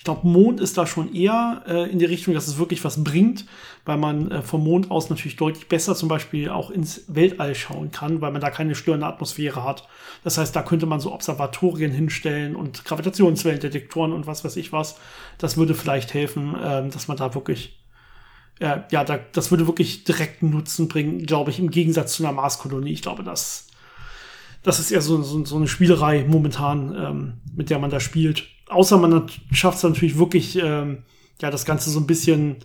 Ich 0.00 0.04
glaube, 0.04 0.26
Mond 0.26 0.60
ist 0.60 0.78
da 0.78 0.86
schon 0.86 1.14
eher 1.14 1.62
äh, 1.66 1.90
in 1.90 1.98
die 1.98 2.06
Richtung, 2.06 2.32
dass 2.32 2.48
es 2.48 2.56
wirklich 2.56 2.82
was 2.86 3.04
bringt, 3.04 3.44
weil 3.84 3.98
man 3.98 4.30
äh, 4.30 4.40
vom 4.40 4.64
Mond 4.64 4.90
aus 4.90 5.10
natürlich 5.10 5.36
deutlich 5.36 5.68
besser 5.68 5.94
zum 5.94 6.08
Beispiel 6.08 6.48
auch 6.48 6.70
ins 6.70 7.04
Weltall 7.08 7.54
schauen 7.54 7.90
kann, 7.90 8.22
weil 8.22 8.32
man 8.32 8.40
da 8.40 8.48
keine 8.48 8.74
störende 8.74 9.04
Atmosphäre 9.04 9.62
hat. 9.62 9.86
Das 10.24 10.38
heißt, 10.38 10.56
da 10.56 10.62
könnte 10.62 10.86
man 10.86 11.00
so 11.00 11.12
Observatorien 11.12 11.92
hinstellen 11.92 12.56
und 12.56 12.82
Gravitationswellendetektoren 12.86 14.14
und 14.14 14.26
was 14.26 14.42
weiß 14.42 14.56
ich 14.56 14.72
was. 14.72 14.98
Das 15.36 15.58
würde 15.58 15.74
vielleicht 15.74 16.14
helfen, 16.14 16.54
äh, 16.54 16.88
dass 16.88 17.06
man 17.06 17.18
da 17.18 17.34
wirklich 17.34 17.78
äh, 18.58 18.78
ja, 18.90 19.04
da, 19.04 19.18
das 19.32 19.50
würde 19.50 19.66
wirklich 19.66 20.04
direkten 20.04 20.48
Nutzen 20.48 20.88
bringen, 20.88 21.26
glaube 21.26 21.50
ich, 21.50 21.58
im 21.58 21.70
Gegensatz 21.70 22.14
zu 22.14 22.24
einer 22.24 22.32
Marskolonie. 22.32 22.92
Ich 22.92 23.02
glaube, 23.02 23.22
das, 23.22 23.66
das 24.62 24.80
ist 24.80 24.92
eher 24.92 25.02
so, 25.02 25.20
so, 25.20 25.44
so 25.44 25.56
eine 25.56 25.68
Spielerei 25.68 26.24
momentan, 26.26 26.94
ähm, 26.96 27.32
mit 27.54 27.68
der 27.68 27.78
man 27.78 27.90
da 27.90 28.00
spielt 28.00 28.48
außer 28.70 28.98
man 28.98 29.26
schafft 29.52 29.78
es 29.78 29.82
natürlich 29.82 30.18
wirklich, 30.18 30.56
ähm, 30.56 30.98
ja, 31.40 31.50
das 31.50 31.64
Ganze 31.64 31.90
so 31.90 32.00
ein 32.00 32.06
bisschen, 32.06 32.56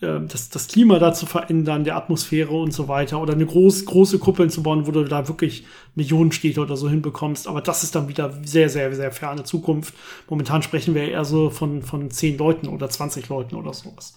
äh, 0.00 0.20
das, 0.28 0.50
das 0.50 0.68
Klima 0.68 0.98
da 0.98 1.12
zu 1.12 1.26
verändern, 1.26 1.84
der 1.84 1.96
Atmosphäre 1.96 2.52
und 2.52 2.72
so 2.72 2.88
weiter, 2.88 3.20
oder 3.20 3.32
eine 3.32 3.46
groß, 3.46 3.86
große 3.86 4.18
Kuppeln 4.18 4.50
zu 4.50 4.62
bauen, 4.62 4.86
wo 4.86 4.90
du 4.90 5.04
da 5.04 5.28
wirklich 5.28 5.64
Millionen 5.94 6.32
Städte 6.32 6.60
oder 6.60 6.76
so 6.76 6.88
hinbekommst. 6.88 7.48
Aber 7.48 7.60
das 7.60 7.82
ist 7.82 7.94
dann 7.94 8.08
wieder 8.08 8.32
sehr, 8.44 8.68
sehr, 8.68 8.94
sehr 8.94 9.12
ferne 9.12 9.44
Zukunft. 9.44 9.94
Momentan 10.28 10.62
sprechen 10.62 10.94
wir 10.94 11.08
eher 11.08 11.24
so 11.24 11.50
von, 11.50 11.82
von 11.82 12.10
10 12.10 12.38
Leuten 12.38 12.68
oder 12.68 12.88
20 12.88 13.28
Leuten 13.28 13.54
oder 13.56 13.72
sowas, 13.72 14.14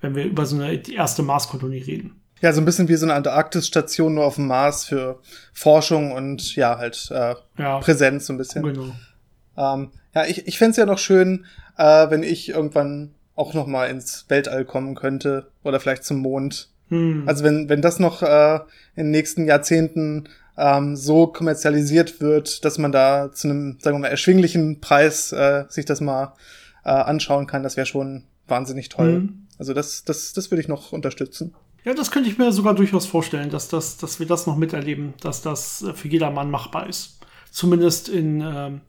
wenn 0.00 0.14
wir 0.14 0.24
über 0.24 0.46
so 0.46 0.56
eine 0.56 0.88
erste 0.88 1.22
Marskolonie 1.22 1.82
reden. 1.82 2.22
Ja, 2.40 2.52
so 2.52 2.60
ein 2.60 2.64
bisschen 2.64 2.88
wie 2.88 2.96
so 2.96 3.06
eine 3.06 3.14
Antarktis-Station 3.14 4.14
nur 4.14 4.24
auf 4.24 4.34
dem 4.34 4.48
Mars 4.48 4.84
für 4.84 5.20
Forschung 5.52 6.10
und 6.10 6.56
ja, 6.56 6.76
halt 6.76 7.08
äh, 7.12 7.36
ja, 7.56 7.78
Präsenz 7.78 8.26
so 8.26 8.32
ein 8.32 8.36
bisschen. 8.36 8.64
Genau. 8.64 8.92
Ähm, 9.56 9.90
ja, 10.14 10.24
ich, 10.26 10.46
ich 10.46 10.58
fände 10.58 10.78
ja 10.78 10.86
noch 10.86 10.98
schön, 10.98 11.46
äh, 11.76 12.10
wenn 12.10 12.22
ich 12.22 12.50
irgendwann 12.50 13.14
auch 13.34 13.54
noch 13.54 13.66
mal 13.66 13.86
ins 13.86 14.26
Weltall 14.28 14.64
kommen 14.64 14.94
könnte 14.94 15.48
oder 15.62 15.80
vielleicht 15.80 16.04
zum 16.04 16.18
Mond. 16.18 16.68
Hm. 16.88 17.24
Also 17.26 17.44
wenn, 17.44 17.68
wenn 17.68 17.82
das 17.82 17.98
noch 17.98 18.22
äh, 18.22 18.56
in 18.96 19.04
den 19.04 19.10
nächsten 19.10 19.46
Jahrzehnten 19.46 20.28
ähm, 20.56 20.96
so 20.96 21.26
kommerzialisiert 21.26 22.20
wird, 22.20 22.64
dass 22.64 22.78
man 22.78 22.92
da 22.92 23.32
zu 23.32 23.48
einem, 23.48 23.78
sagen 23.80 23.96
wir 23.96 24.00
mal, 24.00 24.08
erschwinglichen 24.08 24.80
Preis 24.80 25.32
äh, 25.32 25.64
sich 25.68 25.86
das 25.86 26.00
mal 26.00 26.34
äh, 26.84 26.90
anschauen 26.90 27.46
kann, 27.46 27.62
das 27.62 27.76
wäre 27.76 27.86
schon 27.86 28.24
wahnsinnig 28.48 28.90
toll. 28.90 29.14
Hm. 29.14 29.46
Also 29.58 29.72
das, 29.72 30.04
das, 30.04 30.32
das 30.32 30.50
würde 30.50 30.60
ich 30.60 30.68
noch 30.68 30.92
unterstützen. 30.92 31.54
Ja, 31.84 31.94
das 31.94 32.10
könnte 32.10 32.28
ich 32.28 32.38
mir 32.38 32.52
sogar 32.52 32.74
durchaus 32.74 33.06
vorstellen, 33.06 33.50
dass, 33.50 33.68
das, 33.68 33.96
dass 33.96 34.20
wir 34.20 34.26
das 34.26 34.46
noch 34.46 34.56
miterleben, 34.56 35.14
dass 35.20 35.42
das 35.42 35.84
für 35.94 36.08
jedermann 36.08 36.50
machbar 36.50 36.88
ist. 36.88 37.18
Zumindest 37.50 38.08
in, 38.08 38.40
ähm, 38.40 38.80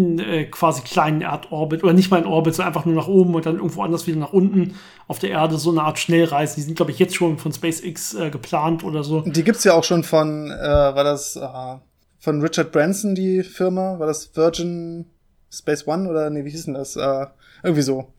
in 0.00 0.18
äh, 0.18 0.44
quasi 0.46 0.82
kleinen 0.82 1.20
Erdorbit 1.20 1.84
oder 1.84 1.92
nicht 1.92 2.10
mal 2.10 2.20
in 2.20 2.26
Orbit, 2.26 2.54
so 2.54 2.62
einfach 2.62 2.84
nur 2.84 2.94
nach 2.94 3.08
oben 3.08 3.34
und 3.34 3.46
dann 3.46 3.56
irgendwo 3.56 3.82
anders 3.82 4.06
wieder 4.06 4.18
nach 4.18 4.32
unten 4.32 4.74
auf 5.06 5.18
der 5.18 5.30
Erde, 5.30 5.58
so 5.58 5.70
eine 5.70 5.82
Art 5.82 5.98
Schnellreise. 5.98 6.56
Die 6.56 6.62
sind, 6.62 6.76
glaube 6.76 6.90
ich, 6.90 6.98
jetzt 6.98 7.14
schon 7.14 7.38
von 7.38 7.52
SpaceX 7.52 8.14
äh, 8.14 8.30
geplant 8.30 8.84
oder 8.84 9.04
so. 9.04 9.20
Die 9.20 9.44
gibt's 9.44 9.64
ja 9.64 9.74
auch 9.74 9.84
schon 9.84 10.02
von, 10.02 10.50
äh, 10.50 10.58
war 10.60 11.04
das 11.04 11.36
äh, 11.36 11.78
von 12.18 12.40
Richard 12.40 12.72
Branson, 12.72 13.14
die 13.14 13.42
Firma? 13.42 13.98
War 13.98 14.06
das 14.06 14.34
Virgin 14.34 15.06
Space 15.50 15.86
One 15.86 16.08
oder 16.08 16.30
nee, 16.30 16.44
wie 16.44 16.50
hieß 16.50 16.66
denn 16.66 16.74
das? 16.74 16.96
Äh, 16.96 17.26
irgendwie 17.62 17.82
so. 17.82 18.12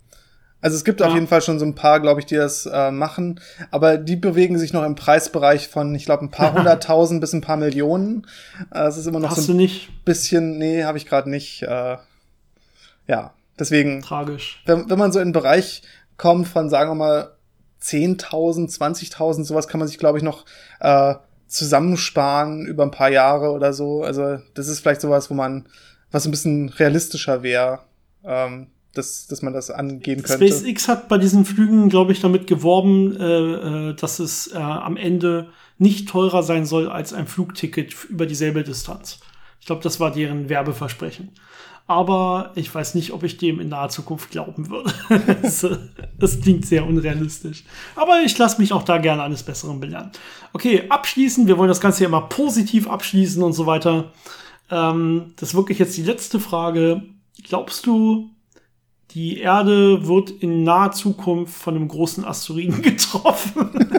Also 0.61 0.77
es 0.77 0.83
gibt 0.83 0.99
ja. 0.99 1.07
auf 1.07 1.13
jeden 1.13 1.27
Fall 1.27 1.41
schon 1.41 1.59
so 1.59 1.65
ein 1.65 1.75
paar, 1.75 1.99
glaube 1.99 2.19
ich, 2.19 2.27
die 2.27 2.35
das 2.35 2.67
äh, 2.67 2.91
machen, 2.91 3.39
aber 3.71 3.97
die 3.97 4.15
bewegen 4.15 4.59
sich 4.59 4.73
noch 4.73 4.83
im 4.83 4.95
Preisbereich 4.95 5.67
von, 5.67 5.93
ich 5.95 6.05
glaube, 6.05 6.23
ein 6.23 6.31
paar 6.31 6.53
hunderttausend 6.57 7.19
bis 7.19 7.33
ein 7.33 7.41
paar 7.41 7.57
Millionen. 7.57 8.27
Äh, 8.73 8.83
es 8.83 8.97
ist 8.97 9.07
immer 9.07 9.19
noch 9.19 9.31
Hast 9.31 9.45
so 9.45 9.53
ein 9.53 9.69
bisschen, 10.05 10.57
nee, 10.57 10.83
habe 10.83 10.97
ich 10.97 11.07
gerade 11.07 11.29
nicht. 11.29 11.63
Äh, 11.63 11.97
ja, 13.07 13.33
deswegen. 13.57 14.01
Tragisch. 14.01 14.61
Wenn, 14.65 14.89
wenn 14.89 14.99
man 14.99 15.11
so 15.11 15.19
in 15.19 15.29
den 15.29 15.33
Bereich 15.33 15.81
kommt 16.17 16.47
von, 16.47 16.69
sagen 16.69 16.91
wir 16.91 16.95
mal, 16.95 17.31
10.000, 17.81 18.77
20.000, 18.77 19.43
sowas 19.43 19.67
kann 19.67 19.79
man 19.79 19.87
sich, 19.87 19.97
glaube 19.97 20.19
ich, 20.19 20.23
noch 20.23 20.45
äh, 20.79 21.15
zusammensparen 21.47 22.67
über 22.67 22.83
ein 22.83 22.91
paar 22.91 23.09
Jahre 23.09 23.51
oder 23.51 23.73
so. 23.73 24.03
Also 24.03 24.37
das 24.53 24.67
ist 24.67 24.79
vielleicht 24.79 25.01
sowas, 25.01 25.31
wo 25.31 25.33
man, 25.33 25.65
was 26.11 26.25
ein 26.25 26.31
bisschen 26.31 26.69
realistischer 26.69 27.41
wäre. 27.41 27.79
ähm, 28.23 28.67
dass, 28.93 29.27
dass 29.27 29.41
man 29.41 29.53
das 29.53 29.71
angehen 29.71 30.21
könnte. 30.23 30.47
SpaceX 30.47 30.87
hat 30.87 31.07
bei 31.07 31.17
diesen 31.17 31.45
Flügen, 31.45 31.89
glaube 31.89 32.11
ich, 32.11 32.19
damit 32.19 32.47
geworben, 32.47 33.15
äh, 33.15 33.89
äh, 33.89 33.93
dass 33.95 34.19
es 34.19 34.47
äh, 34.47 34.57
am 34.57 34.97
Ende 34.97 35.49
nicht 35.77 36.09
teurer 36.09 36.43
sein 36.43 36.65
soll 36.65 36.89
als 36.89 37.13
ein 37.13 37.27
Flugticket 37.27 37.93
über 38.09 38.25
dieselbe 38.25 38.63
Distanz. 38.63 39.19
Ich 39.59 39.65
glaube, 39.65 39.81
das 39.83 39.99
war 39.99 40.11
deren 40.11 40.49
Werbeversprechen. 40.49 41.31
Aber 41.87 42.51
ich 42.55 42.73
weiß 42.73 42.95
nicht, 42.95 43.11
ob 43.11 43.23
ich 43.23 43.37
dem 43.37 43.59
in 43.59 43.69
naher 43.69 43.89
Zukunft 43.89 44.31
glauben 44.31 44.69
würde. 44.69 44.93
das, 45.41 45.67
das 46.17 46.39
klingt 46.39 46.65
sehr 46.65 46.85
unrealistisch. 46.85 47.63
Aber 47.95 48.21
ich 48.23 48.37
lasse 48.37 48.61
mich 48.61 48.71
auch 48.71 48.83
da 48.83 48.97
gerne 48.97 49.23
eines 49.23 49.43
Besseren 49.43 49.79
belehren. 49.79 50.11
Okay, 50.53 50.85
abschließen. 50.89 51.47
Wir 51.47 51.57
wollen 51.57 51.67
das 51.67 51.81
Ganze 51.81 52.03
ja 52.03 52.09
immer 52.09 52.21
positiv 52.21 52.87
abschließen 52.87 53.43
und 53.43 53.53
so 53.53 53.65
weiter. 53.65 54.11
Ähm, 54.69 55.33
das 55.37 55.49
ist 55.49 55.55
wirklich 55.55 55.79
jetzt 55.79 55.97
die 55.97 56.03
letzte 56.03 56.39
Frage. 56.39 57.03
Glaubst 57.43 57.85
du, 57.85 58.29
die 59.13 59.39
Erde 59.39 60.07
wird 60.07 60.29
in 60.29 60.63
naher 60.63 60.91
Zukunft 60.91 61.53
von 61.53 61.75
einem 61.75 61.87
großen 61.87 62.25
Asteroiden 62.25 62.81
getroffen? 62.81 63.69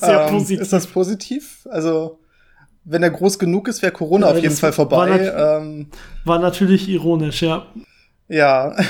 Sehr 0.00 0.26
ähm, 0.26 0.30
positiv. 0.30 0.60
Ist 0.60 0.72
das 0.72 0.86
positiv? 0.86 1.68
Also, 1.70 2.18
wenn 2.84 3.02
er 3.02 3.10
groß 3.10 3.38
genug 3.38 3.68
ist, 3.68 3.82
wäre 3.82 3.92
Corona 3.92 4.26
ja, 4.28 4.32
auf 4.32 4.42
jeden 4.42 4.54
Fall 4.54 4.72
vorbei. 4.72 4.96
War, 4.96 5.18
nat 5.18 5.62
ähm, 5.62 5.86
war 6.24 6.38
natürlich 6.38 6.88
ironisch, 6.88 7.42
ja. 7.42 7.66
Ja. 8.28 8.76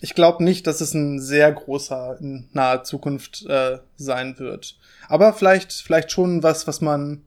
Ich 0.00 0.14
glaube 0.14 0.44
nicht, 0.44 0.68
dass 0.68 0.80
es 0.80 0.94
ein 0.94 1.18
sehr 1.18 1.50
großer 1.50 2.18
in 2.20 2.48
naher 2.52 2.84
Zukunft 2.84 3.44
äh, 3.46 3.78
sein 3.96 4.38
wird. 4.38 4.78
Aber 5.08 5.32
vielleicht, 5.32 5.72
vielleicht 5.72 6.12
schon 6.12 6.44
was, 6.44 6.68
was 6.68 6.80
man 6.80 7.24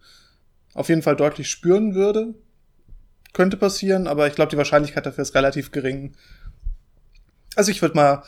auf 0.73 0.87
jeden 0.87 1.01
Fall 1.01 1.17
deutlich 1.17 1.49
spüren 1.49 1.95
würde. 1.95 2.33
Könnte 3.33 3.57
passieren, 3.57 4.07
aber 4.07 4.27
ich 4.27 4.35
glaube, 4.35 4.51
die 4.51 4.57
Wahrscheinlichkeit 4.57 5.05
dafür 5.05 5.21
ist 5.21 5.35
relativ 5.35 5.71
gering. 5.71 6.13
Also 7.55 7.71
ich 7.71 7.81
würde 7.81 7.95
mal 7.95 8.23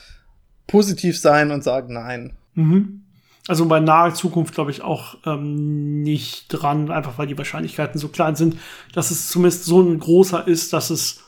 positiv 0.67 1.19
sein 1.19 1.51
und 1.51 1.63
sagen 1.63 1.93
nein. 1.93 2.33
Mhm. 2.55 3.03
Also 3.47 3.65
bei 3.65 3.81
naher 3.81 4.13
Zukunft 4.13 4.53
glaube 4.53 4.71
ich 4.71 4.81
auch 4.81 5.17
ähm, 5.25 6.01
nicht 6.01 6.47
dran, 6.47 6.89
einfach 6.89 7.17
weil 7.17 7.27
die 7.27 7.37
Wahrscheinlichkeiten 7.37 7.99
so 7.99 8.07
klein 8.07 8.35
sind, 8.35 8.57
dass 8.93 9.11
es 9.11 9.29
zumindest 9.29 9.65
so 9.65 9.81
ein 9.81 9.99
großer 9.99 10.47
ist, 10.47 10.71
dass 10.71 10.89
es 10.89 11.23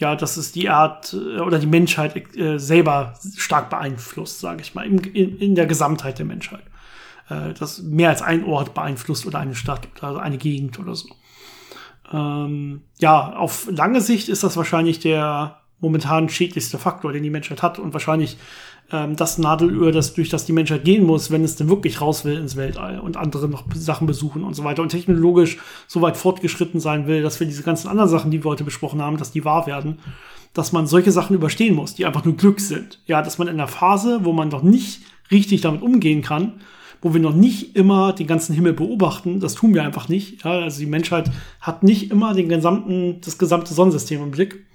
ja, 0.00 0.16
dass 0.16 0.36
es 0.36 0.52
die 0.52 0.68
Art 0.68 1.12
äh, 1.12 1.40
oder 1.40 1.58
die 1.58 1.66
Menschheit 1.66 2.36
äh, 2.36 2.58
selber 2.58 3.14
stark 3.36 3.68
beeinflusst, 3.68 4.40
sage 4.40 4.62
ich 4.62 4.74
mal, 4.74 4.86
in, 4.86 5.38
in, 5.38 5.54
der 5.54 5.66
Gesamtheit 5.66 6.18
der 6.18 6.26
Menschheit. 6.26 6.62
Äh, 7.28 7.52
das 7.58 7.82
mehr 7.82 8.08
als 8.08 8.22
ein 8.22 8.44
Ort 8.44 8.72
beeinflusst 8.72 9.26
oder 9.26 9.40
eine 9.40 9.54
Stadt 9.54 9.88
oder 9.98 10.22
eine 10.22 10.38
Gegend 10.38 10.78
oder 10.78 10.94
so. 10.94 11.08
Ähm, 12.12 12.82
ja, 12.98 13.34
auf 13.34 13.68
lange 13.70 14.00
Sicht 14.00 14.28
ist 14.28 14.42
das 14.42 14.56
wahrscheinlich 14.56 14.98
der 14.98 15.60
momentan 15.80 16.28
schädlichste 16.28 16.78
Faktor, 16.78 17.12
den 17.12 17.22
die 17.22 17.30
Menschheit 17.30 17.62
hat 17.62 17.78
und 17.78 17.92
wahrscheinlich 17.92 18.36
ähm, 18.92 19.16
das 19.16 19.38
Nadelöhr, 19.38 19.92
das, 19.92 20.14
durch 20.14 20.28
das 20.28 20.44
die 20.44 20.52
Menschheit 20.52 20.84
gehen 20.84 21.04
muss, 21.04 21.30
wenn 21.30 21.44
es 21.44 21.56
denn 21.56 21.68
wirklich 21.68 22.00
raus 22.00 22.24
will 22.24 22.36
ins 22.36 22.56
Weltall 22.56 23.00
und 23.00 23.16
andere 23.16 23.48
noch 23.48 23.64
Sachen 23.74 24.06
besuchen 24.06 24.44
und 24.44 24.54
so 24.54 24.64
weiter 24.64 24.82
und 24.82 24.90
technologisch 24.90 25.58
so 25.86 26.02
weit 26.02 26.16
fortgeschritten 26.16 26.80
sein 26.80 27.06
will, 27.06 27.22
dass 27.22 27.40
wir 27.40 27.46
diese 27.46 27.62
ganzen 27.62 27.88
anderen 27.88 28.10
Sachen, 28.10 28.30
die 28.30 28.44
wir 28.44 28.50
heute 28.50 28.64
besprochen 28.64 29.00
haben, 29.00 29.16
dass 29.16 29.32
die 29.32 29.44
wahr 29.44 29.66
werden, 29.66 29.98
dass 30.52 30.72
man 30.72 30.86
solche 30.86 31.12
Sachen 31.12 31.36
überstehen 31.36 31.74
muss, 31.74 31.94
die 31.94 32.06
einfach 32.06 32.24
nur 32.24 32.36
Glück 32.36 32.60
sind. 32.60 33.00
Ja, 33.06 33.22
dass 33.22 33.38
man 33.38 33.48
in 33.48 33.54
einer 33.54 33.68
Phase, 33.68 34.20
wo 34.24 34.32
man 34.32 34.48
noch 34.48 34.62
nicht 34.62 35.02
richtig 35.30 35.60
damit 35.60 35.82
umgehen 35.82 36.22
kann, 36.22 36.60
wo 37.02 37.14
wir 37.14 37.20
noch 37.20 37.34
nicht 37.34 37.76
immer 37.76 38.12
den 38.12 38.26
ganzen 38.26 38.54
Himmel 38.54 38.74
beobachten, 38.74 39.40
das 39.40 39.54
tun 39.54 39.74
wir 39.74 39.82
einfach 39.82 40.08
nicht. 40.08 40.44
Ja, 40.44 40.60
also 40.60 40.80
die 40.80 40.86
Menschheit 40.86 41.30
hat 41.60 41.82
nicht 41.82 42.10
immer 42.10 42.34
den 42.34 42.48
gesamten, 42.48 43.20
das 43.22 43.38
gesamte 43.38 43.72
Sonnensystem 43.72 44.22
im 44.22 44.30
Blick 44.30 44.66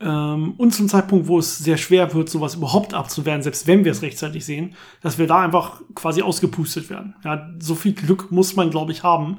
ähm, 0.00 0.54
und 0.56 0.74
zum 0.74 0.88
Zeitpunkt, 0.88 1.26
wo 1.26 1.38
es 1.38 1.58
sehr 1.58 1.76
schwer 1.76 2.14
wird, 2.14 2.28
sowas 2.28 2.54
überhaupt 2.54 2.94
abzuwehren, 2.94 3.42
selbst 3.42 3.66
wenn 3.66 3.84
wir 3.84 3.92
es 3.92 4.02
rechtzeitig 4.02 4.44
sehen, 4.44 4.74
dass 5.02 5.18
wir 5.18 5.26
da 5.26 5.40
einfach 5.40 5.80
quasi 5.94 6.22
ausgepustet 6.22 6.88
werden. 6.88 7.14
Ja, 7.24 7.50
so 7.58 7.74
viel 7.74 7.92
Glück 7.92 8.30
muss 8.30 8.54
man, 8.54 8.70
glaube 8.70 8.92
ich, 8.92 9.02
haben. 9.02 9.38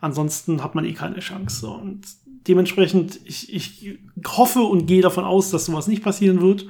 Ansonsten 0.00 0.64
hat 0.64 0.74
man 0.74 0.84
eh 0.84 0.92
keine 0.92 1.20
Chance. 1.20 1.68
Und 1.68 2.02
dementsprechend, 2.48 3.20
ich, 3.24 3.54
ich 3.54 3.98
hoffe 4.26 4.62
und 4.62 4.86
gehe 4.86 5.02
davon 5.02 5.24
aus, 5.24 5.50
dass 5.50 5.66
sowas 5.66 5.86
nicht 5.86 6.02
passieren 6.02 6.40
wird. 6.40 6.66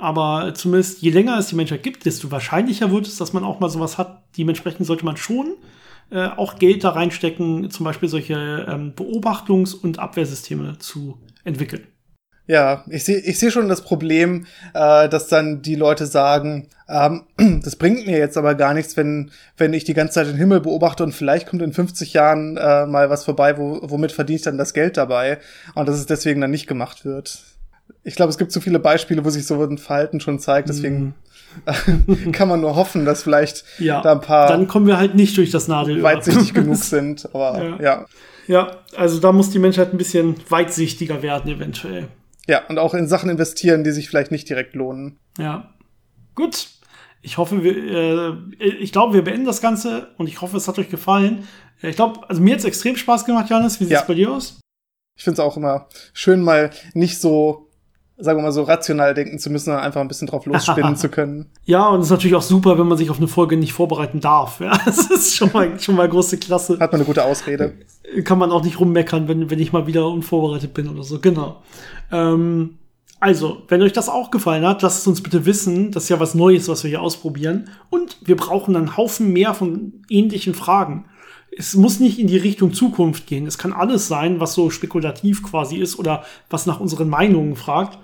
Aber 0.00 0.54
zumindest 0.54 1.02
je 1.02 1.10
länger 1.10 1.38
es 1.38 1.48
die 1.48 1.56
Menschheit 1.56 1.82
gibt, 1.82 2.06
desto 2.06 2.30
wahrscheinlicher 2.30 2.90
wird 2.90 3.06
es, 3.06 3.16
dass 3.16 3.32
man 3.32 3.44
auch 3.44 3.60
mal 3.60 3.68
sowas 3.68 3.98
hat. 3.98 4.24
Dementsprechend 4.38 4.86
sollte 4.86 5.04
man 5.04 5.16
schon 5.16 5.56
äh, 6.10 6.26
auch 6.26 6.58
Geld 6.58 6.84
da 6.84 6.90
reinstecken, 6.90 7.70
zum 7.70 7.84
Beispiel 7.84 8.08
solche 8.08 8.66
ähm, 8.68 8.94
Beobachtungs- 8.96 9.74
und 9.74 9.98
Abwehrsysteme 9.98 10.78
zu 10.78 11.18
entwickeln. 11.44 11.86
Ja, 12.46 12.84
ich 12.88 13.04
sehe 13.04 13.18
ich 13.18 13.38
seh 13.38 13.50
schon 13.52 13.68
das 13.68 13.82
Problem, 13.82 14.46
äh, 14.74 15.08
dass 15.08 15.28
dann 15.28 15.62
die 15.62 15.76
Leute 15.76 16.06
sagen, 16.06 16.68
ähm, 16.88 17.26
das 17.62 17.76
bringt 17.76 18.06
mir 18.06 18.18
jetzt 18.18 18.36
aber 18.36 18.56
gar 18.56 18.74
nichts, 18.74 18.96
wenn, 18.96 19.30
wenn 19.56 19.72
ich 19.72 19.84
die 19.84 19.94
ganze 19.94 20.14
Zeit 20.14 20.26
den 20.26 20.36
Himmel 20.36 20.60
beobachte 20.60 21.04
und 21.04 21.12
vielleicht 21.12 21.46
kommt 21.46 21.62
in 21.62 21.72
50 21.72 22.12
Jahren 22.12 22.56
äh, 22.56 22.86
mal 22.86 23.08
was 23.08 23.24
vorbei, 23.24 23.56
wo, 23.56 23.78
womit 23.82 24.10
verdiene 24.10 24.36
ich 24.36 24.42
dann 24.42 24.58
das 24.58 24.74
Geld 24.74 24.96
dabei 24.96 25.38
und 25.76 25.88
dass 25.88 25.96
es 25.96 26.06
deswegen 26.06 26.40
dann 26.40 26.50
nicht 26.50 26.66
gemacht 26.66 27.04
wird. 27.04 27.44
Ich 28.04 28.14
glaube, 28.14 28.30
es 28.30 28.38
gibt 28.38 28.52
zu 28.52 28.60
viele 28.60 28.78
Beispiele, 28.78 29.24
wo 29.24 29.30
sich 29.30 29.46
so 29.46 29.62
ein 29.62 29.78
Verhalten 29.78 30.20
schon 30.20 30.38
zeigt, 30.38 30.68
deswegen 30.68 31.14
mm. 31.66 32.30
kann 32.32 32.48
man 32.48 32.60
nur 32.60 32.76
hoffen, 32.76 33.04
dass 33.04 33.22
vielleicht 33.22 33.64
ja, 33.78 34.00
da 34.02 34.12
ein 34.12 34.20
paar. 34.20 34.48
Dann 34.48 34.68
kommen 34.68 34.86
wir 34.86 34.98
halt 34.98 35.14
nicht 35.14 35.36
durch 35.36 35.50
das 35.50 35.68
Nadelöhr. 35.68 36.02
Weitsichtig 36.02 36.54
genug 36.54 36.76
sind, 36.76 37.28
aber 37.34 37.62
ja. 37.62 37.82
ja. 37.82 38.06
Ja, 38.46 38.78
also 38.96 39.20
da 39.20 39.30
muss 39.30 39.50
die 39.50 39.60
Menschheit 39.60 39.92
ein 39.92 39.98
bisschen 39.98 40.34
weitsichtiger 40.48 41.22
werden, 41.22 41.52
eventuell. 41.52 42.08
Ja, 42.48 42.66
und 42.68 42.78
auch 42.78 42.94
in 42.94 43.06
Sachen 43.06 43.30
investieren, 43.30 43.84
die 43.84 43.92
sich 43.92 44.08
vielleicht 44.08 44.32
nicht 44.32 44.48
direkt 44.48 44.74
lohnen. 44.74 45.18
Ja. 45.38 45.72
Gut. 46.34 46.66
Ich 47.22 47.38
hoffe, 47.38 47.62
wir, 47.62 47.76
äh, 47.76 48.34
ich 48.58 48.90
glaube, 48.90 49.14
wir 49.14 49.22
beenden 49.22 49.44
das 49.44 49.60
Ganze 49.60 50.08
und 50.16 50.26
ich 50.26 50.40
hoffe, 50.40 50.56
es 50.56 50.66
hat 50.66 50.78
euch 50.80 50.88
gefallen. 50.88 51.46
Ich 51.82 51.94
glaube, 51.94 52.28
also 52.28 52.42
mir 52.42 52.54
hat 52.54 52.60
es 52.60 52.64
extrem 52.64 52.96
Spaß 52.96 53.24
gemacht, 53.24 53.48
Janis. 53.50 53.78
Wie 53.78 53.84
sieht 53.84 53.94
es 53.94 54.00
ja. 54.00 54.06
bei 54.06 54.14
dir 54.14 54.32
aus? 54.32 54.58
Ich 55.16 55.22
finde 55.22 55.34
es 55.34 55.46
auch 55.46 55.56
immer 55.56 55.86
schön, 56.12 56.42
mal 56.42 56.70
nicht 56.94 57.20
so 57.20 57.69
sagen 58.20 58.38
wir 58.38 58.42
mal 58.42 58.52
so, 58.52 58.62
rational 58.62 59.14
denken 59.14 59.38
zu 59.38 59.50
müssen, 59.50 59.72
einfach 59.72 60.00
ein 60.00 60.08
bisschen 60.08 60.28
drauf 60.28 60.46
losspinnen 60.46 60.96
zu 60.96 61.08
können. 61.08 61.46
Ja, 61.64 61.88
und 61.88 62.00
es 62.00 62.06
ist 62.06 62.10
natürlich 62.10 62.36
auch 62.36 62.42
super, 62.42 62.78
wenn 62.78 62.86
man 62.86 62.98
sich 62.98 63.10
auf 63.10 63.18
eine 63.18 63.28
Folge 63.28 63.56
nicht 63.56 63.72
vorbereiten 63.72 64.20
darf. 64.20 64.60
Ja, 64.60 64.78
das 64.84 65.10
ist 65.10 65.34
schon 65.34 65.50
mal, 65.52 65.78
schon 65.80 65.96
mal 65.96 66.08
große 66.08 66.38
Klasse. 66.38 66.74
Hat 66.74 66.92
man 66.92 67.00
eine 67.00 67.04
gute 67.04 67.24
Ausrede. 67.24 67.74
Kann 68.24 68.38
man 68.38 68.50
auch 68.50 68.64
nicht 68.64 68.80
rummeckern, 68.80 69.28
wenn, 69.28 69.50
wenn 69.50 69.58
ich 69.58 69.72
mal 69.72 69.86
wieder 69.86 70.06
unvorbereitet 70.06 70.74
bin 70.74 70.88
oder 70.88 71.02
so. 71.02 71.20
Genau. 71.20 71.62
Ähm, 72.10 72.78
also, 73.20 73.62
wenn 73.68 73.82
euch 73.82 73.92
das 73.92 74.08
auch 74.08 74.30
gefallen 74.30 74.66
hat, 74.66 74.80
lasst 74.80 75.00
es 75.00 75.06
uns 75.06 75.22
bitte 75.22 75.44
wissen. 75.44 75.92
Das 75.92 76.04
ist 76.04 76.08
ja 76.08 76.18
was 76.18 76.34
Neues, 76.34 76.68
was 76.68 76.82
wir 76.84 76.88
hier 76.88 77.02
ausprobieren. 77.02 77.68
Und 77.90 78.16
wir 78.22 78.36
brauchen 78.36 78.74
einen 78.74 78.96
Haufen 78.96 79.32
mehr 79.32 79.52
von 79.52 80.04
ähnlichen 80.08 80.54
Fragen 80.54 81.04
es 81.56 81.74
muss 81.74 82.00
nicht 82.00 82.18
in 82.18 82.26
die 82.26 82.36
Richtung 82.36 82.72
Zukunft 82.72 83.26
gehen. 83.26 83.46
Es 83.46 83.58
kann 83.58 83.72
alles 83.72 84.08
sein, 84.08 84.40
was 84.40 84.54
so 84.54 84.70
spekulativ 84.70 85.42
quasi 85.42 85.76
ist 85.76 85.98
oder 85.98 86.24
was 86.48 86.66
nach 86.66 86.80
unseren 86.80 87.08
Meinungen 87.08 87.56
fragt. 87.56 87.98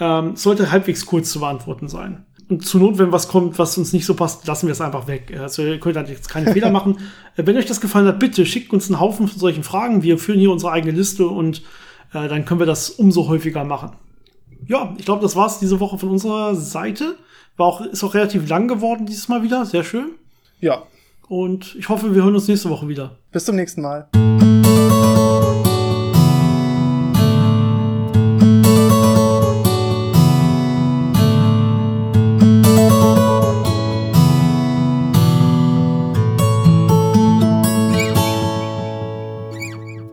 Ähm, 0.00 0.36
sollte 0.36 0.70
halbwegs 0.70 1.06
kurz 1.06 1.30
zu 1.30 1.40
beantworten 1.40 1.88
sein. 1.88 2.24
Und 2.48 2.64
zur 2.64 2.80
Not, 2.80 2.98
wenn 2.98 3.12
was 3.12 3.28
kommt, 3.28 3.58
was 3.58 3.76
uns 3.76 3.92
nicht 3.92 4.06
so 4.06 4.14
passt, 4.14 4.46
lassen 4.46 4.68
wir 4.68 4.72
es 4.72 4.80
einfach 4.80 5.06
weg. 5.06 5.36
Also 5.38 5.62
ihr 5.62 5.78
könnt 5.78 5.96
halt 5.96 6.08
jetzt 6.08 6.30
keine 6.30 6.50
Fehler 6.52 6.70
machen. 6.70 6.98
Äh, 7.36 7.44
wenn 7.46 7.56
euch 7.56 7.66
das 7.66 7.80
gefallen 7.80 8.06
hat, 8.06 8.18
bitte 8.18 8.46
schickt 8.46 8.72
uns 8.72 8.88
einen 8.88 9.00
Haufen 9.00 9.28
von 9.28 9.38
solchen 9.38 9.64
Fragen. 9.64 10.02
Wir 10.02 10.18
führen 10.18 10.38
hier 10.38 10.50
unsere 10.50 10.72
eigene 10.72 10.92
Liste 10.96 11.26
und 11.26 11.62
äh, 12.14 12.28
dann 12.28 12.44
können 12.44 12.60
wir 12.60 12.66
das 12.66 12.90
umso 12.90 13.28
häufiger 13.28 13.64
machen. 13.64 13.92
Ja, 14.66 14.94
ich 14.98 15.04
glaube, 15.04 15.22
das 15.22 15.36
war's 15.36 15.58
diese 15.58 15.80
Woche 15.80 15.98
von 15.98 16.08
unserer 16.08 16.54
Seite. 16.54 17.16
War 17.56 17.66
auch, 17.66 17.80
ist 17.80 18.02
auch 18.02 18.14
relativ 18.14 18.48
lang 18.48 18.66
geworden 18.68 19.06
dieses 19.06 19.28
Mal 19.28 19.42
wieder. 19.42 19.66
Sehr 19.66 19.84
schön. 19.84 20.12
Ja, 20.60 20.84
und 21.28 21.74
ich 21.76 21.88
hoffe, 21.88 22.14
wir 22.14 22.22
hören 22.22 22.34
uns 22.34 22.48
nächste 22.48 22.70
Woche 22.70 22.88
wieder. 22.88 23.16
Bis 23.32 23.44
zum 23.44 23.56
nächsten 23.56 23.82
Mal. 23.82 24.08